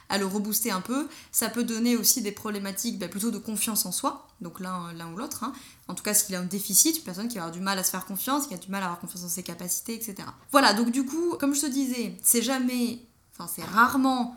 à 0.09 0.17
rebooster 0.17 0.71
un 0.71 0.81
peu. 0.81 1.07
Ça 1.31 1.49
peut 1.49 1.63
donner 1.63 1.97
aussi 1.97 2.21
des 2.21 2.31
problématiques 2.31 2.99
bah, 2.99 3.07
plutôt 3.07 3.31
de 3.31 3.37
confiance 3.37 3.85
en 3.85 3.91
soi, 3.91 4.27
donc 4.41 4.59
l'un, 4.59 4.93
ou 5.11 5.17
l'autre. 5.17 5.43
Hein. 5.43 5.53
En 5.87 5.95
tout 5.95 6.03
cas, 6.03 6.13
s'il 6.13 6.35
a 6.35 6.39
un 6.39 6.43
déficit, 6.43 6.97
une 6.97 7.03
personne 7.03 7.27
qui 7.27 7.35
va 7.35 7.43
avoir 7.43 7.55
du 7.55 7.61
mal 7.61 7.77
à 7.79 7.83
se 7.83 7.89
faire 7.89 8.05
confiance, 8.05 8.47
qui 8.47 8.53
a 8.53 8.57
du 8.57 8.69
mal 8.69 8.83
à 8.83 8.85
avoir 8.85 8.99
confiance 8.99 9.23
en 9.23 9.29
ses 9.29 9.43
capacités, 9.43 9.95
etc. 9.95 10.27
Voilà, 10.51 10.73
donc 10.73 10.91
du 10.91 11.05
coup, 11.05 11.35
comme 11.39 11.55
je 11.55 11.61
te 11.61 11.67
disais, 11.67 12.15
c'est 12.21 12.41
jamais, 12.41 12.99
enfin 13.33 13.49
c'est 13.53 13.63
rarement 13.63 14.35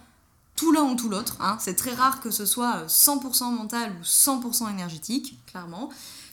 tout 0.56 0.72
l'un 0.72 0.82
ou 0.82 0.94
tout 0.94 1.08
l'autre. 1.08 1.36
Hein. 1.40 1.58
C'est 1.60 1.74
très 1.74 1.94
rare 1.94 2.20
que 2.20 2.30
ce 2.30 2.46
soit 2.46 2.86
100% 2.86 3.54
mental 3.54 3.92
ou 4.00 4.04
100% 4.04 4.70
énergétique, 4.70 5.38
clairement 5.46 5.90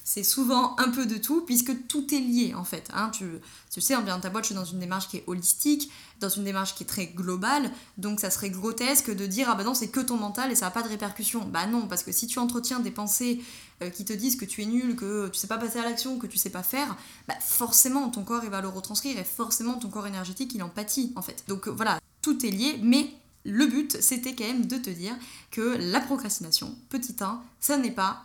c'est 0.07 0.23
souvent 0.23 0.73
un 0.79 0.87
peu 0.87 1.05
de 1.05 1.17
tout, 1.17 1.41
puisque 1.41 1.85
tout 1.89 2.13
est 2.15 2.19
lié 2.19 2.53
en 2.55 2.63
fait. 2.63 2.89
Hein. 2.93 3.09
Tu, 3.09 3.25
tu 3.69 3.81
sais, 3.81 3.93
en 3.93 4.01
bien 4.01 4.17
ta 4.21 4.29
boîte, 4.29 4.45
je 4.45 4.47
suis 4.47 4.55
dans 4.55 4.63
une 4.63 4.79
démarche 4.79 5.09
qui 5.09 5.17
est 5.17 5.23
holistique, 5.27 5.91
dans 6.21 6.29
une 6.29 6.45
démarche 6.45 6.75
qui 6.75 6.83
est 6.83 6.87
très 6.87 7.07
globale, 7.07 7.69
donc 7.97 8.21
ça 8.21 8.29
serait 8.29 8.49
grotesque 8.49 9.13
de 9.13 9.25
dire 9.25 9.49
ah 9.49 9.55
bah 9.55 9.65
non, 9.65 9.73
c'est 9.73 9.89
que 9.89 9.99
ton 9.99 10.15
mental 10.15 10.49
et 10.49 10.55
ça 10.55 10.67
n'a 10.67 10.71
pas 10.71 10.81
de 10.81 10.87
répercussions. 10.87 11.43
Bah 11.43 11.67
non, 11.67 11.87
parce 11.89 12.03
que 12.03 12.13
si 12.13 12.25
tu 12.25 12.39
entretiens 12.39 12.79
des 12.79 12.89
pensées 12.89 13.41
euh, 13.83 13.89
qui 13.89 14.05
te 14.05 14.13
disent 14.13 14.37
que 14.37 14.45
tu 14.45 14.61
es 14.61 14.65
nul, 14.65 14.95
que 14.95 15.27
tu 15.27 15.37
sais 15.37 15.47
pas 15.47 15.57
passer 15.57 15.79
à 15.79 15.83
l'action, 15.83 16.17
que 16.17 16.27
tu 16.27 16.37
sais 16.37 16.51
pas 16.51 16.63
faire, 16.63 16.95
bah 17.27 17.35
forcément 17.41 18.07
ton 18.07 18.23
corps 18.23 18.45
il 18.45 18.49
va 18.49 18.61
le 18.61 18.69
retranscrire 18.69 19.19
et 19.19 19.25
forcément 19.25 19.73
ton 19.73 19.89
corps 19.89 20.07
énergétique 20.07 20.53
il 20.55 20.63
en 20.63 20.69
pâtit 20.69 21.11
en 21.17 21.21
fait. 21.21 21.43
Donc 21.49 21.67
voilà, 21.67 21.99
tout 22.21 22.45
est 22.45 22.51
lié, 22.51 22.79
mais 22.81 23.11
le 23.43 23.65
but, 23.65 24.01
c'était 24.01 24.33
quand 24.33 24.47
même 24.47 24.67
de 24.67 24.77
te 24.77 24.89
dire 24.89 25.17
que 25.51 25.75
la 25.77 25.99
procrastination, 25.99 26.77
petit 26.87 27.17
1, 27.19 27.41
ça 27.59 27.75
n'est 27.75 27.91
pas 27.91 28.23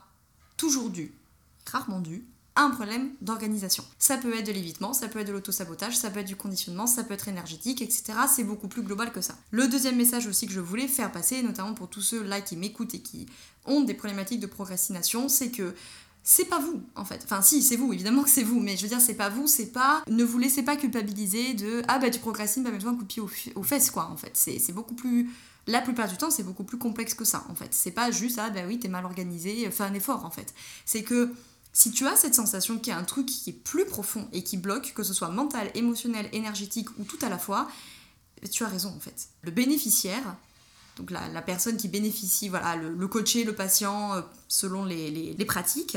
toujours 0.57 0.89
dû 0.89 1.13
rarement 1.71 2.01
dû 2.01 2.27
à 2.55 2.63
un 2.63 2.71
problème 2.71 3.13
d'organisation. 3.23 3.85
Ça 3.99 4.19
peut 4.19 4.35
être 4.35 4.47
de 4.47 4.53
l'évitement, 4.53 4.93
ça 4.93 5.09
peut 5.09 5.21
être 5.21 5.29
de 5.29 5.33
l'autosabotage, 5.33 5.97
ça 5.97 6.11
peut 6.11 6.21
être 6.21 6.27
du 6.27 6.37
conditionnement, 6.37 6.87
ça 6.87 7.03
peut 7.03 7.15
être 7.15 7.29
énergétique, 7.29 7.81
etc. 7.81 8.13
C'est 8.29 8.45
beaucoup 8.45 8.69
plus 8.69 8.83
global 8.83 9.11
que 9.11 9.23
ça. 9.23 9.39
Le 9.51 9.69
deuxième 9.69 9.97
message 9.97 10.27
aussi 10.27 10.47
que 10.47 10.53
je 10.53 10.61
voulais 10.61 10.89
faire 10.89 11.11
passer, 11.11 11.43
notamment 11.43 11.73
pour 11.73 11.89
tous 11.89 12.03
ceux-là 12.03 12.43
qui 12.43 12.57
m'écoutent 12.57 12.95
et 12.95 13.01
qui 13.01 13.27
ont 13.65 13.81
des 13.81 13.95
problématiques 13.95 14.41
de 14.41 14.47
procrastination, 14.47 15.29
c'est 15.29 15.51
que 15.51 15.75
c'est 16.23 16.45
pas 16.45 16.59
vous 16.59 16.83
en 16.95 17.05
fait. 17.05 17.23
Enfin 17.25 17.41
si, 17.43 17.63
c'est 17.63 17.77
vous, 17.77 17.93
évidemment 17.93 18.23
que 18.23 18.31
c'est 18.31 18.43
vous, 18.43 18.61
mais 18.61 18.77
je 18.77 18.83
veux 18.83 18.89
dire 18.89 19.01
c'est 19.01 19.15
pas 19.15 19.31
vous, 19.31 19.47
c'est 19.47 19.73
pas 19.73 20.03
ne 20.07 20.23
vous 20.23 20.39
laissez 20.39 20.63
pas 20.63 20.77
culpabiliser 20.77 21.55
de 21.55 21.83
ah 21.89 21.99
bah 21.99 22.11
tu 22.11 22.21
procrastines, 22.21 22.63
bah 22.63 22.71
mets-toi 22.71 22.91
un 22.91 22.95
coup 22.95 23.03
de 23.03 23.09
pied 23.09 23.23
aux, 23.55 23.63
fesses 23.63 23.91
quoi 23.91 24.11
en 24.13 24.17
fait. 24.17 24.33
C'est 24.35 24.73
beaucoup 24.73 24.95
plus 24.95 25.31
la 25.67 25.81
plupart 25.81 26.09
du 26.09 26.17
temps, 26.17 26.31
c'est 26.31 26.43
beaucoup 26.43 26.65
plus 26.65 26.79
complexe 26.79 27.15
que 27.15 27.25
ça 27.25 27.45
en 27.49 27.55
fait. 27.55 27.69
C'est 27.73 27.93
pas 27.93 28.11
juste 28.11 28.39
ah 28.39 28.51
bah 28.51 28.61
oui, 28.67 28.79
t'es 28.79 28.89
mal 28.89 29.05
organisé, 29.05 29.69
fais 29.71 29.85
un 29.85 29.95
effort 29.95 30.25
en 30.25 30.31
fait. 30.31 30.55
C'est 30.85 31.03
que 31.03 31.33
si 31.73 31.91
tu 31.91 32.07
as 32.07 32.17
cette 32.17 32.35
sensation 32.35 32.79
qu'il 32.79 32.93
y 32.93 32.97
a 32.97 32.99
un 32.99 33.05
truc 33.05 33.27
qui 33.27 33.51
est 33.51 33.55
plus 33.55 33.87
profond 33.87 34.29
et 34.33 34.45
qui 34.45 34.57
bloque, 34.57 34.93
que 34.95 35.03
ce 35.03 35.15
soit 35.15 35.31
mental, 35.31 35.71
émotionnel, 35.75 36.29
énergétique 36.33 36.89
ou 36.99 37.05
tout 37.05 37.19
à 37.23 37.29
la 37.29 37.39
fois, 37.39 37.69
tu 38.51 38.65
as 38.65 38.69
raison 38.69 38.93
en 38.95 39.01
fait. 39.01 39.29
Le 39.43 39.51
bénéficiaire, 39.51 40.37
donc 40.97 41.11
la, 41.11 41.43
personne 41.43 41.77
qui 41.77 41.89
bénéficie, 41.89 42.49
voilà, 42.49 42.77
le, 42.77 43.09
coaché, 43.09 43.45
le 43.45 43.55
patient, 43.55 44.15
euh, 44.15 44.21
selon 44.49 44.85
les, 44.85 45.45
pratiques, 45.47 45.97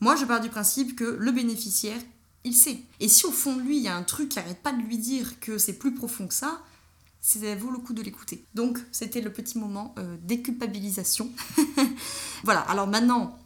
moi 0.00 0.16
je 0.16 0.24
pars 0.24 0.40
du 0.40 0.48
principe 0.48 0.96
que 0.96 1.04
le 1.04 1.30
bénéficiaire, 1.30 2.00
il 2.42 2.54
sait. 2.54 2.80
Et 3.00 3.08
si 3.08 3.24
au 3.26 3.30
fond 3.30 3.54
de 3.54 3.62
lui, 3.62 3.76
il 3.76 3.82
y 3.82 3.88
a 3.88 3.96
un 3.96 4.02
truc 4.02 4.30
qui 4.30 4.38
arrête 4.38 4.62
pas 4.62 4.72
de 4.72 4.82
lui 4.82 4.98
dire 4.98 5.38
que 5.40 5.58
c'est 5.58 5.74
plus 5.74 5.94
profond 5.94 6.26
que 6.26 6.34
ça, 6.34 6.60
ça 7.20 7.54
vaut 7.54 7.70
le 7.70 7.78
coup 7.78 7.94
de 7.94 8.02
l'écouter. 8.02 8.44
Donc 8.54 8.78
c'était 8.90 9.20
le 9.20 9.32
petit 9.32 9.58
moment 9.58 9.94
euh, 9.98 10.16
déculpabilisation. 10.22 11.30
voilà, 12.42 12.60
alors 12.62 12.88
maintenant, 12.88 13.38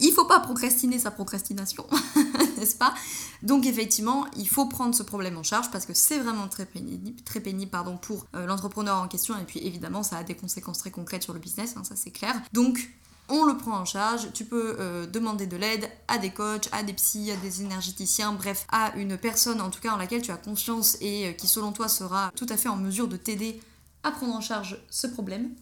il 0.00 0.12
faut 0.12 0.24
pas 0.24 0.40
procrastiner 0.40 0.98
sa 0.98 1.10
procrastination, 1.10 1.86
n'est-ce 2.58 2.76
pas? 2.76 2.94
Donc 3.42 3.66
effectivement, 3.66 4.26
il 4.36 4.48
faut 4.48 4.66
prendre 4.66 4.94
ce 4.94 5.02
problème 5.02 5.36
en 5.36 5.42
charge 5.42 5.70
parce 5.70 5.86
que 5.86 5.94
c'est 5.94 6.18
vraiment 6.18 6.48
très 6.48 6.66
pénible, 6.66 7.70
pour 8.02 8.26
euh, 8.34 8.46
l'entrepreneur 8.46 8.96
en 8.96 9.08
question 9.08 9.34
et 9.38 9.44
puis 9.44 9.60
évidemment 9.60 10.02
ça 10.02 10.18
a 10.18 10.24
des 10.24 10.34
conséquences 10.34 10.78
très 10.78 10.90
concrètes 10.90 11.22
sur 11.22 11.32
le 11.32 11.38
business, 11.38 11.74
hein, 11.76 11.84
ça 11.84 11.96
c'est 11.96 12.10
clair. 12.10 12.40
Donc 12.52 12.90
on 13.28 13.44
le 13.44 13.56
prend 13.56 13.78
en 13.78 13.84
charge, 13.84 14.32
tu 14.32 14.44
peux 14.44 14.76
euh, 14.80 15.06
demander 15.06 15.46
de 15.46 15.56
l'aide 15.56 15.88
à 16.08 16.18
des 16.18 16.30
coachs, 16.30 16.68
à 16.72 16.82
des 16.82 16.92
psys, 16.92 17.30
à 17.30 17.36
des 17.36 17.62
énergéticiens, 17.62 18.32
bref, 18.32 18.66
à 18.70 18.92
une 18.96 19.16
personne 19.16 19.60
en 19.60 19.70
tout 19.70 19.80
cas 19.80 19.92
en 19.92 19.96
laquelle 19.96 20.22
tu 20.22 20.32
as 20.32 20.36
confiance 20.36 20.96
et 21.00 21.28
euh, 21.28 21.32
qui 21.32 21.46
selon 21.46 21.72
toi 21.72 21.88
sera 21.88 22.32
tout 22.34 22.46
à 22.48 22.56
fait 22.56 22.68
en 22.68 22.76
mesure 22.76 23.08
de 23.08 23.16
t'aider 23.16 23.60
à 24.02 24.10
prendre 24.10 24.34
en 24.34 24.40
charge 24.40 24.82
ce 24.90 25.06
problème. 25.06 25.54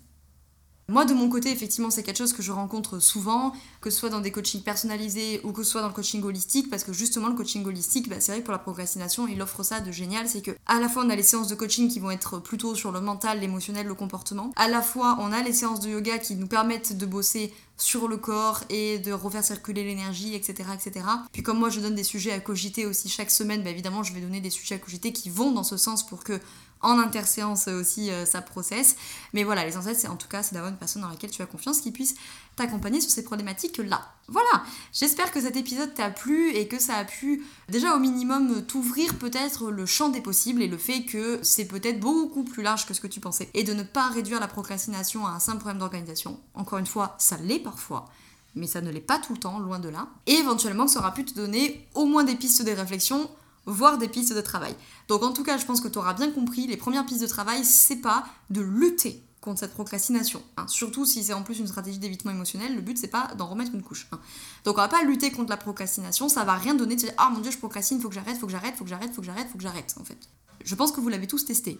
Moi, 0.90 1.04
de 1.04 1.12
mon 1.12 1.28
côté, 1.28 1.50
effectivement, 1.50 1.90
c'est 1.90 2.02
quelque 2.02 2.16
chose 2.16 2.32
que 2.32 2.42
je 2.42 2.50
rencontre 2.50 2.98
souvent, 2.98 3.52
que 3.82 3.90
ce 3.90 3.98
soit 3.98 4.08
dans 4.08 4.20
des 4.20 4.32
coachings 4.32 4.62
personnalisés 4.62 5.38
ou 5.44 5.52
que 5.52 5.62
ce 5.62 5.72
soit 5.72 5.82
dans 5.82 5.88
le 5.88 5.92
coaching 5.92 6.22
holistique, 6.22 6.70
parce 6.70 6.82
que 6.82 6.94
justement, 6.94 7.28
le 7.28 7.34
coaching 7.34 7.62
holistique, 7.66 8.08
bah, 8.08 8.16
c'est 8.20 8.32
vrai 8.32 8.40
que 8.40 8.46
pour 8.46 8.52
la 8.52 8.58
progrestination, 8.58 9.28
il 9.28 9.42
offre 9.42 9.62
ça 9.62 9.80
de 9.80 9.92
génial, 9.92 10.30
c'est 10.30 10.40
que 10.40 10.52
à 10.66 10.80
la 10.80 10.88
fois 10.88 11.04
on 11.04 11.10
a 11.10 11.14
les 11.14 11.22
séances 11.22 11.48
de 11.48 11.54
coaching 11.54 11.90
qui 11.90 12.00
vont 12.00 12.10
être 12.10 12.38
plutôt 12.38 12.74
sur 12.74 12.90
le 12.90 13.02
mental, 13.02 13.38
l'émotionnel, 13.38 13.86
le 13.86 13.94
comportement, 13.94 14.50
à 14.56 14.66
la 14.66 14.80
fois 14.80 15.18
on 15.20 15.30
a 15.30 15.42
les 15.42 15.52
séances 15.52 15.80
de 15.80 15.90
yoga 15.90 16.16
qui 16.16 16.36
nous 16.36 16.46
permettent 16.46 16.96
de 16.96 17.04
bosser 17.04 17.52
sur 17.76 18.08
le 18.08 18.16
corps 18.16 18.64
et 18.70 18.98
de 18.98 19.12
refaire 19.12 19.44
circuler 19.44 19.84
l'énergie, 19.84 20.34
etc., 20.34 20.70
etc. 20.74 21.06
Puis 21.32 21.42
comme 21.42 21.58
moi 21.58 21.68
je 21.68 21.80
donne 21.80 21.94
des 21.94 22.02
sujets 22.02 22.32
à 22.32 22.40
cogiter 22.40 22.86
aussi 22.86 23.08
chaque 23.08 23.30
semaine, 23.30 23.62
bah 23.62 23.70
évidemment 23.70 24.02
je 24.02 24.12
vais 24.14 24.20
donner 24.20 24.40
des 24.40 24.50
sujets 24.50 24.76
à 24.76 24.78
cogiter 24.78 25.12
qui 25.12 25.28
vont 25.30 25.52
dans 25.52 25.62
ce 25.64 25.76
sens 25.76 26.04
pour 26.04 26.24
que 26.24 26.40
en 26.80 26.98
interséance 26.98 27.68
aussi 27.68 28.10
euh, 28.10 28.24
ça 28.24 28.42
processe. 28.42 28.96
Mais 29.32 29.44
voilà, 29.44 29.64
l'essentiel 29.64 29.96
c'est 29.96 30.08
en 30.08 30.16
tout 30.16 30.28
cas 30.28 30.42
c'est 30.42 30.54
d'avoir 30.54 30.70
une 30.70 30.78
personne 30.78 31.02
dans 31.02 31.08
laquelle 31.08 31.30
tu 31.30 31.42
as 31.42 31.46
confiance 31.46 31.80
qui 31.80 31.90
puisse 31.90 32.14
t'accompagner 32.56 33.00
sur 33.00 33.10
ces 33.10 33.24
problématiques-là. 33.24 34.00
Voilà, 34.28 34.62
j'espère 34.92 35.30
que 35.30 35.40
cet 35.40 35.56
épisode 35.56 35.94
t'a 35.94 36.10
plu 36.10 36.50
et 36.50 36.68
que 36.68 36.78
ça 36.78 36.96
a 36.96 37.04
pu 37.04 37.44
déjà 37.68 37.94
au 37.96 37.98
minimum 37.98 38.62
t'ouvrir 38.66 39.16
peut-être 39.16 39.70
le 39.70 39.86
champ 39.86 40.08
des 40.08 40.20
possibles 40.20 40.62
et 40.62 40.68
le 40.68 40.76
fait 40.78 41.04
que 41.04 41.38
c'est 41.42 41.64
peut-être 41.64 42.00
beaucoup 42.00 42.44
plus 42.44 42.62
large 42.62 42.86
que 42.86 42.94
ce 42.94 43.00
que 43.00 43.06
tu 43.06 43.20
pensais. 43.20 43.48
Et 43.54 43.64
de 43.64 43.72
ne 43.72 43.82
pas 43.82 44.08
réduire 44.08 44.40
la 44.40 44.48
procrastination 44.48 45.26
à 45.26 45.30
un 45.30 45.38
simple 45.38 45.58
problème 45.58 45.78
d'organisation. 45.78 46.38
Encore 46.54 46.78
une 46.78 46.86
fois, 46.86 47.14
ça 47.18 47.36
l'est 47.38 47.60
parfois 47.60 48.08
mais 48.54 48.66
ça 48.66 48.80
ne 48.80 48.90
l'est 48.90 49.00
pas 49.00 49.18
tout 49.18 49.32
le 49.32 49.38
temps, 49.38 49.58
loin 49.58 49.78
de 49.78 49.88
là. 49.88 50.08
Et 50.26 50.32
éventuellement, 50.32 50.88
ça 50.88 51.00
aura 51.00 51.14
pu 51.14 51.24
te 51.24 51.34
donner 51.34 51.86
au 51.94 52.06
moins 52.06 52.24
des 52.24 52.34
pistes 52.34 52.64
de 52.64 52.72
réflexion 52.72 53.30
voire 53.68 53.98
des 53.98 54.08
pistes 54.08 54.34
de 54.34 54.40
travail. 54.40 54.74
Donc 55.08 55.22
en 55.22 55.32
tout 55.32 55.44
cas, 55.44 55.58
je 55.58 55.66
pense 55.66 55.80
que 55.80 55.88
tu 55.88 55.98
auras 55.98 56.14
bien 56.14 56.30
compris, 56.30 56.66
les 56.66 56.76
premières 56.76 57.06
pistes 57.06 57.22
de 57.22 57.26
travail, 57.26 57.64
c'est 57.64 57.96
pas 57.96 58.24
de 58.50 58.60
lutter 58.60 59.22
contre 59.40 59.60
cette 59.60 59.74
procrastination. 59.74 60.42
Hein. 60.56 60.66
Surtout 60.68 61.04
si 61.04 61.22
c'est 61.22 61.32
en 61.32 61.42
plus 61.42 61.58
une 61.58 61.66
stratégie 61.66 61.98
d'évitement 61.98 62.32
émotionnel, 62.32 62.74
le 62.74 62.80
but 62.80 62.98
c'est 62.98 63.08
pas 63.08 63.28
d'en 63.36 63.46
remettre 63.46 63.74
une 63.74 63.82
couche. 63.82 64.08
Hein. 64.12 64.18
Donc 64.64 64.78
on 64.78 64.80
va 64.80 64.88
pas 64.88 65.02
lutter 65.02 65.30
contre 65.30 65.50
la 65.50 65.56
procrastination, 65.56 66.28
ça 66.28 66.44
va 66.44 66.54
rien 66.54 66.74
donner 66.74 66.96
de 66.96 67.00
dire 67.00 67.12
ah 67.18 67.30
mon 67.30 67.40
dieu 67.40 67.52
je 67.52 67.58
procrastine, 67.58 68.00
faut 68.00 68.08
que 68.08 68.14
j'arrête, 68.14 68.36
faut 68.36 68.46
que 68.46 68.52
j'arrête, 68.52 68.74
faut 68.74 68.84
que 68.84 68.90
j'arrête, 68.90 69.12
faut 69.12 69.20
que 69.20 69.26
j'arrête, 69.26 69.48
faut 69.48 69.58
que 69.58 69.62
j'arrête 69.62 69.94
en 70.00 70.04
fait. 70.04 70.18
Je 70.64 70.74
pense 70.74 70.90
que 70.90 71.00
vous 71.00 71.08
l'avez 71.08 71.28
tous 71.28 71.44
testé. 71.44 71.78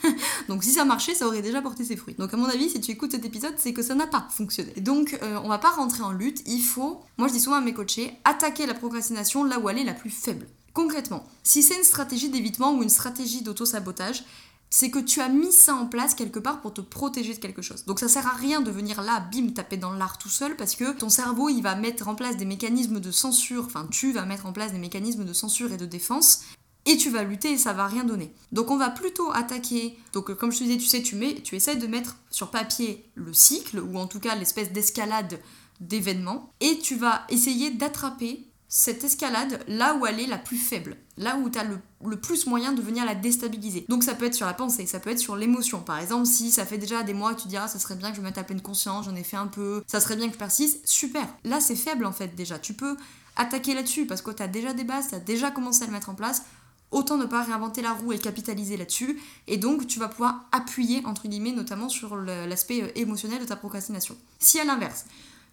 Donc 0.48 0.64
si 0.64 0.72
ça 0.72 0.84
marchait, 0.86 1.14
ça 1.14 1.26
aurait 1.26 1.42
déjà 1.42 1.60
porté 1.60 1.84
ses 1.84 1.96
fruits. 1.96 2.14
Donc 2.14 2.32
à 2.32 2.36
mon 2.38 2.46
avis, 2.46 2.70
si 2.70 2.80
tu 2.80 2.90
écoutes 2.90 3.12
cet 3.12 3.24
épisode, 3.24 3.54
c'est 3.58 3.74
que 3.74 3.82
ça 3.82 3.94
n'a 3.94 4.06
pas 4.06 4.26
fonctionné. 4.30 4.72
Donc 4.80 5.18
euh, 5.22 5.38
on 5.44 5.48
va 5.48 5.58
pas 5.58 5.70
rentrer 5.70 6.02
en 6.02 6.12
lutte, 6.12 6.42
il 6.46 6.62
faut, 6.62 7.02
moi 7.18 7.28
je 7.28 7.34
dis 7.34 7.40
souvent 7.40 7.56
à 7.56 7.60
mes 7.60 7.74
coachés, 7.74 8.14
attaquer 8.24 8.66
la 8.66 8.74
procrastination 8.74 9.44
là 9.44 9.58
où 9.58 9.68
elle 9.68 9.78
est 9.78 9.84
la 9.84 9.94
plus 9.94 10.10
faible. 10.10 10.46
Concrètement, 10.74 11.24
si 11.44 11.62
c'est 11.62 11.76
une 11.76 11.84
stratégie 11.84 12.28
d'évitement 12.28 12.74
ou 12.74 12.82
une 12.82 12.90
stratégie 12.90 13.42
d'auto-sabotage, 13.42 14.24
c'est 14.70 14.90
que 14.90 14.98
tu 14.98 15.20
as 15.20 15.28
mis 15.28 15.52
ça 15.52 15.76
en 15.76 15.86
place 15.86 16.14
quelque 16.14 16.40
part 16.40 16.60
pour 16.60 16.74
te 16.74 16.80
protéger 16.80 17.32
de 17.32 17.38
quelque 17.38 17.62
chose. 17.62 17.84
Donc 17.84 18.00
ça 18.00 18.08
sert 18.08 18.26
à 18.26 18.34
rien 18.34 18.60
de 18.60 18.72
venir 18.72 19.00
là, 19.02 19.20
bim, 19.32 19.50
taper 19.50 19.76
dans 19.76 19.92
l'art 19.92 20.18
tout 20.18 20.28
seul 20.28 20.56
parce 20.56 20.74
que 20.74 20.92
ton 20.92 21.08
cerveau 21.08 21.48
il 21.48 21.62
va 21.62 21.76
mettre 21.76 22.08
en 22.08 22.16
place 22.16 22.36
des 22.36 22.44
mécanismes 22.44 22.98
de 22.98 23.12
censure, 23.12 23.66
enfin 23.66 23.86
tu 23.88 24.10
vas 24.10 24.24
mettre 24.24 24.46
en 24.46 24.52
place 24.52 24.72
des 24.72 24.78
mécanismes 24.78 25.24
de 25.24 25.32
censure 25.32 25.72
et 25.72 25.76
de 25.76 25.86
défense 25.86 26.42
et 26.86 26.96
tu 26.96 27.08
vas 27.08 27.22
lutter 27.22 27.52
et 27.52 27.58
ça 27.58 27.72
va 27.72 27.86
rien 27.86 28.02
donner. 28.02 28.34
Donc 28.50 28.72
on 28.72 28.76
va 28.76 28.90
plutôt 28.90 29.30
attaquer. 29.32 29.96
Donc 30.12 30.34
comme 30.34 30.50
je 30.50 30.58
te 30.58 30.64
disais, 30.64 30.78
tu 30.78 30.86
sais, 30.86 31.02
tu 31.02 31.14
mets, 31.14 31.40
tu 31.40 31.54
essaies 31.54 31.76
de 31.76 31.86
mettre 31.86 32.16
sur 32.30 32.50
papier 32.50 33.08
le 33.14 33.32
cycle 33.32 33.78
ou 33.78 33.96
en 33.96 34.08
tout 34.08 34.18
cas 34.18 34.34
l'espèce 34.34 34.72
d'escalade 34.72 35.38
d'événements 35.78 36.50
et 36.60 36.80
tu 36.80 36.96
vas 36.96 37.22
essayer 37.28 37.70
d'attraper 37.70 38.44
cette 38.76 39.04
escalade 39.04 39.60
là 39.68 39.94
où 39.94 40.04
elle 40.04 40.18
est 40.18 40.26
la 40.26 40.36
plus 40.36 40.56
faible, 40.56 40.96
là 41.16 41.36
où 41.36 41.48
tu 41.48 41.60
as 41.60 41.62
le, 41.62 42.16
plus 42.16 42.48
moyen 42.48 42.72
de 42.72 42.82
venir 42.82 43.04
la 43.04 43.14
déstabiliser. 43.14 43.86
Donc 43.88 44.02
ça 44.02 44.14
peut 44.14 44.24
être 44.24 44.34
sur 44.34 44.46
la 44.46 44.52
pensée, 44.52 44.84
ça 44.84 44.98
peut 44.98 45.10
être 45.10 45.20
sur 45.20 45.36
l'émotion. 45.36 45.78
Par 45.78 46.00
exemple, 46.00 46.26
si 46.26 46.50
ça 46.50 46.66
fait 46.66 46.76
déjà 46.76 47.04
des 47.04 47.14
mois 47.14 47.34
que 47.34 47.42
tu 47.42 47.46
dis 47.46 47.56
ah 47.56 47.68
ça 47.68 47.78
serait 47.78 47.94
bien 47.94 48.10
que 48.10 48.16
je 48.16 48.20
me 48.20 48.26
mette 48.26 48.36
à 48.36 48.42
pleine 48.42 48.60
conscience, 48.60 49.04
j'en 49.04 49.14
ai 49.14 49.22
fait 49.22 49.36
un 49.36 49.46
peu, 49.46 49.84
ça 49.86 50.00
serait 50.00 50.16
bien 50.16 50.26
que 50.26 50.32
je 50.32 50.38
persiste, 50.38 50.88
super. 50.88 51.24
Là 51.44 51.60
c'est 51.60 51.76
faible 51.76 52.04
en 52.04 52.10
fait 52.10 52.34
déjà. 52.34 52.58
Tu 52.58 52.74
peux 52.74 52.96
attaquer 53.36 53.74
là-dessus 53.74 54.06
parce 54.06 54.22
que 54.22 54.32
tu 54.32 54.42
as 54.42 54.48
déjà 54.48 54.72
des 54.72 54.82
bases, 54.82 55.06
tu 55.06 55.14
as 55.14 55.20
déjà 55.20 55.52
commencé 55.52 55.84
à 55.84 55.86
le 55.86 55.92
mettre 55.92 56.10
en 56.10 56.16
place. 56.16 56.42
Autant 56.90 57.16
ne 57.16 57.26
pas 57.26 57.44
réinventer 57.44 57.80
la 57.80 57.92
roue 57.92 58.12
et 58.12 58.18
capitaliser 58.18 58.76
là-dessus. 58.76 59.20
Et 59.48 59.56
donc, 59.56 59.88
tu 59.88 59.98
vas 59.98 60.06
pouvoir 60.06 60.44
appuyer, 60.52 61.04
entre 61.06 61.26
guillemets, 61.26 61.50
notamment 61.50 61.88
sur 61.88 62.14
l'aspect 62.14 62.84
euh, 62.84 62.88
émotionnel 62.94 63.40
de 63.40 63.46
ta 63.46 63.56
procrastination. 63.56 64.16
Si 64.38 64.60
à 64.60 64.64
l'inverse, 64.64 65.04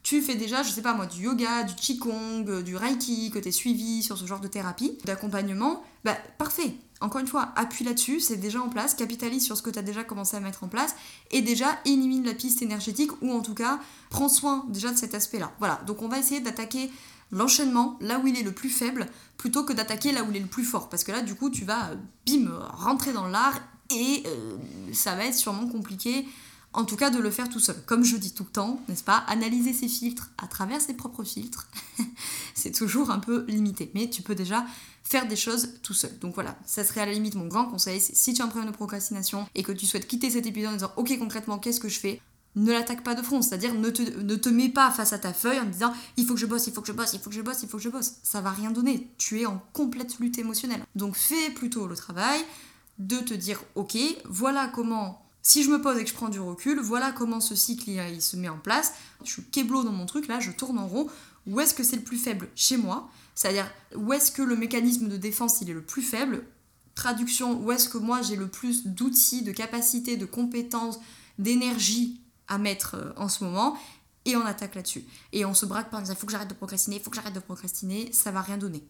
tu 0.03 0.21
fais 0.21 0.35
déjà, 0.35 0.63
je 0.63 0.71
sais 0.71 0.81
pas 0.81 0.93
moi, 0.93 1.05
du 1.05 1.23
yoga, 1.23 1.63
du 1.63 1.75
qigong, 1.75 2.45
euh, 2.47 2.61
du 2.61 2.75
reiki, 2.75 3.29
que 3.31 3.39
tu 3.39 3.49
es 3.49 3.51
suivi 3.51 4.01
sur 4.01 4.17
ce 4.17 4.25
genre 4.25 4.39
de 4.39 4.47
thérapie, 4.47 4.97
d'accompagnement, 5.05 5.83
bah 6.03 6.15
parfait. 6.37 6.73
Encore 7.01 7.21
une 7.21 7.27
fois, 7.27 7.51
appuie 7.55 7.83
là-dessus, 7.83 8.19
c'est 8.19 8.37
déjà 8.37 8.61
en 8.61 8.69
place, 8.69 8.93
capitalise 8.93 9.43
sur 9.43 9.57
ce 9.57 9.61
que 9.61 9.69
tu 9.71 9.79
as 9.79 9.81
déjà 9.81 10.03
commencé 10.03 10.37
à 10.37 10.39
mettre 10.39 10.63
en 10.63 10.67
place 10.67 10.95
et 11.31 11.41
déjà 11.41 11.67
élimine 11.85 12.25
la 12.25 12.33
piste 12.33 12.61
énergétique 12.61 13.11
ou 13.21 13.31
en 13.31 13.41
tout 13.41 13.55
cas 13.55 13.79
prends 14.09 14.29
soin 14.29 14.65
déjà 14.69 14.91
de 14.91 14.97
cet 14.97 15.15
aspect-là. 15.15 15.51
Voilà, 15.57 15.81
donc 15.87 16.01
on 16.03 16.07
va 16.07 16.19
essayer 16.19 16.41
d'attaquer 16.41 16.91
l'enchaînement 17.31 17.97
là 18.01 18.19
où 18.19 18.27
il 18.27 18.37
est 18.37 18.43
le 18.43 18.51
plus 18.51 18.69
faible 18.69 19.07
plutôt 19.37 19.63
que 19.63 19.73
d'attaquer 19.73 20.11
là 20.11 20.23
où 20.23 20.27
il 20.29 20.37
est 20.37 20.41
le 20.41 20.47
plus 20.47 20.65
fort 20.65 20.89
parce 20.89 21.03
que 21.03 21.11
là 21.11 21.21
du 21.21 21.33
coup 21.33 21.49
tu 21.49 21.63
vas 21.63 21.91
bim 22.27 22.51
rentrer 22.73 23.13
dans 23.13 23.27
l'art 23.27 23.57
et 23.89 24.23
euh, 24.25 24.57
ça 24.93 25.15
va 25.15 25.25
être 25.25 25.35
sûrement 25.35 25.67
compliqué 25.67 26.25
en 26.73 26.85
tout 26.85 26.95
cas 26.95 27.09
de 27.09 27.19
le 27.19 27.29
faire 27.31 27.49
tout 27.49 27.59
seul. 27.59 27.75
Comme 27.85 28.03
je 28.03 28.17
dis 28.17 28.33
tout 28.33 28.43
le 28.43 28.49
temps, 28.49 28.81
n'est-ce 28.87 29.03
pas, 29.03 29.17
analyser 29.27 29.73
ses 29.73 29.87
filtres 29.87 30.31
à 30.37 30.47
travers 30.47 30.81
ses 30.81 30.93
propres 30.93 31.23
filtres, 31.23 31.67
c'est 32.55 32.71
toujours 32.71 33.11
un 33.11 33.19
peu 33.19 33.45
limité. 33.47 33.91
Mais 33.93 34.09
tu 34.09 34.21
peux 34.21 34.35
déjà 34.35 34.65
faire 35.03 35.27
des 35.27 35.35
choses 35.35 35.73
tout 35.83 35.93
seul. 35.93 36.17
Donc 36.19 36.35
voilà, 36.35 36.57
ça 36.65 36.83
serait 36.83 37.01
à 37.01 37.05
la 37.05 37.13
limite 37.13 37.35
mon 37.35 37.47
grand 37.47 37.65
conseil, 37.65 37.99
si 37.99 38.33
tu 38.33 38.41
as 38.41 38.45
un 38.45 38.47
problème 38.47 38.71
de 38.71 38.75
procrastination 38.75 39.47
et 39.55 39.63
que 39.63 39.71
tu 39.71 39.85
souhaites 39.85 40.07
quitter 40.07 40.29
cet 40.29 40.45
épisode 40.45 40.71
en 40.71 40.73
disant 40.73 40.91
ok 40.95 41.17
concrètement 41.19 41.57
qu'est-ce 41.57 41.79
que 41.79 41.89
je 41.89 41.99
fais 41.99 42.21
ne 42.55 42.71
l'attaque 42.71 43.03
pas 43.03 43.15
de 43.15 43.21
front, 43.21 43.41
c'est-à-dire 43.41 43.73
ne 43.73 43.89
te, 43.89 44.01
ne 44.01 44.35
te 44.35 44.49
mets 44.49 44.69
pas 44.69 44.91
face 44.91 45.13
à 45.13 45.19
ta 45.19 45.33
feuille 45.33 45.59
en 45.59 45.65
disant 45.65 45.93
il 46.17 46.25
faut 46.25 46.33
que 46.33 46.39
je 46.39 46.45
bosse, 46.45 46.67
il 46.67 46.73
faut 46.73 46.81
que 46.81 46.87
je 46.87 46.93
bosse, 46.93 47.13
il 47.13 47.19
faut 47.19 47.29
que 47.29 47.35
je 47.35 47.41
bosse, 47.41 47.63
il 47.63 47.69
faut 47.69 47.77
que 47.77 47.83
je 47.83 47.89
bosse. 47.89 48.15
Ça 48.23 48.41
va 48.41 48.51
rien 48.51 48.71
donner. 48.71 49.07
Tu 49.17 49.41
es 49.41 49.45
en 49.45 49.61
complète 49.73 50.19
lutte 50.19 50.37
émotionnelle. 50.37 50.83
Donc 50.95 51.15
fais 51.15 51.49
plutôt 51.51 51.87
le 51.87 51.95
travail 51.95 52.41
de 52.99 53.17
te 53.17 53.33
dire 53.33 53.61
ok, 53.75 53.97
voilà 54.25 54.67
comment 54.67 55.25
si 55.43 55.63
je 55.63 55.69
me 55.69 55.81
pose 55.81 55.97
et 55.97 56.03
que 56.03 56.09
je 56.09 56.15
prends 56.15 56.29
du 56.29 56.39
recul, 56.39 56.79
voilà 56.79 57.11
comment 57.11 57.39
ce 57.39 57.55
cycle 57.55 57.89
il, 57.89 58.21
se 58.21 58.37
met 58.37 58.49
en 58.49 58.59
place. 58.59 58.93
Je 59.23 59.31
suis 59.31 59.43
keblo 59.43 59.83
dans 59.83 59.91
mon 59.91 60.05
truc, 60.05 60.27
là, 60.27 60.39
je 60.39 60.51
tourne 60.51 60.77
en 60.77 60.87
rond. 60.87 61.07
Où 61.47 61.59
est-ce 61.59 61.73
que 61.73 61.83
c'est 61.83 61.95
le 61.95 62.03
plus 62.03 62.17
faible? 62.17 62.49
Chez 62.55 62.77
moi 62.77 63.09
C'est-à-dire, 63.33 63.69
où 63.95 64.13
est-ce 64.13 64.31
que 64.31 64.43
le 64.43 64.55
mécanisme 64.55 65.07
de 65.07 65.17
défense 65.17 65.61
il 65.61 65.69
est 65.69 65.73
le 65.73 65.81
plus 65.81 66.03
faible? 66.03 66.43
Traduction, 66.93 67.59
où 67.59 67.71
est-ce 67.71 67.89
que 67.89 67.97
moi 67.97 68.21
j'ai 68.21 68.35
le 68.35 68.47
plus 68.47 68.85
d'outils, 68.85 69.41
de 69.41 69.51
capacités, 69.51 70.17
de 70.17 70.25
compétences, 70.25 70.99
d'énergie 71.39 72.21
à 72.47 72.59
mettre 72.59 72.95
euh, 72.95 73.13
en 73.17 73.27
ce 73.27 73.43
moment? 73.43 73.77
Et 74.25 74.35
on 74.35 74.45
attaque 74.45 74.75
là-dessus. 74.75 75.03
Et 75.31 75.45
on 75.45 75.55
se 75.55 75.65
braque 75.65 75.89
par 75.89 75.99
exemple, 75.99 76.19
il 76.19 76.21
faut 76.21 76.27
que 76.27 76.31
j'arrête 76.31 76.49
de 76.49 76.53
procrastiner, 76.53 76.97
il 76.97 77.01
faut 77.01 77.09
que 77.09 77.15
j'arrête 77.15 77.33
de 77.33 77.39
procrastiner, 77.39 78.11
ça 78.13 78.29
va 78.29 78.41
rien 78.41 78.57
donner, 78.57 78.83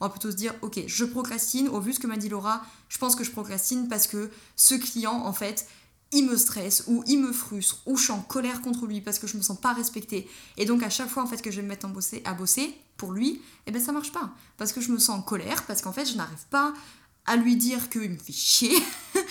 On 0.00 0.06
va 0.06 0.08
plutôt 0.08 0.30
se 0.30 0.36
dire, 0.36 0.54
ok, 0.62 0.80
je 0.86 1.04
procrastine, 1.04 1.68
au 1.68 1.78
vu 1.80 1.90
de 1.90 1.96
ce 1.96 2.00
que 2.00 2.06
m'a 2.06 2.16
dit 2.16 2.30
Laura, 2.30 2.62
je 2.88 2.96
pense 2.96 3.14
que 3.14 3.22
je 3.22 3.30
procrastine 3.30 3.88
parce 3.88 4.06
que 4.06 4.30
ce 4.56 4.74
client, 4.74 5.12
en 5.12 5.34
fait, 5.34 5.68
il 6.12 6.26
me 6.26 6.36
stresse 6.36 6.84
ou 6.86 7.02
il 7.06 7.18
me 7.18 7.32
frustre 7.32 7.82
ou 7.86 7.96
je 7.96 8.04
suis 8.04 8.12
en 8.12 8.20
colère 8.20 8.60
contre 8.60 8.86
lui 8.86 9.00
parce 9.00 9.18
que 9.18 9.26
je 9.26 9.36
me 9.36 9.42
sens 9.42 9.58
pas 9.58 9.72
respectée. 9.72 10.28
Et 10.56 10.64
donc 10.66 10.82
à 10.82 10.90
chaque 10.90 11.08
fois 11.08 11.22
en 11.22 11.26
fait 11.26 11.40
que 11.40 11.50
je 11.50 11.56
vais 11.56 11.62
me 11.62 11.68
mettre 11.68 11.86
à 12.24 12.34
bosser 12.34 12.74
pour 12.96 13.12
lui 13.12 13.40
eh 13.66 13.70
ben 13.70 13.82
ça 13.82 13.92
marche 13.92 14.12
pas. 14.12 14.30
Parce 14.58 14.72
que 14.72 14.80
je 14.80 14.92
me 14.92 14.98
sens 14.98 15.18
en 15.18 15.22
colère 15.22 15.64
parce 15.64 15.80
qu'en 15.82 15.92
fait 15.92 16.04
je 16.04 16.16
n'arrive 16.16 16.46
pas 16.50 16.74
à 17.24 17.36
lui 17.36 17.56
dire 17.56 17.88
qu'il 17.88 18.10
me 18.10 18.18
fait 18.18 18.32
chier. 18.32 18.76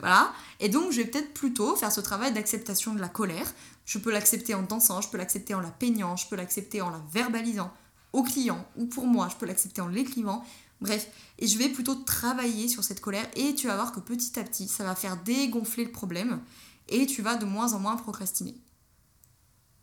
Voilà. 0.00 0.34
Et 0.60 0.68
donc 0.68 0.92
je 0.92 0.98
vais 0.98 1.06
peut-être 1.06 1.32
plutôt 1.32 1.74
faire 1.74 1.90
ce 1.90 2.02
travail 2.02 2.34
d'acceptation 2.34 2.92
de 2.92 3.00
la 3.00 3.08
colère. 3.08 3.50
Je 3.86 3.98
peux 3.98 4.12
l'accepter 4.12 4.54
en 4.54 4.62
dansant 4.62 5.00
je 5.00 5.08
peux 5.08 5.16
l'accepter 5.16 5.54
en 5.54 5.60
la 5.60 5.70
peignant 5.70 6.16
je 6.16 6.28
peux 6.28 6.36
l'accepter 6.36 6.82
en 6.82 6.90
la 6.90 7.00
verbalisant 7.12 7.72
au 8.12 8.22
client 8.22 8.66
ou 8.76 8.86
pour 8.86 9.06
moi 9.06 9.28
je 9.30 9.36
peux 9.36 9.46
l'accepter 9.46 9.80
en 9.80 9.88
l'écrivant 9.88 10.44
Bref, 10.84 11.08
et 11.38 11.46
je 11.46 11.56
vais 11.56 11.70
plutôt 11.70 11.94
travailler 11.94 12.68
sur 12.68 12.84
cette 12.84 13.00
colère 13.00 13.26
et 13.36 13.54
tu 13.54 13.68
vas 13.68 13.74
voir 13.74 13.90
que 13.90 14.00
petit 14.00 14.38
à 14.38 14.44
petit, 14.44 14.68
ça 14.68 14.84
va 14.84 14.94
faire 14.94 15.16
dégonfler 15.16 15.82
le 15.86 15.90
problème 15.90 16.42
et 16.90 17.06
tu 17.06 17.22
vas 17.22 17.36
de 17.36 17.46
moins 17.46 17.72
en 17.72 17.78
moins 17.78 17.96
procrastiner. 17.96 18.54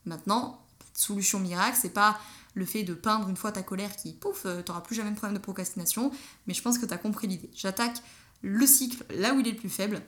Maintenant, 0.06 0.64
solution 0.94 1.40
miracle, 1.40 1.76
c'est 1.82 1.90
pas 1.90 2.20
le 2.54 2.68
fait 2.68 2.84
de 2.84 2.94
peindre 2.94 3.30
une 3.30 3.36
fois 3.36 3.52
ta 3.52 3.64
colère 3.64 3.96
qui, 3.96 4.14
pouf, 4.14 4.46
euh, 4.46 4.62
t'auras 4.62 4.82
plus 4.82 4.96
jamais 4.96 5.10
de 5.10 5.16
problème 5.16 5.36
de 5.36 5.42
procrastination, 5.42 6.12
mais 6.46 6.54
je 6.54 6.62
pense 6.62 6.78
que 6.78 6.86
tu 6.86 6.94
as 6.94 7.00
compris 7.00 7.26
l'idée. 7.26 7.50
J'attaque 7.56 7.98
le 8.44 8.68
cycle 8.68 9.04
là 9.10 9.34
où 9.34 9.40
il 9.40 9.48
est 9.48 9.54
le 9.54 9.58
plus 9.58 9.70
faible, 9.70 10.04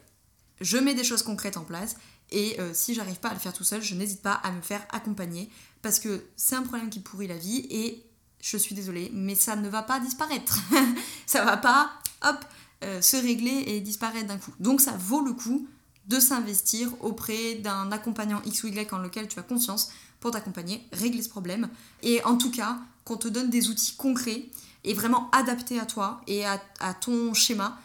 je 0.62 0.78
mets 0.78 0.94
des 0.94 1.04
choses 1.04 1.24
concrètes 1.24 1.58
en 1.58 1.64
place 1.64 1.96
et 2.30 2.60
euh, 2.60 2.72
si 2.76 2.94
j'arrive 2.94 3.20
pas 3.20 3.30
à 3.30 3.34
le 3.34 3.40
faire 3.40 3.54
tout 3.54 3.64
seul, 3.64 3.82
je 3.82 3.96
n'hésite 3.96 4.22
pas 4.22 4.34
à 4.34 4.52
me 4.52 4.62
faire 4.62 4.86
accompagner 4.92 5.50
parce 5.82 6.00
que 6.00 6.24
c'est 6.36 6.56
un 6.56 6.62
problème 6.62 6.92
qui 6.92 7.00
pourrit 7.00 7.26
la 7.26 7.38
vie 7.38 7.66
et 7.72 8.06
je 8.44 8.58
suis 8.58 8.76
désolée, 8.76 9.10
mais 9.14 9.36
ça 9.36 9.56
ne 9.56 9.70
va 9.70 9.84
pas 9.84 10.02
disparaître. 10.02 10.60
ça 11.26 11.46
va 11.46 11.56
pas, 11.56 11.92
hop, 12.24 12.36
euh, 12.84 13.02
se 13.02 13.16
régler 13.16 13.64
et 13.68 13.80
disparaître 13.80 14.28
d'un 14.28 14.38
coup. 14.38 14.52
Donc 14.60 14.82
ça 14.82 14.92
vaut 15.00 15.22
le 15.22 15.32
coup 15.32 15.66
de 16.08 16.20
s'investir 16.20 16.90
auprès 17.02 17.56
d'un 17.56 17.90
accompagnant 17.94 18.42
X 18.46 18.66
ou 18.66 18.68
Y 18.68 18.94
en 18.94 18.98
lequel 18.98 19.30
tu 19.30 19.40
as 19.40 19.44
confiance 19.44 19.92
pour 20.20 20.32
t'accompagner, 20.32 20.86
régler 20.92 21.22
ce 21.22 21.30
problème. 21.30 21.70
Et 22.02 22.22
en 22.26 22.38
tout 22.38 22.52
cas, 22.52 22.80
qu'on 23.06 23.16
te 23.16 23.30
donne 23.30 23.50
des 23.50 23.70
outils 23.70 23.96
concrets 23.96 24.46
et 24.84 24.94
vraiment 24.94 25.32
adaptés 25.32 25.80
à 25.80 25.86
toi 25.86 26.20
et 26.28 26.46
à 26.46 26.60
ton 27.00 27.34
schéma 27.34 27.80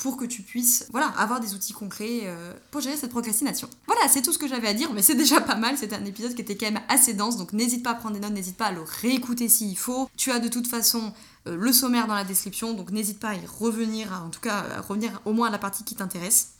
pour 0.00 0.16
que 0.16 0.24
tu 0.24 0.40
puisses 0.40 0.86
voilà, 0.92 1.08
avoir 1.18 1.40
des 1.40 1.52
outils 1.52 1.74
concrets 1.74 2.22
euh, 2.22 2.54
pour 2.70 2.80
gérer 2.80 2.96
cette 2.96 3.10
procrastination. 3.10 3.68
Voilà, 3.86 4.08
c'est 4.08 4.22
tout 4.22 4.32
ce 4.32 4.38
que 4.38 4.48
j'avais 4.48 4.68
à 4.68 4.72
dire, 4.72 4.90
mais 4.94 5.02
c'est 5.02 5.14
déjà 5.14 5.42
pas 5.42 5.56
mal. 5.56 5.76
C'était 5.76 5.94
un 5.94 6.04
épisode 6.06 6.34
qui 6.34 6.40
était 6.40 6.56
quand 6.56 6.72
même 6.72 6.80
assez 6.88 7.12
dense, 7.12 7.36
donc 7.36 7.52
n'hésite 7.52 7.84
pas 7.84 7.90
à 7.90 7.94
prendre 7.94 8.14
des 8.14 8.20
notes, 8.20 8.32
n'hésite 8.32 8.56
pas 8.56 8.66
à 8.66 8.72
le 8.72 8.80
réécouter 8.80 9.50
s'il 9.50 9.76
faut. 9.76 10.08
Tu 10.16 10.30
as 10.30 10.38
de 10.38 10.48
toute 10.48 10.66
façon 10.66 11.12
euh, 11.46 11.54
le 11.54 11.70
sommaire 11.70 12.06
dans 12.06 12.14
la 12.14 12.24
description, 12.24 12.72
donc 12.72 12.92
n'hésite 12.92 13.20
pas 13.20 13.28
à 13.28 13.34
y 13.34 13.46
revenir, 13.46 14.10
en 14.24 14.30
tout 14.30 14.40
cas 14.40 14.64
à 14.78 14.80
revenir 14.80 15.20
au 15.26 15.34
moins 15.34 15.48
à 15.48 15.50
la 15.50 15.58
partie 15.58 15.84
qui 15.84 15.96
t'intéresse. 15.96 16.52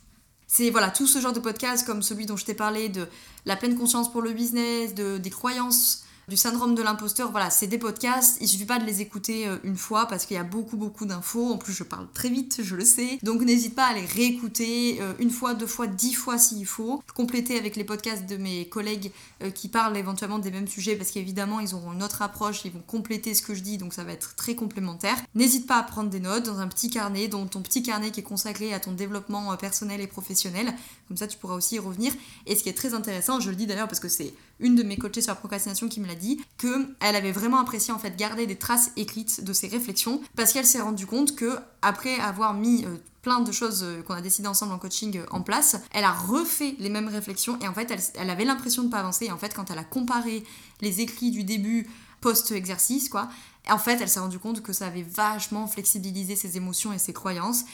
C'est 0.45 0.69
voilà, 0.69 0.91
tout 0.91 1.07
ce 1.07 1.19
genre 1.19 1.33
de 1.33 1.39
podcast 1.39 1.83
comme 1.83 2.03
celui 2.03 2.27
dont 2.27 2.37
je 2.37 2.45
t'ai 2.45 2.53
parlé, 2.53 2.89
de 2.89 3.07
la 3.47 3.55
pleine 3.55 3.75
conscience 3.75 4.11
pour 4.11 4.21
le 4.21 4.33
business, 4.33 4.93
de, 4.93 5.17
des 5.17 5.29
croyances 5.31 6.03
du 6.31 6.37
syndrome 6.37 6.75
de 6.75 6.81
l'imposteur, 6.81 7.29
voilà, 7.29 7.49
c'est 7.49 7.67
des 7.67 7.77
podcasts, 7.77 8.37
il 8.39 8.47
suffit 8.47 8.63
pas 8.63 8.79
de 8.79 8.85
les 8.85 9.01
écouter 9.01 9.49
euh, 9.49 9.57
une 9.65 9.75
fois 9.75 10.05
parce 10.05 10.25
qu'il 10.25 10.37
y 10.37 10.39
a 10.39 10.45
beaucoup 10.45 10.77
beaucoup 10.77 11.05
d'infos, 11.05 11.51
en 11.51 11.57
plus 11.57 11.73
je 11.73 11.83
parle 11.83 12.07
très 12.13 12.29
vite, 12.29 12.61
je 12.63 12.77
le 12.77 12.85
sais, 12.85 13.19
donc 13.21 13.41
n'hésite 13.41 13.75
pas 13.75 13.87
à 13.87 13.93
les 13.93 14.05
réécouter 14.05 14.99
euh, 15.01 15.11
une 15.19 15.29
fois, 15.29 15.55
deux 15.55 15.67
fois, 15.67 15.87
dix 15.87 16.13
fois 16.13 16.37
s'il 16.37 16.65
faut, 16.65 17.03
compléter 17.15 17.57
avec 17.59 17.75
les 17.75 17.83
podcasts 17.83 18.27
de 18.27 18.37
mes 18.37 18.69
collègues 18.69 19.11
euh, 19.43 19.49
qui 19.49 19.67
parlent 19.67 19.97
éventuellement 19.97 20.39
des 20.39 20.51
mêmes 20.51 20.69
sujets 20.69 20.95
parce 20.95 21.11
qu'évidemment 21.11 21.59
ils 21.59 21.75
auront 21.75 21.91
une 21.91 22.01
autre 22.01 22.21
approche, 22.21 22.63
ils 22.63 22.71
vont 22.71 22.83
compléter 22.87 23.33
ce 23.33 23.41
que 23.41 23.53
je 23.53 23.61
dis, 23.61 23.77
donc 23.77 23.93
ça 23.93 24.05
va 24.05 24.13
être 24.13 24.37
très 24.37 24.55
complémentaire. 24.55 25.17
N'hésite 25.35 25.67
pas 25.67 25.79
à 25.79 25.83
prendre 25.83 26.09
des 26.09 26.21
notes 26.21 26.45
dans 26.45 26.59
un 26.59 26.69
petit 26.69 26.89
carnet, 26.89 27.27
dans 27.27 27.45
ton 27.45 27.61
petit 27.61 27.83
carnet 27.83 28.11
qui 28.11 28.21
est 28.21 28.23
consacré 28.23 28.73
à 28.73 28.79
ton 28.79 28.93
développement 28.93 29.53
personnel 29.57 29.99
et 29.99 30.07
professionnel, 30.07 30.73
comme 31.09 31.17
ça 31.17 31.27
tu 31.27 31.37
pourras 31.37 31.55
aussi 31.55 31.75
y 31.75 31.79
revenir. 31.79 32.13
Et 32.45 32.55
ce 32.55 32.63
qui 32.63 32.69
est 32.69 32.77
très 32.77 32.93
intéressant, 32.93 33.41
je 33.41 33.49
le 33.49 33.57
dis 33.57 33.67
d'ailleurs 33.67 33.89
parce 33.89 33.99
que 33.99 34.07
c'est 34.07 34.33
une 34.61 34.75
de 34.75 34.83
mes 34.83 34.97
coachées 34.97 35.21
sur 35.21 35.31
la 35.31 35.35
procrastination 35.35 35.89
qui 35.89 35.99
me 35.99 36.07
l'a 36.07 36.15
dit, 36.15 36.39
qu'elle 36.57 37.15
avait 37.15 37.31
vraiment 37.31 37.59
apprécié 37.59 37.93
en 37.93 37.99
fait 37.99 38.15
garder 38.15 38.47
des 38.47 38.55
traces 38.55 38.91
écrites 38.95 39.43
de 39.43 39.53
ses 39.53 39.67
réflexions 39.67 40.21
parce 40.35 40.53
qu'elle 40.53 40.65
s'est 40.65 40.81
rendue 40.81 41.05
compte 41.05 41.35
que 41.35 41.57
après 41.81 42.15
avoir 42.19 42.53
mis 42.53 42.85
euh, 42.85 42.97
plein 43.21 43.41
de 43.41 43.51
choses 43.51 43.83
euh, 43.83 44.01
qu'on 44.01 44.13
a 44.13 44.21
décidé 44.21 44.47
ensemble 44.47 44.73
en 44.73 44.79
coaching 44.79 45.17
euh, 45.17 45.25
en 45.31 45.41
place, 45.41 45.77
elle 45.91 46.03
a 46.03 46.11
refait 46.11 46.75
les 46.79 46.89
mêmes 46.89 47.07
réflexions 47.07 47.57
et 47.61 47.67
en 47.67 47.73
fait 47.73 47.91
elle, 48.15 48.29
avait 48.29 48.45
l'impression 48.45 48.83
de 48.83 48.89
pas 48.89 48.99
avancer. 48.99 49.25
Et 49.25 49.31
en 49.31 49.37
fait 49.37 49.53
quand 49.53 49.69
elle 49.71 49.77
a 49.77 49.83
comparé 49.83 50.43
les 50.81 51.01
écrits 51.01 51.31
du 51.31 51.43
début 51.43 51.87
post-exercice 52.21 53.09
quoi, 53.09 53.29
en 53.69 53.77
fait 53.77 53.99
elle 54.01 54.09
s'est 54.09 54.19
rendue 54.19 54.39
compte 54.39 54.61
que 54.61 54.73
ça 54.73 54.87
avait 54.87 55.03
vachement 55.03 55.67
flexibilisé 55.67 56.35
ses 56.35 56.57
émotions 56.57 56.93
et 56.93 56.99
ses 56.99 57.13
croyances 57.13 57.65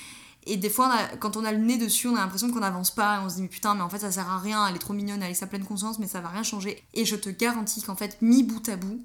et 0.47 0.57
des 0.57 0.69
fois, 0.69 0.97
quand 1.19 1.38
on 1.38 1.45
a 1.45 1.51
le 1.51 1.60
nez 1.60 1.77
dessus, 1.77 2.07
on 2.07 2.15
a 2.15 2.19
l'impression 2.19 2.51
qu'on 2.51 2.60
n'avance 2.60 2.91
pas. 2.91 3.17
Et 3.17 3.25
on 3.25 3.29
se 3.29 3.36
dit, 3.36 3.41
mais 3.41 3.47
putain, 3.47 3.75
mais 3.75 3.81
en 3.81 3.89
fait, 3.89 3.99
ça 3.99 4.12
sert 4.12 4.29
à 4.29 4.39
rien. 4.39 4.67
Elle 4.67 4.75
est 4.75 4.79
trop 4.79 4.93
mignonne, 4.93 5.21
elle 5.21 5.31
est 5.31 5.36
sa 5.36 5.47
pleine 5.47 5.65
conscience, 5.65 5.99
mais 5.99 6.07
ça 6.07 6.21
va 6.21 6.29
rien 6.29 6.43
changer. 6.43 6.83
Et 6.93 7.05
je 7.05 7.15
te 7.15 7.29
garantis 7.29 7.81
qu'en 7.81 7.95
fait, 7.95 8.17
mis 8.21 8.43
bout 8.43 8.67
à 8.69 8.77
bout, 8.77 9.01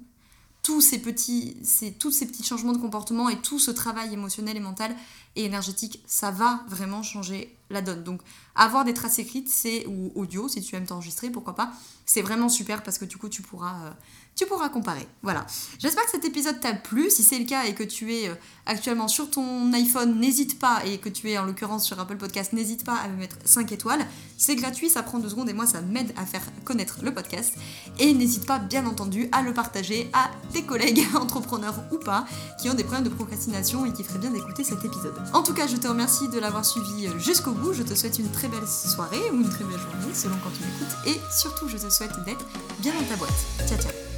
tous 0.63 0.79
ces 0.81 0.99
petits, 0.99 1.57
tous 1.99 2.11
ces 2.11 2.25
petits 2.25 2.43
changements 2.43 2.71
de 2.71 2.77
comportement 2.77 3.29
et 3.29 3.37
tout 3.37 3.59
ce 3.59 3.69
travail 3.69 4.13
émotionnel 4.13 4.55
et 4.55 4.61
mental 4.61 4.95
et 5.35 5.45
énergétique, 5.45 6.03
ça 6.05 6.31
va 6.31 6.63
vraiment 6.67 7.03
changer 7.03 7.57
la 7.69 7.81
donne. 7.81 8.03
Donc, 8.03 8.21
avoir 8.55 8.85
des 8.85 8.93
traces 8.93 9.19
écrites, 9.19 9.49
c'est 9.49 9.85
ou 9.87 10.11
audio, 10.15 10.47
si 10.47 10.61
tu 10.61 10.75
aimes 10.75 10.85
t'enregistrer, 10.85 11.29
pourquoi 11.29 11.55
pas, 11.55 11.71
c'est 12.05 12.21
vraiment 12.21 12.49
super 12.49 12.83
parce 12.83 12.97
que 12.97 13.05
du 13.05 13.17
coup, 13.17 13.29
tu 13.29 13.41
pourras 13.41 13.85
euh, 13.85 13.91
tu 14.35 14.45
pourras 14.47 14.69
comparer. 14.69 15.07
Voilà. 15.21 15.45
J'espère 15.77 16.05
que 16.05 16.11
cet 16.11 16.25
épisode 16.25 16.59
t'a 16.59 16.73
plu. 16.73 17.09
Si 17.11 17.23
c'est 17.23 17.37
le 17.37 17.45
cas 17.45 17.65
et 17.65 17.75
que 17.75 17.83
tu 17.83 18.13
es 18.15 18.29
euh, 18.29 18.35
actuellement 18.65 19.07
sur 19.07 19.29
ton 19.29 19.71
iPhone, 19.73 20.19
n'hésite 20.19 20.59
pas, 20.59 20.83
et 20.85 20.97
que 20.97 21.09
tu 21.09 21.29
es 21.29 21.37
en 21.37 21.45
l'occurrence 21.45 21.85
sur 21.85 21.99
Apple 21.99 22.17
Podcast, 22.17 22.53
n'hésite 22.53 22.83
pas 22.83 22.95
à 22.95 23.07
me 23.09 23.17
mettre 23.17 23.37
5 23.45 23.71
étoiles. 23.71 24.05
C'est 24.37 24.55
gratuit, 24.55 24.89
ça 24.89 25.03
prend 25.03 25.19
2 25.19 25.29
secondes 25.29 25.49
et 25.49 25.53
moi 25.53 25.67
ça 25.67 25.81
m'aide 25.81 26.13
à 26.17 26.25
faire 26.25 26.41
connaître 26.65 26.99
le 27.03 27.13
podcast. 27.13 27.55
Et 27.99 28.13
n'hésite 28.13 28.45
pas 28.45 28.59
bien 28.59 28.85
entendu 28.87 29.29
à 29.31 29.43
le 29.43 29.53
partager 29.53 30.09
à 30.13 30.31
tes 30.51 30.63
collègues, 30.63 31.03
entrepreneurs 31.15 31.83
ou 31.91 31.97
pas, 31.97 32.25
qui 32.59 32.69
ont 32.69 32.73
des 32.73 32.83
problèmes 32.83 33.03
de 33.03 33.09
procrastination 33.09 33.85
et 33.85 33.93
qui 33.93 34.03
feraient 34.03 34.19
bien 34.19 34.31
d'écouter 34.31 34.63
cet 34.63 34.83
épisode. 34.83 35.22
En 35.31 35.43
tout 35.43 35.53
cas, 35.53 35.67
je 35.67 35.77
te 35.77 35.87
remercie 35.87 36.27
de 36.27 36.39
l'avoir 36.39 36.65
suivi 36.65 37.07
jusqu'au 37.17 37.51
bout. 37.51 37.73
Je 37.73 37.83
te 37.83 37.95
souhaite 37.95 38.19
une 38.19 38.29
très 38.29 38.47
belle 38.47 38.67
soirée 38.67 39.29
ou 39.31 39.35
une 39.35 39.49
très 39.49 39.63
belle 39.63 39.79
journée 39.79 40.13
selon 40.13 40.35
quand 40.43 40.51
tu 40.51 40.61
m'écoutes. 40.61 40.97
Et 41.07 41.21
surtout, 41.31 41.67
je 41.69 41.77
te 41.77 41.89
souhaite 41.89 42.13
d'être 42.25 42.45
bien 42.79 42.93
dans 42.93 43.05
ta 43.05 43.15
boîte. 43.15 43.31
Ciao 43.67 43.79
ciao 43.79 44.12